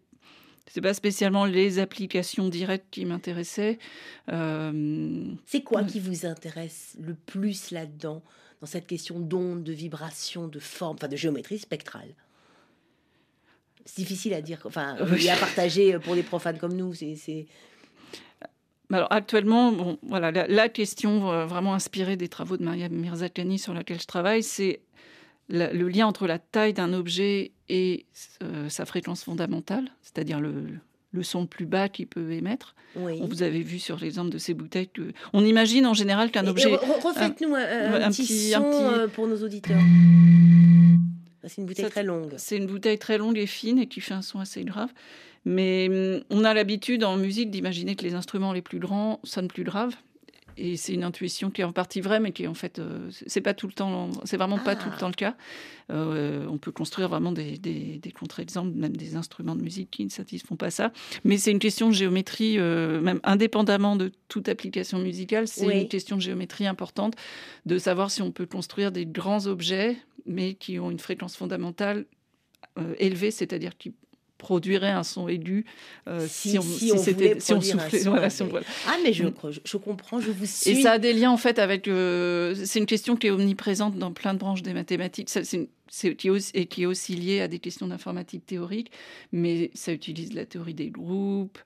c'est 0.68 0.80
pas 0.80 0.94
spécialement 0.94 1.44
les 1.44 1.78
applications 1.78 2.48
directes 2.48 2.86
qui 2.90 3.04
m'intéressaient. 3.04 3.78
C'est 4.26 5.62
quoi 5.62 5.84
qui 5.84 6.00
vous 6.00 6.26
intéresse 6.26 6.96
le 7.00 7.14
plus 7.14 7.70
là-dedans, 7.70 8.22
dans 8.60 8.66
cette 8.66 8.88
question 8.88 9.20
d'onde, 9.20 9.62
de 9.62 9.72
vibration, 9.72 10.48
de 10.48 10.58
forme, 10.58 10.96
enfin 10.96 11.06
de 11.06 11.16
géométrie 11.16 11.60
spectrale? 11.60 12.14
C'est 13.86 14.02
difficile 14.02 14.34
à 14.34 14.42
dire, 14.42 14.58
enfin, 14.64 14.96
oui. 15.10 15.28
à 15.30 15.36
partager 15.36 15.98
pour 15.98 16.14
des 16.14 16.22
profanes 16.22 16.58
comme 16.58 16.74
nous. 16.74 16.92
C'est 16.92 17.46
alors 18.92 19.08
actuellement, 19.10 19.72
bon, 19.72 19.98
voilà, 20.02 20.30
la, 20.30 20.68
question 20.68 21.32
euh, 21.32 21.44
vraiment 21.44 21.74
inspirée 21.74 22.16
des 22.16 22.28
travaux 22.28 22.56
de 22.56 22.62
Maria 22.62 22.88
Mirzakhani 22.88 23.58
sur 23.58 23.74
laquelle 23.74 24.00
je 24.00 24.06
travaille, 24.06 24.42
c'est 24.42 24.80
le 25.48 25.88
lien 25.88 26.06
entre 26.06 26.26
la 26.26 26.38
taille 26.38 26.72
d'un 26.72 26.92
objet 26.92 27.52
et 27.68 28.06
euh, 28.42 28.68
sa 28.68 28.84
fréquence 28.84 29.24
fondamentale, 29.24 29.90
c'est-à-dire 30.02 30.40
le, 30.40 30.52
le, 31.12 31.22
son 31.22 31.42
le 31.42 31.46
plus 31.46 31.66
bas 31.66 31.88
qu'il 31.88 32.06
peut 32.06 32.32
émettre. 32.32 32.74
Oui. 32.96 33.20
Vous 33.28 33.42
avez 33.42 33.62
vu 33.62 33.78
sur 33.78 33.98
l'exemple 33.98 34.30
de 34.30 34.38
ces 34.38 34.54
bouteilles 34.54 34.88
que 34.88 35.12
on 35.32 35.44
imagine 35.44 35.86
en 35.86 35.94
général 35.94 36.30
qu'un 36.30 36.46
objet. 36.46 36.74
Refaites-nous 36.74 37.54
un, 37.54 38.08
petit, 38.10 38.50
son 38.50 38.62
euh, 38.64 39.08
pour 39.08 39.26
nos 39.26 39.42
auditeurs. 39.42 39.80
C'est 41.46 41.60
une 41.60 41.66
bouteille 41.66 41.90
très 41.90 42.02
longue. 42.02 42.34
C'est 42.36 42.56
une 42.56 42.66
bouteille 42.66 42.98
très 42.98 43.18
longue 43.18 43.38
et 43.38 43.46
fine 43.46 43.78
et 43.78 43.86
qui 43.86 44.00
fait 44.00 44.14
un 44.14 44.22
son 44.22 44.40
assez 44.40 44.64
grave. 44.64 44.90
Mais 45.44 45.88
hum, 45.88 46.22
on 46.30 46.44
a 46.44 46.54
l'habitude 46.54 47.04
en 47.04 47.16
musique 47.16 47.50
d'imaginer 47.50 47.96
que 47.96 48.02
les 48.02 48.14
instruments 48.14 48.52
les 48.52 48.62
plus 48.62 48.78
grands 48.78 49.20
sonnent 49.24 49.48
plus 49.48 49.64
graves. 49.64 49.94
Et 50.58 50.76
c'est 50.76 50.94
une 50.94 51.04
intuition 51.04 51.50
qui 51.50 51.60
est 51.60 51.64
en 51.64 51.72
partie 51.72 52.00
vraie, 52.00 52.18
mais 52.18 52.32
qui 52.32 52.44
est 52.44 52.46
en 52.46 52.54
fait, 52.54 52.78
euh, 52.78 53.10
c'est 53.26 53.42
pas 53.42 53.52
tout 53.52 53.66
le 53.66 53.74
temps, 53.74 54.10
c'est 54.24 54.36
vraiment 54.36 54.58
pas 54.58 54.74
tout 54.74 54.88
le 54.88 54.94
ah. 54.94 54.98
temps 54.98 55.08
le 55.08 55.14
cas. 55.14 55.36
Euh, 55.90 56.46
on 56.48 56.56
peut 56.56 56.72
construire 56.72 57.08
vraiment 57.08 57.32
des, 57.32 57.58
des, 57.58 57.98
des 57.98 58.10
contre-exemples, 58.10 58.76
même 58.76 58.96
des 58.96 59.16
instruments 59.16 59.54
de 59.54 59.62
musique 59.62 59.90
qui 59.90 60.04
ne 60.04 60.10
satisfont 60.10 60.56
pas 60.56 60.70
ça. 60.70 60.92
Mais 61.24 61.36
c'est 61.36 61.50
une 61.50 61.58
question 61.58 61.88
de 61.88 61.94
géométrie, 61.94 62.58
euh, 62.58 63.00
même 63.00 63.20
indépendamment 63.22 63.96
de 63.96 64.10
toute 64.28 64.48
application 64.48 64.98
musicale, 64.98 65.46
c'est 65.46 65.82
une 65.82 65.88
question 65.88 66.16
de 66.16 66.22
géométrie 66.22 66.66
importante, 66.66 67.14
de 67.66 67.78
savoir 67.78 68.10
si 68.10 68.22
on 68.22 68.32
peut 68.32 68.46
construire 68.46 68.92
des 68.92 69.04
grands 69.04 69.46
objets, 69.46 69.96
mais 70.24 70.54
qui 70.54 70.78
ont 70.78 70.90
une 70.90 70.98
fréquence 70.98 71.36
fondamentale 71.36 72.06
élevée, 72.98 73.30
c'est-à-dire 73.30 73.78
qui 73.78 73.94
produirait 74.46 74.92
un 74.92 75.02
son 75.02 75.26
aigu 75.26 75.64
euh, 76.06 76.24
si, 76.28 76.56
on, 76.56 76.62
si, 76.62 76.96
c'était 77.00 77.40
si 77.40 77.52
on 77.52 77.60
soufflait 77.60 77.98
voilà, 78.04 78.28
ah 78.86 78.96
mais 79.02 79.12
je, 79.12 79.24
mm. 79.24 79.34
je, 79.64 79.76
comprends 79.76 80.20
je 80.20 80.30
vous 80.30 80.46
suis 80.46 80.70
et 80.70 80.82
ça 80.82 80.92
a 80.92 80.98
des 80.98 81.12
liens 81.12 81.32
en 81.32 81.36
fait 81.36 81.58
avec 81.58 81.88
euh, 81.88 82.54
c'est 82.64 82.78
une 82.78 82.86
question 82.86 83.16
qui 83.16 83.26
est 83.26 83.32
omniprésente 83.32 83.98
dans 83.98 84.12
plein 84.12 84.34
de 84.34 84.38
branches 84.38 84.62
des 84.62 84.72
mathématiques. 84.72 85.30
C'est 85.30 86.16
qui, 86.16 86.30
et 86.54 86.66
qui 86.66 86.82
est 86.82 86.86
aussi 86.86 87.14
liée 87.16 87.40
à 87.40 87.48
des 87.48 87.58
questions 87.58 87.88
d'informatique 87.88 88.46
théorique 88.46 88.92
mais 89.32 89.72
ça 89.74 89.92
utilise 89.92 90.32
la 90.32 90.46
théorie 90.46 90.74
des 90.74 90.90
groupes 90.90 91.58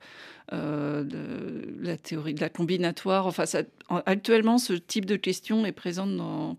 euh, 0.55 1.05
de, 1.05 1.75
la 1.83 1.99
théorie 1.99 2.33
de 2.33 2.41
la 2.41 2.49
combinatoire. 2.49 3.27
Enfin 3.27 3.45
ça, 3.45 3.61
actuellement 4.07 4.57
ce 4.57 4.73
type 4.73 5.05
de 5.05 5.17
question 5.17 5.67
est 5.67 5.73
présente 5.73 6.17
dans 6.17 6.57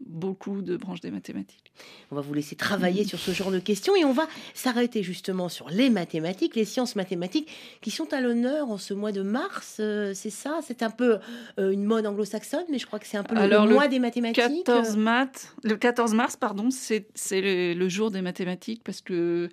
beaucoup 0.00 0.62
de 0.62 0.76
branches 0.76 1.00
des 1.00 1.10
mathématiques. 1.10 1.72
On 2.10 2.16
va 2.16 2.20
vous 2.20 2.34
laisser 2.34 2.56
travailler 2.56 3.04
sur 3.04 3.18
ce 3.18 3.30
genre 3.32 3.50
de 3.50 3.58
questions 3.58 3.96
et 3.96 4.04
on 4.04 4.12
va 4.12 4.26
s'arrêter 4.52 5.02
justement 5.02 5.48
sur 5.48 5.68
les 5.70 5.90
mathématiques, 5.90 6.56
les 6.56 6.64
sciences 6.64 6.96
mathématiques 6.96 7.48
qui 7.80 7.90
sont 7.90 8.12
à 8.12 8.20
l'honneur 8.20 8.70
en 8.70 8.78
ce 8.78 8.94
mois 8.94 9.12
de 9.12 9.22
mars. 9.22 9.78
Euh, 9.80 10.12
c'est 10.14 10.30
ça, 10.30 10.60
c'est 10.66 10.82
un 10.82 10.90
peu 10.90 11.18
euh, 11.58 11.70
une 11.70 11.84
mode 11.84 12.06
anglo-saxonne, 12.06 12.64
mais 12.70 12.78
je 12.78 12.86
crois 12.86 12.98
que 12.98 13.06
c'est 13.06 13.16
un 13.16 13.24
peu 13.24 13.34
le, 13.34 13.68
mois 13.68 13.88
des 13.88 13.98
mathématiques. 13.98 14.64
14 14.64 14.96
le 15.62 15.76
14 15.76 16.14
mars, 16.14 16.36
pardon, 16.36 16.68
c'est 16.70 17.06
le 17.32 17.88
jour 17.88 18.10
des 18.10 18.22
mathématiques 18.22 18.82
parce 18.84 19.00
que 19.00 19.48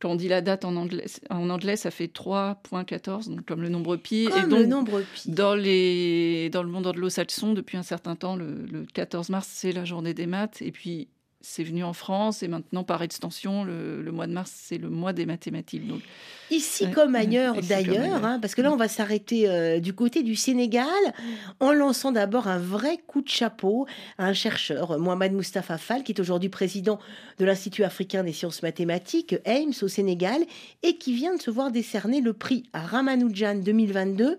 quand 0.00 0.10
on 0.10 0.14
dit 0.14 0.28
la 0.28 0.40
date 0.40 0.64
en 0.64 0.76
anglais, 0.76 1.06
en 1.30 1.48
anglais 1.50 1.76
ça 1.76 1.90
fait 1.90 2.06
3.14, 2.12 3.30
donc 3.30 3.44
comme 3.46 3.62
le 3.62 3.68
nombre 3.68 3.96
pi. 3.96 4.24
et 4.24 4.42
donc, 4.42 4.58
le 4.60 4.66
nombre 4.66 5.00
pi. 5.00 5.30
Dans, 5.30 5.54
les, 5.54 6.50
dans 6.50 6.62
le 6.62 6.68
monde 6.68 6.86
anglo-saxon, 6.86 7.54
depuis 7.54 7.76
un 7.76 7.82
certain 7.82 8.16
temps, 8.16 8.36
le, 8.36 8.66
le 8.70 8.84
14 8.92 9.30
mars, 9.30 9.48
c'est 9.50 9.72
la 9.72 9.84
journée 9.84 10.14
des 10.14 10.26
maths. 10.26 10.60
Et 10.62 10.72
puis, 10.72 11.08
c'est 11.48 11.62
venu 11.62 11.84
en 11.84 11.92
France 11.92 12.42
et 12.42 12.48
maintenant 12.48 12.82
par 12.82 13.02
extension 13.02 13.62
le, 13.64 14.02
mois 14.10 14.26
de 14.26 14.32
mars 14.32 14.52
c'est 14.52 14.78
le 14.78 14.90
mois 14.90 15.12
des 15.12 15.26
mathématiques 15.26 15.86
donc. 15.86 16.00
Ici 16.50 16.90
comme 16.90 17.14
ailleurs 17.14 17.56
d'ailleurs 17.62 18.24
hein, 18.24 18.38
parce 18.40 18.54
que 18.54 18.62
là 18.62 18.72
on 18.72 18.76
va 18.76 18.88
s'arrêter 18.88 19.48
euh, 19.48 19.78
du 19.78 19.92
côté 19.92 20.22
du 20.22 20.34
Sénégal 20.34 20.86
en 21.60 21.72
lançant 21.72 22.10
d'abord 22.10 22.48
un 22.48 22.58
vrai 22.58 22.98
coup 23.06 23.22
de 23.22 23.28
chapeau 23.28 23.86
à 24.18 24.26
un 24.26 24.32
chercheur 24.32 24.98
Mohamed 24.98 25.32
Mustafa 25.32 25.78
Fall 25.78 26.02
qui 26.02 26.12
est 26.12 26.20
aujourd'hui 26.20 26.48
président 26.48 26.98
de 27.38 27.44
l'Institut 27.44 27.84
africain 27.84 28.24
des 28.24 28.32
sciences 28.32 28.62
mathématiques 28.62 29.36
Ames 29.44 29.72
au 29.82 29.88
Sénégal 29.88 30.42
et 30.82 30.96
qui 30.98 31.14
vient 31.14 31.34
de 31.36 31.40
se 31.40 31.50
voir 31.50 31.70
décerner 31.70 32.20
le 32.20 32.32
prix 32.32 32.64
à 32.72 32.80
Ramanujan 32.80 33.56
2022 33.62 34.36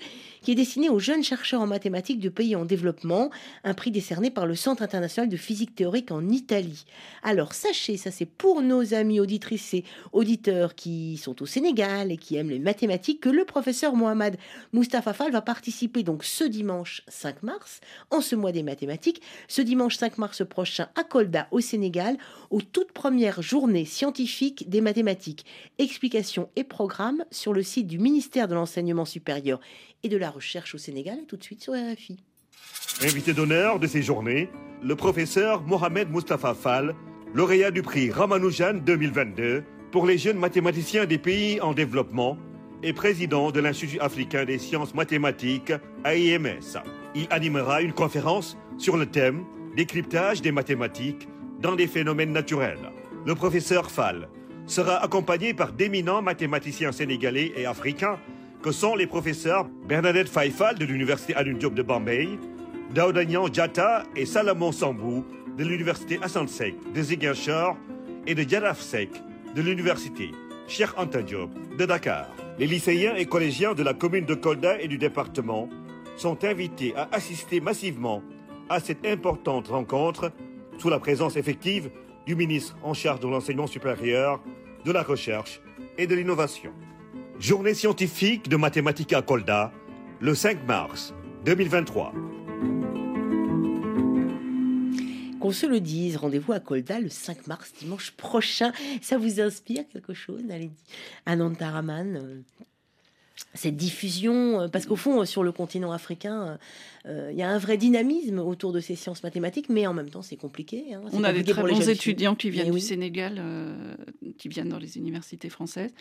qui 0.47 0.51
est 0.53 0.55
destiné 0.55 0.89
aux 0.89 0.99
jeunes 0.99 1.25
chercheurs 1.25 1.59
en 1.59 1.67
mathématiques 1.67 2.21
de 2.21 2.29
pays 2.29 2.55
en 2.55 2.63
développement, 2.63 3.31
un 3.65 3.73
prix 3.73 3.91
décerné 3.91 4.31
par 4.31 4.45
le 4.45 4.55
Centre 4.55 4.81
international 4.81 5.29
de 5.29 5.35
physique 5.35 5.75
théorique 5.75 6.09
en 6.09 6.29
Italie. 6.29 6.85
Alors 7.23 7.53
sachez, 7.53 7.97
ça 7.97 8.11
c'est 8.11 8.25
pour 8.25 8.61
nos 8.61 8.93
amis 8.93 9.19
auditrices 9.19 9.73
et 9.73 9.83
auditeurs 10.11 10.75
qui 10.75 11.17
sont 11.17 11.41
au 11.41 11.45
Sénégal 11.45 12.11
et 12.11 12.17
qui 12.17 12.35
aiment 12.35 12.49
les 12.49 12.59
mathématiques, 12.59 13.21
que 13.21 13.29
le 13.29 13.45
professeur 13.45 13.95
Mohamed 13.95 14.37
Mustafa 14.73 15.13
Fall 15.13 15.31
va 15.31 15.41
participer 15.41 16.03
donc 16.03 16.23
ce 16.23 16.43
dimanche 16.43 17.03
5 17.07 17.43
mars, 17.43 17.81
en 18.11 18.21
ce 18.21 18.35
mois 18.35 18.51
des 18.51 18.63
mathématiques, 18.63 19.21
ce 19.47 19.61
dimanche 19.61 19.97
5 19.97 20.17
mars 20.17 20.45
prochain 20.47 20.89
à 20.95 21.03
Kolda 21.03 21.47
au 21.51 21.59
Sénégal, 21.59 22.17
aux 22.49 22.61
toutes 22.61 22.91
premières 22.91 23.41
journées 23.41 23.85
scientifiques 23.85 24.69
des 24.69 24.81
mathématiques. 24.81 25.45
Explications 25.77 26.49
et 26.55 26.63
programmes 26.63 27.23
sur 27.31 27.53
le 27.53 27.63
site 27.63 27.87
du 27.87 27.99
ministère 27.99 28.47
de 28.47 28.55
l'Enseignement 28.55 29.05
supérieur 29.05 29.59
et 30.03 30.09
de 30.09 30.17
la 30.17 30.29
Recherche 30.29 30.75
au 30.75 30.77
Sénégal 30.77 31.19
et 31.19 31.25
tout 31.25 31.37
de 31.37 31.43
suite 31.43 31.61
sur 31.61 31.73
RFI. 31.73 32.17
Invité 33.03 33.33
d'honneur 33.33 33.77
de 33.77 33.85
ces 33.85 34.01
journées, 34.01 34.49
le 34.81 34.95
professeur 34.95 35.61
Mohamed 35.61 36.09
Mustafa 36.09 36.55
Fall, 36.55 36.95
lauréat 37.35 37.69
du 37.69 37.83
prix 37.83 38.09
Ramanujan 38.09 38.73
2022 38.83 39.63
pour 39.91 40.07
les 40.07 40.17
jeunes 40.17 40.39
mathématiciens 40.39 41.05
des 41.05 41.19
pays 41.19 41.61
en 41.61 41.73
développement 41.73 42.39
et 42.81 42.93
président 42.93 43.51
de 43.51 43.59
l'Institut 43.59 43.99
africain 43.99 44.45
des 44.45 44.57
sciences 44.57 44.95
mathématiques 44.95 45.73
AIMS. 46.05 46.81
Il 47.13 47.27
animera 47.29 47.83
une 47.83 47.93
conférence 47.93 48.57
sur 48.79 48.97
le 48.97 49.05
thème 49.05 49.43
Décryptage 49.75 50.41
des 50.41 50.51
mathématiques 50.51 51.27
dans 51.61 51.75
des 51.75 51.85
phénomènes 51.85 52.33
naturels. 52.33 52.91
Le 53.27 53.35
professeur 53.35 53.91
Fall 53.91 54.27
sera 54.65 54.95
accompagné 55.03 55.53
par 55.53 55.71
d'éminents 55.71 56.23
mathématiciens 56.23 56.91
sénégalais 56.91 57.53
et 57.55 57.67
africains 57.67 58.17
que 58.67 58.73
sont 58.73 58.97
les 58.97 59.07
professeurs 59.07 59.69
Bernadette 59.87 60.27
Faifal 60.27 60.77
de 60.77 60.83
l'Université 60.83 61.33
Alun 61.35 61.53
Diop 61.53 61.73
de 61.73 61.81
Bombay, 61.81 62.27
Daoudanyan 62.93 63.47
Jata 63.53 64.03
et 64.13 64.25
Salomon 64.25 64.73
Sambou 64.73 65.23
de 65.57 65.63
l'Université 65.63 66.19
Hassan 66.21 66.47
de 66.93 67.01
Ziguinchor 67.01 67.77
et 68.25 68.35
de 68.35 68.43
Jaraf 68.43 68.93
de 69.55 69.61
l'Université 69.61 70.31
Cheikh 70.67 70.89
Anta 70.97 71.21
de 71.21 71.85
Dakar. 71.85 72.27
Les 72.59 72.67
lycéens 72.67 73.15
et 73.15 73.25
collégiens 73.25 73.73
de 73.73 73.83
la 73.83 73.93
commune 73.93 74.25
de 74.25 74.35
Kolda 74.35 74.81
et 74.81 74.89
du 74.89 74.97
département 74.97 75.69
sont 76.17 76.43
invités 76.43 76.93
à 76.97 77.07
assister 77.13 77.61
massivement 77.61 78.21
à 78.67 78.81
cette 78.81 79.05
importante 79.07 79.69
rencontre 79.69 80.33
sous 80.77 80.89
la 80.89 80.99
présence 80.99 81.37
effective 81.37 81.89
du 82.25 82.35
ministre 82.35 82.75
en 82.83 82.93
charge 82.93 83.21
de 83.21 83.29
l'enseignement 83.29 83.67
supérieur, 83.67 84.43
de 84.83 84.91
la 84.91 85.03
recherche 85.03 85.61
et 85.97 86.05
de 86.05 86.15
l'innovation. 86.15 86.73
Journée 87.39 87.75
scientifique 87.75 88.49
de 88.49 88.57
mathématiques 88.57 89.13
à 89.13 89.21
Kolda, 89.21 89.71
le 90.19 90.33
5 90.33 90.65
mars 90.65 91.13
2023. 91.45 92.11
Qu'on 95.39 95.51
se 95.51 95.67
le 95.67 95.79
dise, 95.79 96.17
rendez-vous 96.17 96.53
à 96.53 96.59
Kolda 96.59 96.99
le 96.99 97.09
5 97.09 97.45
mars, 97.45 97.73
dimanche 97.79 98.09
prochain. 98.09 98.71
Ça 99.03 99.19
vous 99.19 99.39
inspire 99.39 99.83
quelque 99.87 100.15
chose, 100.15 100.41
Anantaraman 101.27 102.43
cette 103.53 103.75
diffusion, 103.75 104.61
euh, 104.61 104.67
parce 104.67 104.85
qu'au 104.85 104.95
fond, 104.95 105.23
sur 105.25 105.43
le 105.43 105.51
continent 105.51 105.91
africain, 105.91 106.57
il 107.31 107.37
y 107.37 107.41
a 107.41 107.49
un 107.49 107.57
vrai 107.57 107.77
dynamisme 107.77 108.39
autour 108.39 108.73
de 108.73 108.79
ces 108.79 108.95
sciences 108.95 109.23
mathématiques, 109.23 109.69
mais 109.69 109.87
en 109.87 109.93
même 109.93 110.09
temps, 110.09 110.21
c'est 110.21 110.35
compliqué. 110.37 110.93
Hein. 110.93 111.01
On 111.13 111.23
a 111.23 111.31
des 111.31 111.43
très 111.43 111.61
bons 111.61 111.89
étudiants 111.89 112.35
qui 112.35 112.49
viennent 112.49 112.71
du 112.71 112.79
Sénégal, 112.79 113.41
qui 114.37 114.49
viennent 114.49 114.69
dans 114.69 114.79
les 114.79 114.97
universités 114.97 115.49
françaises. 115.49 115.91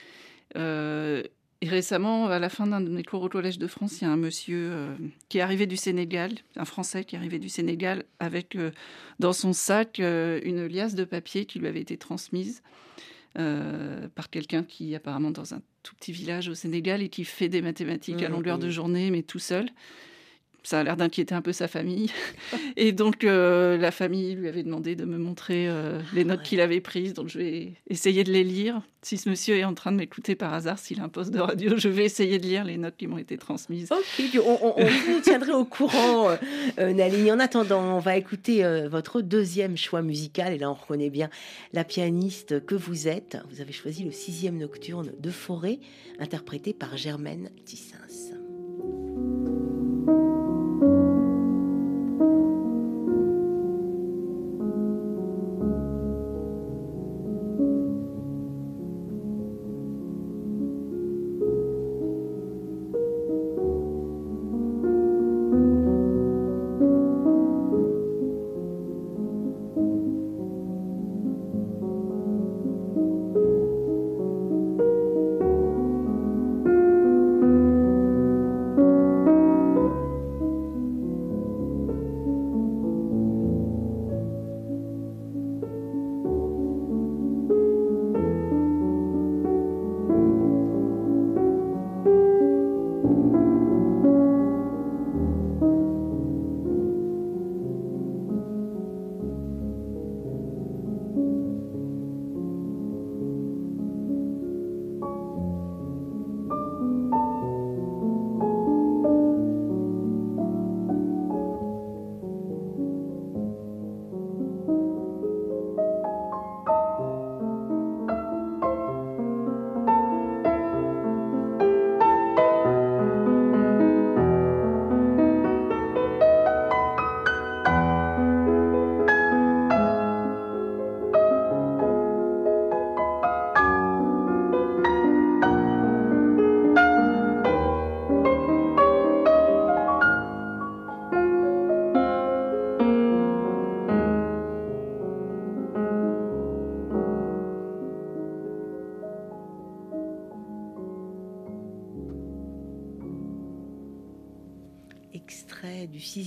Et 1.62 1.68
récemment, 1.68 2.26
à 2.26 2.38
la 2.38 2.50
fin 2.50 2.66
d'un 2.66 2.82
de 2.82 2.90
mes 2.90 3.02
cours 3.02 3.22
au 3.22 3.28
Collège 3.30 3.58
de 3.58 3.66
France, 3.66 4.00
il 4.00 4.04
y 4.04 4.06
a 4.06 4.10
un 4.10 4.18
monsieur 4.18 4.68
euh, 4.72 4.94
qui 5.30 5.38
est 5.38 5.40
arrivé 5.40 5.66
du 5.66 5.76
Sénégal, 5.76 6.32
un 6.56 6.66
Français 6.66 7.04
qui 7.04 7.14
est 7.14 7.18
arrivé 7.18 7.38
du 7.38 7.48
Sénégal, 7.48 8.04
avec 8.18 8.56
euh, 8.56 8.72
dans 9.20 9.32
son 9.32 9.54
sac 9.54 9.98
euh, 9.98 10.38
une 10.44 10.66
liasse 10.66 10.94
de 10.94 11.04
papier 11.04 11.46
qui 11.46 11.58
lui 11.58 11.66
avait 11.66 11.80
été 11.80 11.96
transmise 11.96 12.62
par 14.14 14.30
quelqu'un 14.30 14.62
qui 14.62 14.94
apparemment 14.94 15.30
dans 15.30 15.52
un 15.52 15.60
tout 15.82 15.94
petit 15.94 16.10
village 16.10 16.48
au 16.48 16.54
Sénégal 16.54 17.02
et 17.02 17.10
qui 17.10 17.22
fait 17.22 17.50
des 17.50 17.60
mathématiques 17.60 18.22
à 18.22 18.30
mmh, 18.30 18.32
longueur 18.32 18.58
de 18.58 18.68
mmh. 18.68 18.70
journée, 18.70 19.10
mais 19.10 19.22
tout 19.22 19.38
seul 19.38 19.68
ça 20.66 20.80
a 20.80 20.82
l'air 20.82 20.96
d'inquiéter 20.96 21.32
un 21.32 21.42
peu 21.42 21.52
sa 21.52 21.68
famille. 21.68 22.10
Et 22.76 22.90
donc, 22.90 23.22
euh, 23.22 23.78
la 23.78 23.92
famille 23.92 24.34
lui 24.34 24.48
avait 24.48 24.64
demandé 24.64 24.96
de 24.96 25.04
me 25.04 25.16
montrer 25.16 25.68
euh, 25.68 26.00
les 26.12 26.24
notes 26.24 26.42
qu'il 26.42 26.60
avait 26.60 26.80
prises. 26.80 27.14
Donc, 27.14 27.28
je 27.28 27.38
vais 27.38 27.72
essayer 27.88 28.24
de 28.24 28.32
les 28.32 28.42
lire. 28.42 28.82
Si 29.02 29.16
ce 29.16 29.30
monsieur 29.30 29.56
est 29.56 29.64
en 29.64 29.74
train 29.74 29.92
de 29.92 29.96
m'écouter 29.96 30.34
par 30.34 30.52
hasard, 30.52 30.80
s'il 30.80 30.98
a 31.00 31.04
un 31.04 31.08
poste 31.08 31.30
de 31.30 31.38
radio, 31.38 31.76
je 31.76 31.88
vais 31.88 32.04
essayer 32.04 32.40
de 32.40 32.46
lire 32.46 32.64
les 32.64 32.78
notes 32.78 32.96
qui 32.96 33.06
m'ont 33.06 33.18
été 33.18 33.38
transmises. 33.38 33.92
Ok, 33.92 34.40
on, 34.44 34.74
vous 34.84 35.20
tiendrait 35.20 35.52
au 35.52 35.64
courant, 35.64 36.30
euh, 36.80 36.92
Naline. 36.92 37.30
En 37.30 37.38
attendant, 37.38 37.96
on 37.96 38.00
va 38.00 38.16
écouter 38.16 38.64
votre 38.90 39.20
deuxième 39.20 39.76
choix 39.76 40.02
musical. 40.02 40.52
Et 40.52 40.58
là, 40.58 40.68
on 40.68 40.74
reconnaît 40.74 41.10
bien 41.10 41.30
la 41.72 41.84
pianiste 41.84 42.66
que 42.66 42.74
vous 42.74 43.06
êtes. 43.06 43.38
Vous 43.50 43.60
avez 43.60 43.72
choisi 43.72 44.02
le 44.02 44.10
sixième 44.10 44.58
nocturne 44.58 45.12
de 45.16 45.30
Forêt, 45.30 45.78
interprété 46.18 46.72
par 46.72 46.96
Germaine 46.96 47.50
Tissins. 47.64 48.05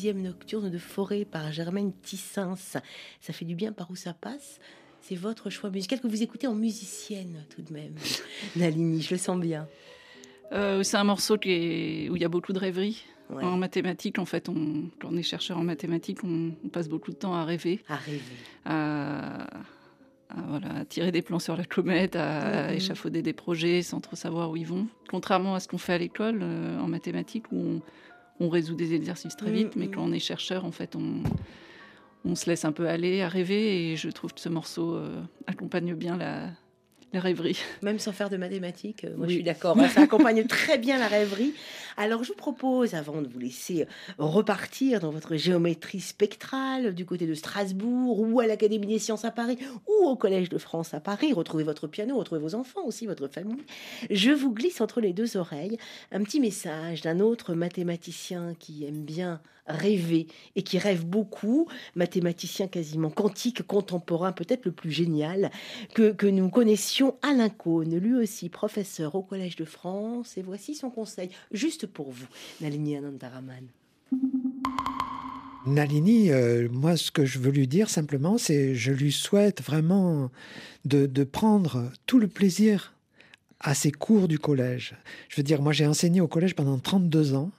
Nocturne 0.07 0.69
de 0.69 0.77
forêt 0.77 1.25
par 1.25 1.51
Germaine 1.51 1.91
Tissins. 2.01 2.55
Ça 2.55 2.81
fait 3.33 3.45
du 3.45 3.55
bien 3.55 3.71
par 3.71 3.91
où 3.91 3.95
ça 3.95 4.13
passe. 4.13 4.59
C'est 5.01 5.15
votre 5.15 5.49
choix 5.49 5.69
musical 5.69 5.99
que 5.99 6.07
vous 6.07 6.23
écoutez 6.23 6.47
en 6.47 6.55
musicienne 6.55 7.45
tout 7.55 7.61
de 7.61 7.71
même, 7.71 7.95
Nalini, 8.55 9.01
je 9.01 9.11
le 9.11 9.17
sens 9.17 9.39
bien. 9.39 9.67
Euh, 10.51 10.83
c'est 10.83 10.97
un 10.97 11.03
morceau 11.03 11.37
qui 11.37 11.51
est... 11.51 12.09
où 12.09 12.15
il 12.15 12.21
y 12.21 12.25
a 12.25 12.29
beaucoup 12.29 12.53
de 12.53 12.59
rêverie. 12.59 13.05
En 13.29 13.57
mathématiques, 13.57 14.17
en 14.17 14.25
fait, 14.25 14.49
on... 14.49 14.89
quand 14.99 15.09
on 15.11 15.17
est 15.17 15.23
chercheur 15.23 15.57
en 15.57 15.63
mathématiques, 15.63 16.23
on... 16.23 16.51
passe 16.69 16.89
beaucoup 16.89 17.11
de 17.11 17.15
temps 17.15 17.35
à 17.35 17.45
rêver. 17.45 17.81
À 17.87 17.95
rêver. 17.95 18.21
À, 18.65 19.47
voilà, 20.47 20.85
tirer 20.85 21.11
des 21.11 21.21
plans 21.21 21.39
sur 21.39 21.55
la 21.55 21.65
comète, 21.65 22.15
à... 22.15 22.69
Mm-hmm. 22.69 22.75
échafauder 22.75 23.21
des 23.21 23.33
projets 23.33 23.83
sans 23.83 23.99
trop 23.99 24.15
savoir 24.15 24.49
où 24.49 24.57
ils 24.57 24.65
vont. 24.65 24.87
Contrairement 25.09 25.55
à 25.55 25.59
ce 25.59 25.67
qu'on 25.67 25.77
fait 25.77 25.93
à 25.93 25.97
l'école 25.99 26.39
euh, 26.41 26.79
en 26.79 26.87
mathématiques, 26.87 27.51
où 27.51 27.57
on 27.57 27.81
on 28.39 28.49
résout 28.49 28.75
des 28.75 28.93
exercices 28.93 29.35
très 29.35 29.51
vite, 29.51 29.75
mais 29.75 29.87
mm, 29.87 29.91
quand 29.91 30.01
mm. 30.01 30.09
on 30.09 30.13
est 30.13 30.19
chercheur, 30.19 30.65
en 30.65 30.71
fait, 30.71 30.95
on, 30.95 31.23
on 32.25 32.35
se 32.35 32.49
laisse 32.49 32.65
un 32.65 32.71
peu 32.71 32.87
aller 32.87 33.21
à 33.21 33.29
rêver. 33.29 33.91
Et 33.91 33.95
je 33.95 34.09
trouve 34.09 34.33
que 34.33 34.41
ce 34.41 34.49
morceau 34.49 34.95
euh, 34.95 35.21
accompagne 35.47 35.93
bien 35.93 36.17
la, 36.17 36.49
la 37.13 37.19
rêverie. 37.19 37.57
Même 37.81 37.99
sans 37.99 38.11
faire 38.11 38.29
de 38.29 38.37
mathématiques, 38.37 39.05
euh, 39.05 39.15
moi 39.17 39.27
je 39.27 39.33
suis 39.33 39.43
d'accord, 39.43 39.77
ça 39.93 40.01
accompagne 40.01 40.45
très 40.47 40.77
bien 40.77 40.97
la 40.97 41.07
rêverie. 41.07 41.53
Alors 41.97 42.23
je 42.23 42.29
vous 42.29 42.35
propose, 42.35 42.93
avant 42.93 43.21
de 43.21 43.27
vous 43.27 43.39
laisser 43.39 43.87
repartir 44.17 44.99
dans 44.99 45.11
votre 45.11 45.35
géométrie 45.35 46.01
spectrale 46.01 46.93
du 46.93 47.05
côté 47.05 47.25
de 47.25 47.33
Strasbourg 47.33 48.19
ou 48.19 48.39
à 48.39 48.47
l'Académie 48.47 48.87
des 48.87 48.99
sciences 48.99 49.25
à 49.25 49.31
Paris 49.31 49.57
ou 49.87 50.05
au 50.07 50.15
Collège 50.15 50.49
de 50.49 50.57
France 50.57 50.93
à 50.93 50.99
Paris, 50.99 51.33
retrouver 51.33 51.63
votre 51.63 51.87
piano, 51.87 52.17
retrouver 52.17 52.41
vos 52.41 52.55
enfants 52.55 52.85
aussi, 52.85 53.05
votre 53.05 53.27
famille, 53.27 53.63
je 54.09 54.31
vous 54.31 54.53
glisse 54.53 54.81
entre 54.81 55.01
les 55.01 55.13
deux 55.13 55.37
oreilles 55.37 55.77
un 56.11 56.23
petit 56.23 56.39
message 56.39 57.01
d'un 57.01 57.19
autre 57.19 57.53
mathématicien 57.53 58.53
qui 58.59 58.85
aime 58.85 59.03
bien 59.03 59.41
rêver 59.69 60.27
et 60.55 60.63
qui 60.63 60.77
rêve 60.77 61.05
beaucoup, 61.05 61.67
mathématicien 61.95 62.67
quasiment 62.67 63.09
quantique, 63.09 63.63
contemporain, 63.63 64.31
peut-être 64.31 64.65
le 64.65 64.71
plus 64.71 64.91
génial 64.91 65.51
que, 65.93 66.11
que 66.11 66.27
nous 66.27 66.49
connaissions, 66.49 67.15
Alain 67.21 67.49
Cohn, 67.49 67.95
lui 67.95 68.15
aussi 68.15 68.49
professeur 68.49 69.15
au 69.15 69.21
Collège 69.21 69.55
de 69.55 69.65
France. 69.65 70.37
Et 70.37 70.41
voici 70.41 70.75
son 70.75 70.89
conseil, 70.89 71.29
juste 71.51 71.85
pour 71.85 72.11
vous, 72.11 72.27
Nalini 72.61 72.97
Anandaraman. 72.97 73.67
Nalini, 75.65 76.31
euh, 76.31 76.67
moi, 76.71 76.97
ce 76.97 77.11
que 77.11 77.25
je 77.25 77.37
veux 77.37 77.51
lui 77.51 77.67
dire 77.67 77.89
simplement, 77.89 78.37
c'est 78.37 78.75
je 78.75 78.91
lui 78.91 79.11
souhaite 79.11 79.61
vraiment 79.61 80.31
de, 80.85 81.05
de 81.05 81.23
prendre 81.23 81.91
tout 82.05 82.17
le 82.17 82.27
plaisir 82.27 82.93
à 83.59 83.73
ses 83.73 83.91
cours 83.91 84.27
du 84.27 84.39
collège. 84.39 84.95
Je 85.27 85.35
veux 85.37 85.43
dire, 85.43 85.61
moi, 85.61 85.73
j'ai 85.73 85.85
enseigné 85.85 86.21
au 86.21 86.27
collège 86.27 86.55
pendant 86.55 86.79
32 86.79 87.35
ans. 87.35 87.51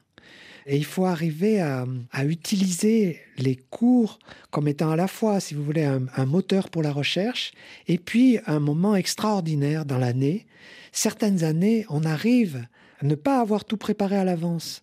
Et 0.67 0.77
il 0.77 0.85
faut 0.85 1.07
arriver 1.07 1.61
à, 1.61 1.87
utiliser 2.25 3.21
les 3.39 3.57
cours 3.57 4.19
comme 4.51 4.69
étant 4.69 4.91
à 4.91 4.97
la 4.97 5.09
fois, 5.09 5.41
si 5.41 5.55
vous 5.55 5.65
voulez, 5.65 5.85
un, 5.85 6.27
moteur 6.27 6.69
pour 6.69 6.83
la 6.83 6.93
recherche 6.93 7.53
et 7.89 7.99
puis 7.99 8.39
un 8.47 8.61
moment 8.61 8.95
extraordinaire 8.95 9.85
dans 9.85 9.99
l'année. 9.99 10.47
Certaines 10.93 11.45
années, 11.45 11.87
on 11.89 12.05
arrive 12.05 12.67
à 13.01 13.07
ne 13.07 13.15
pas 13.15 13.41
avoir 13.41 13.65
tout 13.65 13.77
préparé 13.77 14.17
à 14.17 14.25
l'avance, 14.25 14.83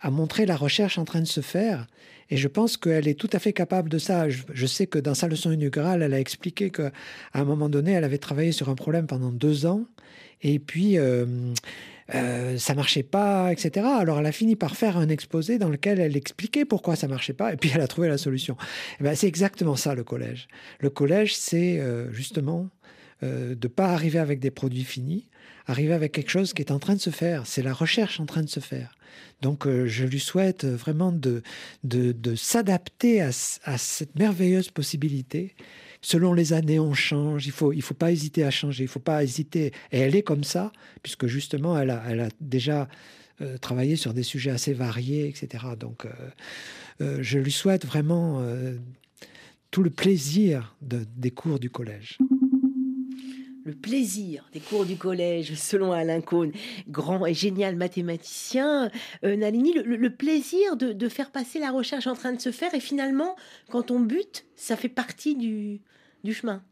à 0.00 0.10
montrer 0.10 0.46
la 0.46 0.56
recherche 0.56 0.98
en 0.98 1.04
train 1.04 1.20
de 1.20 1.26
se 1.26 1.40
faire. 1.40 1.86
Et 2.30 2.36
je 2.36 2.48
pense 2.48 2.76
qu'elle 2.76 3.08
est 3.08 3.18
tout 3.18 3.30
à 3.32 3.38
fait 3.38 3.52
capable 3.52 3.88
de 3.88 3.98
ça. 3.98 4.28
Je, 4.28 4.66
sais 4.66 4.86
que 4.86 4.98
dans 4.98 5.14
sa 5.14 5.28
leçon 5.28 5.52
inaugurale, 5.52 6.02
elle 6.02 6.14
a 6.14 6.20
expliqué 6.20 6.70
qu'à 6.70 6.90
un 7.34 7.44
moment 7.44 7.68
donné, 7.68 7.92
elle 7.92 8.04
avait 8.04 8.18
travaillé 8.18 8.52
sur 8.52 8.68
un 8.68 8.74
problème 8.74 9.06
pendant 9.06 9.30
deux 9.30 9.66
ans. 9.66 9.84
Et 10.42 10.58
puis, 10.58 10.98
euh, 10.98 11.26
euh, 12.14 12.56
ça 12.58 12.74
marchait 12.74 13.02
pas, 13.02 13.52
etc. 13.52 13.86
Alors 13.98 14.18
elle 14.20 14.26
a 14.26 14.32
fini 14.32 14.56
par 14.56 14.76
faire 14.76 14.96
un 14.96 15.08
exposé 15.08 15.58
dans 15.58 15.68
lequel 15.68 15.98
elle 15.98 16.16
expliquait 16.16 16.64
pourquoi 16.64 16.96
ça 16.96 17.08
marchait 17.08 17.32
pas, 17.32 17.52
et 17.52 17.56
puis 17.56 17.70
elle 17.74 17.80
a 17.80 17.88
trouvé 17.88 18.08
la 18.08 18.18
solution. 18.18 18.56
Eh 19.00 19.04
ben, 19.04 19.14
c'est 19.14 19.26
exactement 19.28 19.76
ça 19.76 19.94
le 19.94 20.04
collège. 20.04 20.48
Le 20.80 20.90
collège, 20.90 21.36
c'est 21.36 21.80
euh, 21.80 22.12
justement 22.12 22.70
euh, 23.22 23.54
de 23.54 23.68
pas 23.68 23.86
arriver 23.86 24.18
avec 24.18 24.40
des 24.40 24.50
produits 24.50 24.84
finis, 24.84 25.26
arriver 25.66 25.94
avec 25.94 26.12
quelque 26.12 26.30
chose 26.30 26.52
qui 26.52 26.60
est 26.60 26.70
en 26.70 26.78
train 26.78 26.94
de 26.94 27.00
se 27.00 27.08
faire. 27.08 27.46
C'est 27.46 27.62
la 27.62 27.72
recherche 27.72 28.20
en 28.20 28.26
train 28.26 28.42
de 28.42 28.48
se 28.48 28.60
faire. 28.60 28.94
Donc 29.40 29.66
euh, 29.66 29.86
je 29.86 30.04
lui 30.04 30.20
souhaite 30.20 30.66
vraiment 30.66 31.12
de, 31.12 31.42
de, 31.82 32.34
s'adapter 32.34 33.22
à, 33.22 33.32
cette 33.32 34.18
merveilleuse 34.18 34.70
possibilité. 34.70 35.54
Selon 36.08 36.34
les 36.34 36.52
années, 36.52 36.78
on 36.78 36.94
change. 36.94 37.46
Il 37.46 37.50
faut, 37.50 37.72
il 37.72 37.82
faut 37.82 37.92
pas 37.92 38.12
hésiter 38.12 38.44
à 38.44 38.52
changer. 38.52 38.84
Il 38.84 38.88
faut 38.88 39.00
pas 39.00 39.24
hésiter. 39.24 39.72
Et 39.90 39.98
elle 39.98 40.14
est 40.14 40.22
comme 40.22 40.44
ça, 40.44 40.70
puisque 41.02 41.26
justement, 41.26 41.76
elle 41.76 41.90
a, 41.90 42.00
elle 42.08 42.20
a 42.20 42.28
déjà 42.40 42.88
euh, 43.40 43.58
travaillé 43.58 43.96
sur 43.96 44.14
des 44.14 44.22
sujets 44.22 44.52
assez 44.52 44.72
variés, 44.72 45.26
etc. 45.26 45.64
Donc 45.76 46.06
euh, 47.00 47.18
je 47.22 47.40
lui 47.40 47.50
souhaite 47.50 47.84
vraiment 47.84 48.40
tout 49.72 49.82
le 49.82 49.90
plaisir 49.90 50.76
des 50.80 51.32
cours 51.32 51.58
du 51.58 51.70
collège 51.70 52.18
le 53.66 53.74
plaisir 53.74 54.48
des 54.52 54.60
cours 54.60 54.86
du 54.86 54.96
collège, 54.96 55.54
selon 55.54 55.90
Alain 55.90 56.20
Cohn, 56.20 56.52
grand 56.88 57.26
et 57.26 57.34
génial 57.34 57.74
mathématicien, 57.74 58.92
euh, 59.24 59.36
Nalini, 59.36 59.72
le, 59.72 60.10
plaisir 60.10 60.76
de, 60.76 61.08
faire 61.08 61.32
passer 61.32 61.58
la 61.58 61.72
recherche 61.72 62.06
en 62.06 62.14
train 62.14 62.32
de 62.32 62.40
se 62.40 62.52
faire, 62.52 62.72
et 62.74 62.80
finalement, 62.80 63.34
quand 63.68 63.90
on 63.90 63.98
bute, 63.98 64.46
ça 64.54 64.76
fait 64.76 64.88
partie 64.88 65.34
du, 65.34 65.80
chemin. 66.34 66.62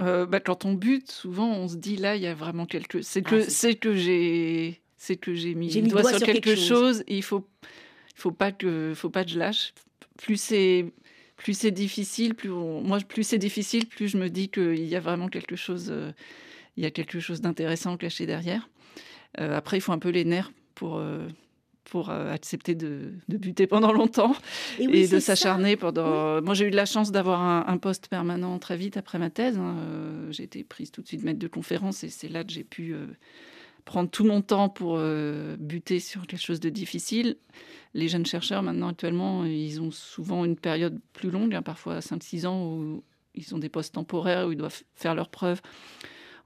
Euh, 0.00 0.26
bah, 0.26 0.40
quand 0.40 0.64
on 0.64 0.74
bute, 0.74 1.10
souvent 1.10 1.48
on 1.48 1.68
se 1.68 1.76
dit 1.76 1.96
là, 1.96 2.16
il 2.16 2.22
y 2.22 2.26
a 2.26 2.34
vraiment 2.34 2.66
quelque 2.66 3.02
C'est 3.02 3.22
que, 3.22 3.42
ah, 3.42 3.44
c'est 3.48 3.74
que 3.74 3.94
j'ai 3.94 4.80
c'est 4.96 5.16
que 5.16 5.34
j'ai 5.34 5.54
mis, 5.54 5.70
le 5.70 5.88
doigt, 5.88 6.04
sur, 6.04 6.26
quelque, 6.26 6.54
chose. 6.54 7.04
il 7.08 7.22
faut, 7.22 7.48
faut 8.14 8.32
pas 8.32 8.52
que, 8.52 8.92
faut 8.94 9.08
pas 9.08 9.24
que 9.24 9.30
je 9.30 9.38
lâche. 9.38 9.72
Plus 10.18 10.38
c'est 10.38 10.86
plus 11.36 11.56
c'est 11.56 11.70
difficile, 11.70 12.34
plus 12.34 12.50
moi 12.50 12.98
plus 13.00 13.24
c'est 13.24 13.38
difficile, 13.38 13.86
plus 13.86 14.08
je 14.08 14.18
me 14.18 14.28
dis 14.28 14.48
qu'il 14.48 14.84
y 14.84 14.96
a 14.96 15.00
vraiment 15.00 15.28
quelque 15.28 15.56
chose, 15.56 15.88
euh, 15.90 16.12
il 16.76 16.82
y 16.82 16.86
a 16.86 16.90
quelque 16.90 17.18
chose 17.18 17.40
d'intéressant 17.40 17.96
caché 17.96 18.26
derrière. 18.26 18.68
Euh, 19.38 19.56
après, 19.56 19.78
il 19.78 19.80
faut 19.80 19.92
un 19.92 19.98
peu 19.98 20.10
les 20.10 20.24
nerfs 20.24 20.52
pour 20.74 21.02
pour 21.90 22.10
accepter 22.10 22.74
de, 22.74 23.12
buter 23.28 23.66
pendant 23.66 23.92
longtemps 23.92 24.34
et, 24.78 25.08
de 25.08 25.18
s'acharner 25.18 25.76
pendant. 25.76 26.40
Moi, 26.40 26.54
j'ai 26.54 26.66
eu 26.66 26.70
de 26.70 26.76
la 26.76 26.86
chance 26.86 27.12
d'avoir 27.12 27.40
un, 27.68 27.78
poste 27.78 28.08
permanent 28.08 28.58
très 28.58 28.76
vite 28.76 28.96
après 28.96 29.18
ma 29.18 29.28
thèse. 29.28 29.58
Hein. 29.58 29.76
J'ai 30.30 30.44
été 30.44 30.64
prise 30.64 30.90
tout 30.90 31.02
de 31.02 31.06
suite 31.08 31.24
maître 31.24 31.38
de 31.38 31.48
conférence 31.48 32.04
et 32.04 32.08
c'est 32.08 32.28
là 32.28 32.44
que 32.44 32.52
j'ai 32.52 32.64
pu 32.64 32.94
prendre 33.84 34.10
tout 34.10 34.24
mon 34.24 34.42
temps 34.42 34.68
pour 34.68 34.96
euh, 34.96 35.56
buter 35.58 36.00
sur 36.00 36.26
quelque 36.26 36.40
chose 36.40 36.60
de 36.60 36.68
difficile. 36.68 37.36
Les 37.94 38.08
jeunes 38.08 38.26
chercheurs, 38.26 38.62
maintenant, 38.62 38.88
actuellement, 38.88 39.44
ils 39.44 39.80
ont 39.80 39.90
souvent 39.90 40.44
une 40.44 40.56
période 40.56 41.00
plus 41.12 41.30
longue, 41.30 41.54
hein, 41.54 41.62
parfois 41.62 41.98
5-6 41.98 42.46
ans, 42.46 42.64
où 42.66 43.02
ils 43.34 43.54
ont 43.54 43.58
des 43.58 43.68
postes 43.68 43.94
temporaires, 43.94 44.46
où 44.46 44.52
ils 44.52 44.58
doivent 44.58 44.82
faire 44.94 45.14
leurs 45.14 45.28
preuves 45.28 45.60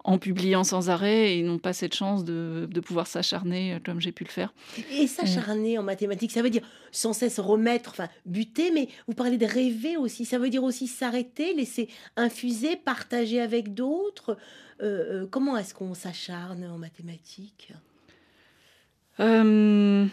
en 0.04 0.18
publiant 0.18 0.64
sans 0.64 0.90
arrêt 0.90 1.32
et 1.32 1.38
ils 1.38 1.46
n'ont 1.46 1.58
pas 1.58 1.72
cette 1.72 1.94
chance 1.94 2.24
de, 2.24 2.68
pouvoir 2.84 3.06
s'acharner 3.06 3.74
euh, 3.74 3.78
comme 3.84 4.00
j'ai 4.00 4.12
pu 4.12 4.24
le 4.24 4.28
faire. 4.28 4.52
Et 4.92 5.06
s'acharner 5.06 5.78
en 5.78 5.82
mathématiques, 5.82 6.30
ça 6.30 6.42
veut 6.42 6.50
dire 6.50 6.62
sans 6.92 7.14
cesse 7.14 7.40
remettre, 7.40 7.90
enfin 7.90 8.08
buter, 8.26 8.70
mais 8.70 8.88
vous 9.08 9.14
parlez 9.14 9.38
de 9.38 9.46
rêver 9.46 9.96
aussi, 9.96 10.26
ça 10.26 10.38
veut 10.38 10.50
dire 10.50 10.62
aussi 10.62 10.86
s'arrêter, 10.86 11.54
laisser 11.54 11.88
infuser, 12.16 12.76
partager 12.76 13.40
avec 13.40 13.72
d'autres. 13.72 14.36
Euh, 14.82 15.22
euh, 15.22 15.26
comment 15.30 15.56
est-ce 15.56 15.72
qu'on 15.72 15.94
s'acharne 15.94 16.64
en 16.64 16.76
mathématiques? 16.76 17.72
On 19.18 20.10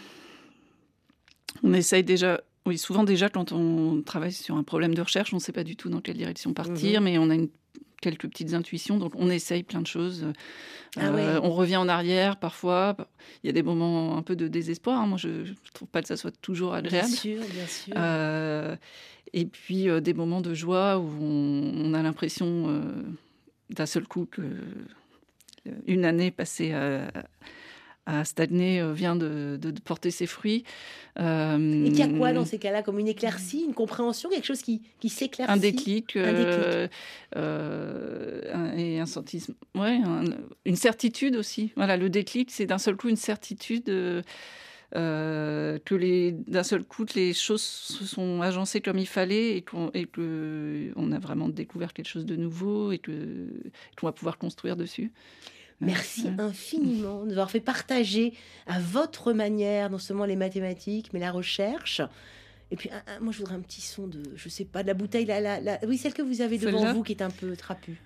essaye 1.74 2.02
déjà 2.02 2.40
oui, 2.64 2.78
souvent 2.78 3.02
déjà 3.02 3.28
quand 3.28 3.50
on 3.50 4.02
travaille 4.02 4.32
sur 4.32 4.56
un 4.56 4.62
problème 4.62 4.94
de 4.94 5.02
recherche, 5.02 5.32
on 5.32 5.36
ne 5.36 5.40
sait 5.40 5.52
pas 5.52 5.64
du 5.64 5.74
tout 5.74 5.88
dans 5.88 6.00
quelle 6.00 6.16
direction 6.16 6.54
partir, 6.54 7.00
mmh 7.00 7.04
mais 7.04 7.18
on 7.18 7.28
a 7.28 7.34
une 7.34 7.48
quelques 8.02 8.28
petites 8.28 8.52
intuitions. 8.52 8.98
Donc 8.98 9.12
on 9.16 9.30
essaye 9.30 9.62
plein 9.62 9.80
de 9.80 9.86
choses. 9.86 10.26
Ah 10.98 11.06
euh, 11.06 11.40
on 11.42 11.52
revient 11.52 11.78
en 11.78 11.88
arrière 11.88 12.36
parfois. 12.36 12.94
Il 13.42 13.46
y 13.46 13.50
a 13.50 13.52
des 13.52 13.62
moments 13.62 14.18
un 14.18 14.22
peu 14.22 14.36
de 14.36 14.48
désespoir. 14.48 15.00
Hein. 15.00 15.06
Moi, 15.06 15.16
je 15.16 15.28
ne 15.28 15.54
trouve 15.72 15.88
pas 15.88 16.02
que 16.02 16.08
ça 16.08 16.18
soit 16.18 16.36
toujours 16.42 16.74
agréable. 16.74 17.08
Bien 17.08 17.16
sûr, 17.16 17.40
bien 17.50 17.66
sûr. 17.66 17.94
Euh, 17.96 18.76
et 19.32 19.46
puis 19.46 19.88
euh, 19.88 20.00
des 20.00 20.12
moments 20.12 20.42
de 20.42 20.52
joie 20.52 20.98
où 20.98 21.08
on, 21.22 21.94
a 21.94 22.02
l'impression 22.02 22.82
d'un 23.70 23.86
seul 23.86 24.06
coup 24.06 24.26
que 24.30 24.42
une 25.86 26.04
année 26.04 26.30
passée 26.30 26.72
à 26.72 27.10
à 28.06 28.24
stagner 28.24 28.80
euh, 28.80 28.92
vient 28.92 29.16
de, 29.16 29.58
porter 29.84 30.10
ses 30.10 30.26
fruits. 30.26 30.64
Euh, 31.20 31.84
et 31.84 31.90
qu'il 31.90 31.98
y 31.98 32.02
a 32.02 32.08
quoi 32.08 32.32
dans 32.32 32.44
ces 32.44 32.58
cas-là 32.58 32.82
Comme 32.82 32.98
une 32.98 33.08
éclaircie, 33.08 33.64
une 33.66 33.74
compréhension, 33.74 34.30
quelque 34.30 34.46
chose 34.46 34.62
qui, 34.62 34.82
qui 35.00 35.08
s'éclaircit? 35.08 35.52
Un 35.52 35.56
déclic. 35.56 36.16
Euh, 36.16 36.88
et 38.76 38.98
un 38.98 39.06
sentiment. 39.06 39.54
Ouais, 39.74 40.00
une 40.64 40.76
certitude 40.76 41.36
aussi. 41.36 41.72
Voilà, 41.76 41.96
le 41.96 42.10
déclic, 42.10 42.50
c'est 42.50 42.66
d'un 42.66 42.78
seul 42.78 42.96
coup 42.96 43.08
une 43.08 43.16
certitude. 43.16 43.84
que 43.84 45.94
les 45.94 46.32
d'un 46.32 46.64
seul 46.64 46.84
coup 46.84 47.06
les 47.14 47.32
choses 47.32 47.62
se 47.62 48.04
sont 48.04 48.42
agencées 48.42 48.82
comme 48.82 48.98
il 48.98 49.06
fallait 49.06 49.56
et 49.56 49.62
qu'on 49.62 49.90
et 49.94 50.04
que 50.04 50.92
on 50.96 51.12
a 51.12 51.18
vraiment 51.18 51.48
découvert 51.48 51.94
quelque 51.94 52.08
chose 52.08 52.26
de 52.26 52.36
nouveau 52.36 52.92
et 52.92 52.98
que 52.98 53.48
qu'on 53.98 54.06
va 54.06 54.12
pouvoir 54.12 54.36
construire 54.36 54.76
dessus. 54.76 55.10
Merci 55.82 56.28
infiniment 56.38 57.24
d'avoir 57.26 57.50
fait 57.50 57.60
partager 57.60 58.34
à 58.66 58.78
votre 58.78 59.32
manière 59.32 59.90
non 59.90 59.98
seulement 59.98 60.24
les 60.24 60.36
mathématiques, 60.36 61.10
mais 61.12 61.20
la 61.20 61.30
recherche. 61.32 62.00
Et 62.70 62.76
puis, 62.76 62.88
moi, 63.20 63.32
je 63.32 63.38
voudrais 63.38 63.54
un 63.54 63.60
petit 63.60 63.82
son 63.82 64.06
de, 64.06 64.22
je 64.34 64.48
sais 64.48 64.64
pas, 64.64 64.82
de 64.82 64.88
la 64.88 64.94
bouteille, 64.94 65.26
la, 65.26 65.60
la, 65.60 65.78
oui, 65.86 65.98
celle 65.98 66.14
que 66.14 66.22
vous 66.22 66.40
avez 66.40 66.56
devant 66.56 66.94
vous 66.94 67.02
qui 67.02 67.12
est 67.12 67.22
un 67.22 67.30
peu 67.30 67.54
trapue. 67.54 67.96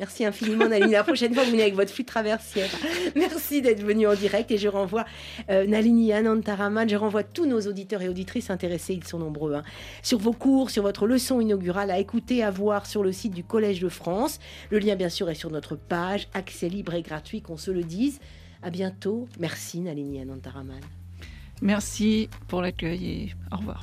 Merci 0.00 0.24
infiniment, 0.24 0.66
Nalini. 0.66 0.92
La 0.92 1.04
prochaine 1.04 1.34
fois, 1.34 1.44
vous 1.44 1.50
venez 1.50 1.60
avec 1.60 1.74
votre 1.74 1.92
flûte 1.92 2.08
traversière. 2.08 2.70
Merci 3.16 3.60
d'être 3.60 3.82
venu 3.82 4.06
en 4.06 4.14
direct 4.14 4.50
et 4.50 4.56
je 4.56 4.66
renvoie 4.66 5.04
euh, 5.50 5.66
Nalini 5.66 6.14
Anantaraman. 6.14 6.88
Je 6.88 6.96
renvoie 6.96 7.22
tous 7.22 7.44
nos 7.44 7.60
auditeurs 7.60 8.00
et 8.00 8.08
auditrices 8.08 8.48
intéressés, 8.48 8.94
ils 8.94 9.06
sont 9.06 9.18
nombreux, 9.18 9.52
hein, 9.52 9.62
sur 10.02 10.18
vos 10.18 10.32
cours, 10.32 10.70
sur 10.70 10.84
votre 10.84 11.06
leçon 11.06 11.38
inaugurale 11.38 11.90
à 11.90 11.98
écouter, 11.98 12.42
à 12.42 12.50
voir 12.50 12.86
sur 12.86 13.02
le 13.02 13.12
site 13.12 13.34
du 13.34 13.44
Collège 13.44 13.80
de 13.80 13.90
France. 13.90 14.38
Le 14.70 14.78
lien, 14.78 14.96
bien 14.96 15.10
sûr, 15.10 15.28
est 15.28 15.34
sur 15.34 15.50
notre 15.50 15.76
page. 15.76 16.28
Accès 16.32 16.70
libre 16.70 16.94
et 16.94 17.02
gratuit, 17.02 17.42
qu'on 17.42 17.58
se 17.58 17.70
le 17.70 17.82
dise. 17.82 18.20
À 18.62 18.70
bientôt. 18.70 19.28
Merci, 19.38 19.80
Nalini 19.80 20.22
Anantaraman. 20.22 20.80
Merci 21.60 22.30
pour 22.48 22.62
l'accueil 22.62 23.04
et 23.04 23.30
au 23.52 23.58
revoir. 23.58 23.82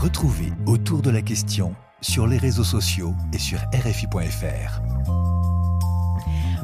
Retrouvez 0.00 0.50
autour 0.64 1.02
de 1.02 1.10
la 1.10 1.20
question 1.20 1.74
sur 2.00 2.26
les 2.26 2.38
réseaux 2.38 2.64
sociaux 2.64 3.12
et 3.34 3.38
sur 3.38 3.58
RFI.fr. 3.74 5.29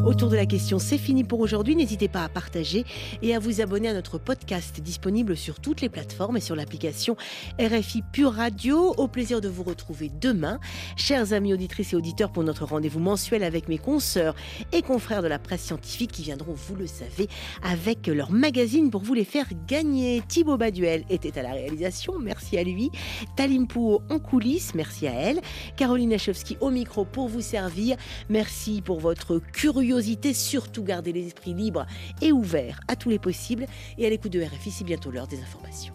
Autour 0.05 0.29
de 0.29 0.37
la 0.37 0.47
question, 0.47 0.79
c'est 0.79 0.99
fini 0.99 1.25
pour 1.25 1.41
aujourd'hui. 1.41 1.75
N'hésitez 1.75 2.09
pas 2.09 2.23
à 2.23 2.29
partager 2.29 2.85
et 3.23 3.35
à 3.35 3.39
vous 3.39 3.61
abonner 3.61 3.89
à 3.89 3.95
notre 3.95 4.19
podcast 4.19 4.81
disponible 4.81 5.37
sur 5.37 5.59
toutes 5.59 5.81
les 5.81 5.89
plateformes 5.89 6.37
et 6.37 6.41
sur 6.41 6.55
l'application 6.55 7.17
RFI 7.59 8.03
Pure 8.13 8.35
Radio. 8.35 8.95
Au 8.99 9.09
plaisir 9.09 9.41
de 9.41 9.49
vous 9.49 9.63
retrouver 9.63 10.11
demain, 10.21 10.61
chers 10.97 11.33
amis 11.33 11.55
auditrices 11.55 11.95
et 11.95 11.97
auditeurs, 11.97 12.31
pour 12.31 12.45
notre 12.45 12.67
rendez-vous 12.67 13.01
mensuel 13.01 13.43
avec 13.43 13.69
mes 13.69 13.79
consoeurs 13.79 14.35
et 14.73 14.83
confrères 14.83 15.23
de 15.23 15.29
la 15.29 15.39
presse 15.39 15.63
scientifique 15.63 16.13
qui 16.13 16.23
viendront, 16.23 16.53
vous 16.53 16.77
le 16.77 16.87
savez, 16.87 17.29
avec 17.63 18.07
leur 18.07 18.31
magazine 18.31 18.91
pour 18.91 19.03
vous 19.03 19.15
les 19.15 19.25
faire 19.25 19.47
gagner. 19.67 20.23
Thibaut 20.29 20.59
Baduel 20.59 21.05
était 21.09 21.39
à 21.39 21.43
la 21.43 21.53
réalisation, 21.53 22.19
merci 22.21 22.59
à 22.59 22.65
lui. 22.65 22.91
Talim 23.35 23.67
en 24.11 24.19
coulisses, 24.19 24.75
merci 24.75 25.09
à 25.09 25.13
elle. 25.13 25.41
Caroline 25.77 26.13
Achowski 26.13 26.57
au 26.61 26.71
micro 26.71 27.05
pour 27.05 27.29
vous 27.29 27.41
servir. 27.41 27.97
Merci 28.29 28.83
pour 28.83 29.01
votre 29.01 29.39
curiosité 29.39 29.86
curiosité, 29.87 30.35
surtout 30.35 30.83
garder 30.83 31.13
l'esprit 31.13 31.55
libre 31.55 31.87
et 32.21 32.33
ouvert 32.33 32.81
à 32.89 32.97
tous 32.97 33.09
les 33.09 33.19
possibles. 33.19 33.67
Et 33.99 34.07
à 34.07 34.11
l'écoute 34.11 34.33
de 34.33 34.43
RFI, 34.43 34.71
c'est 34.71 34.85
bientôt 34.85 35.11
l'heure 35.11 35.29
des 35.29 35.41
informations. 35.41 35.95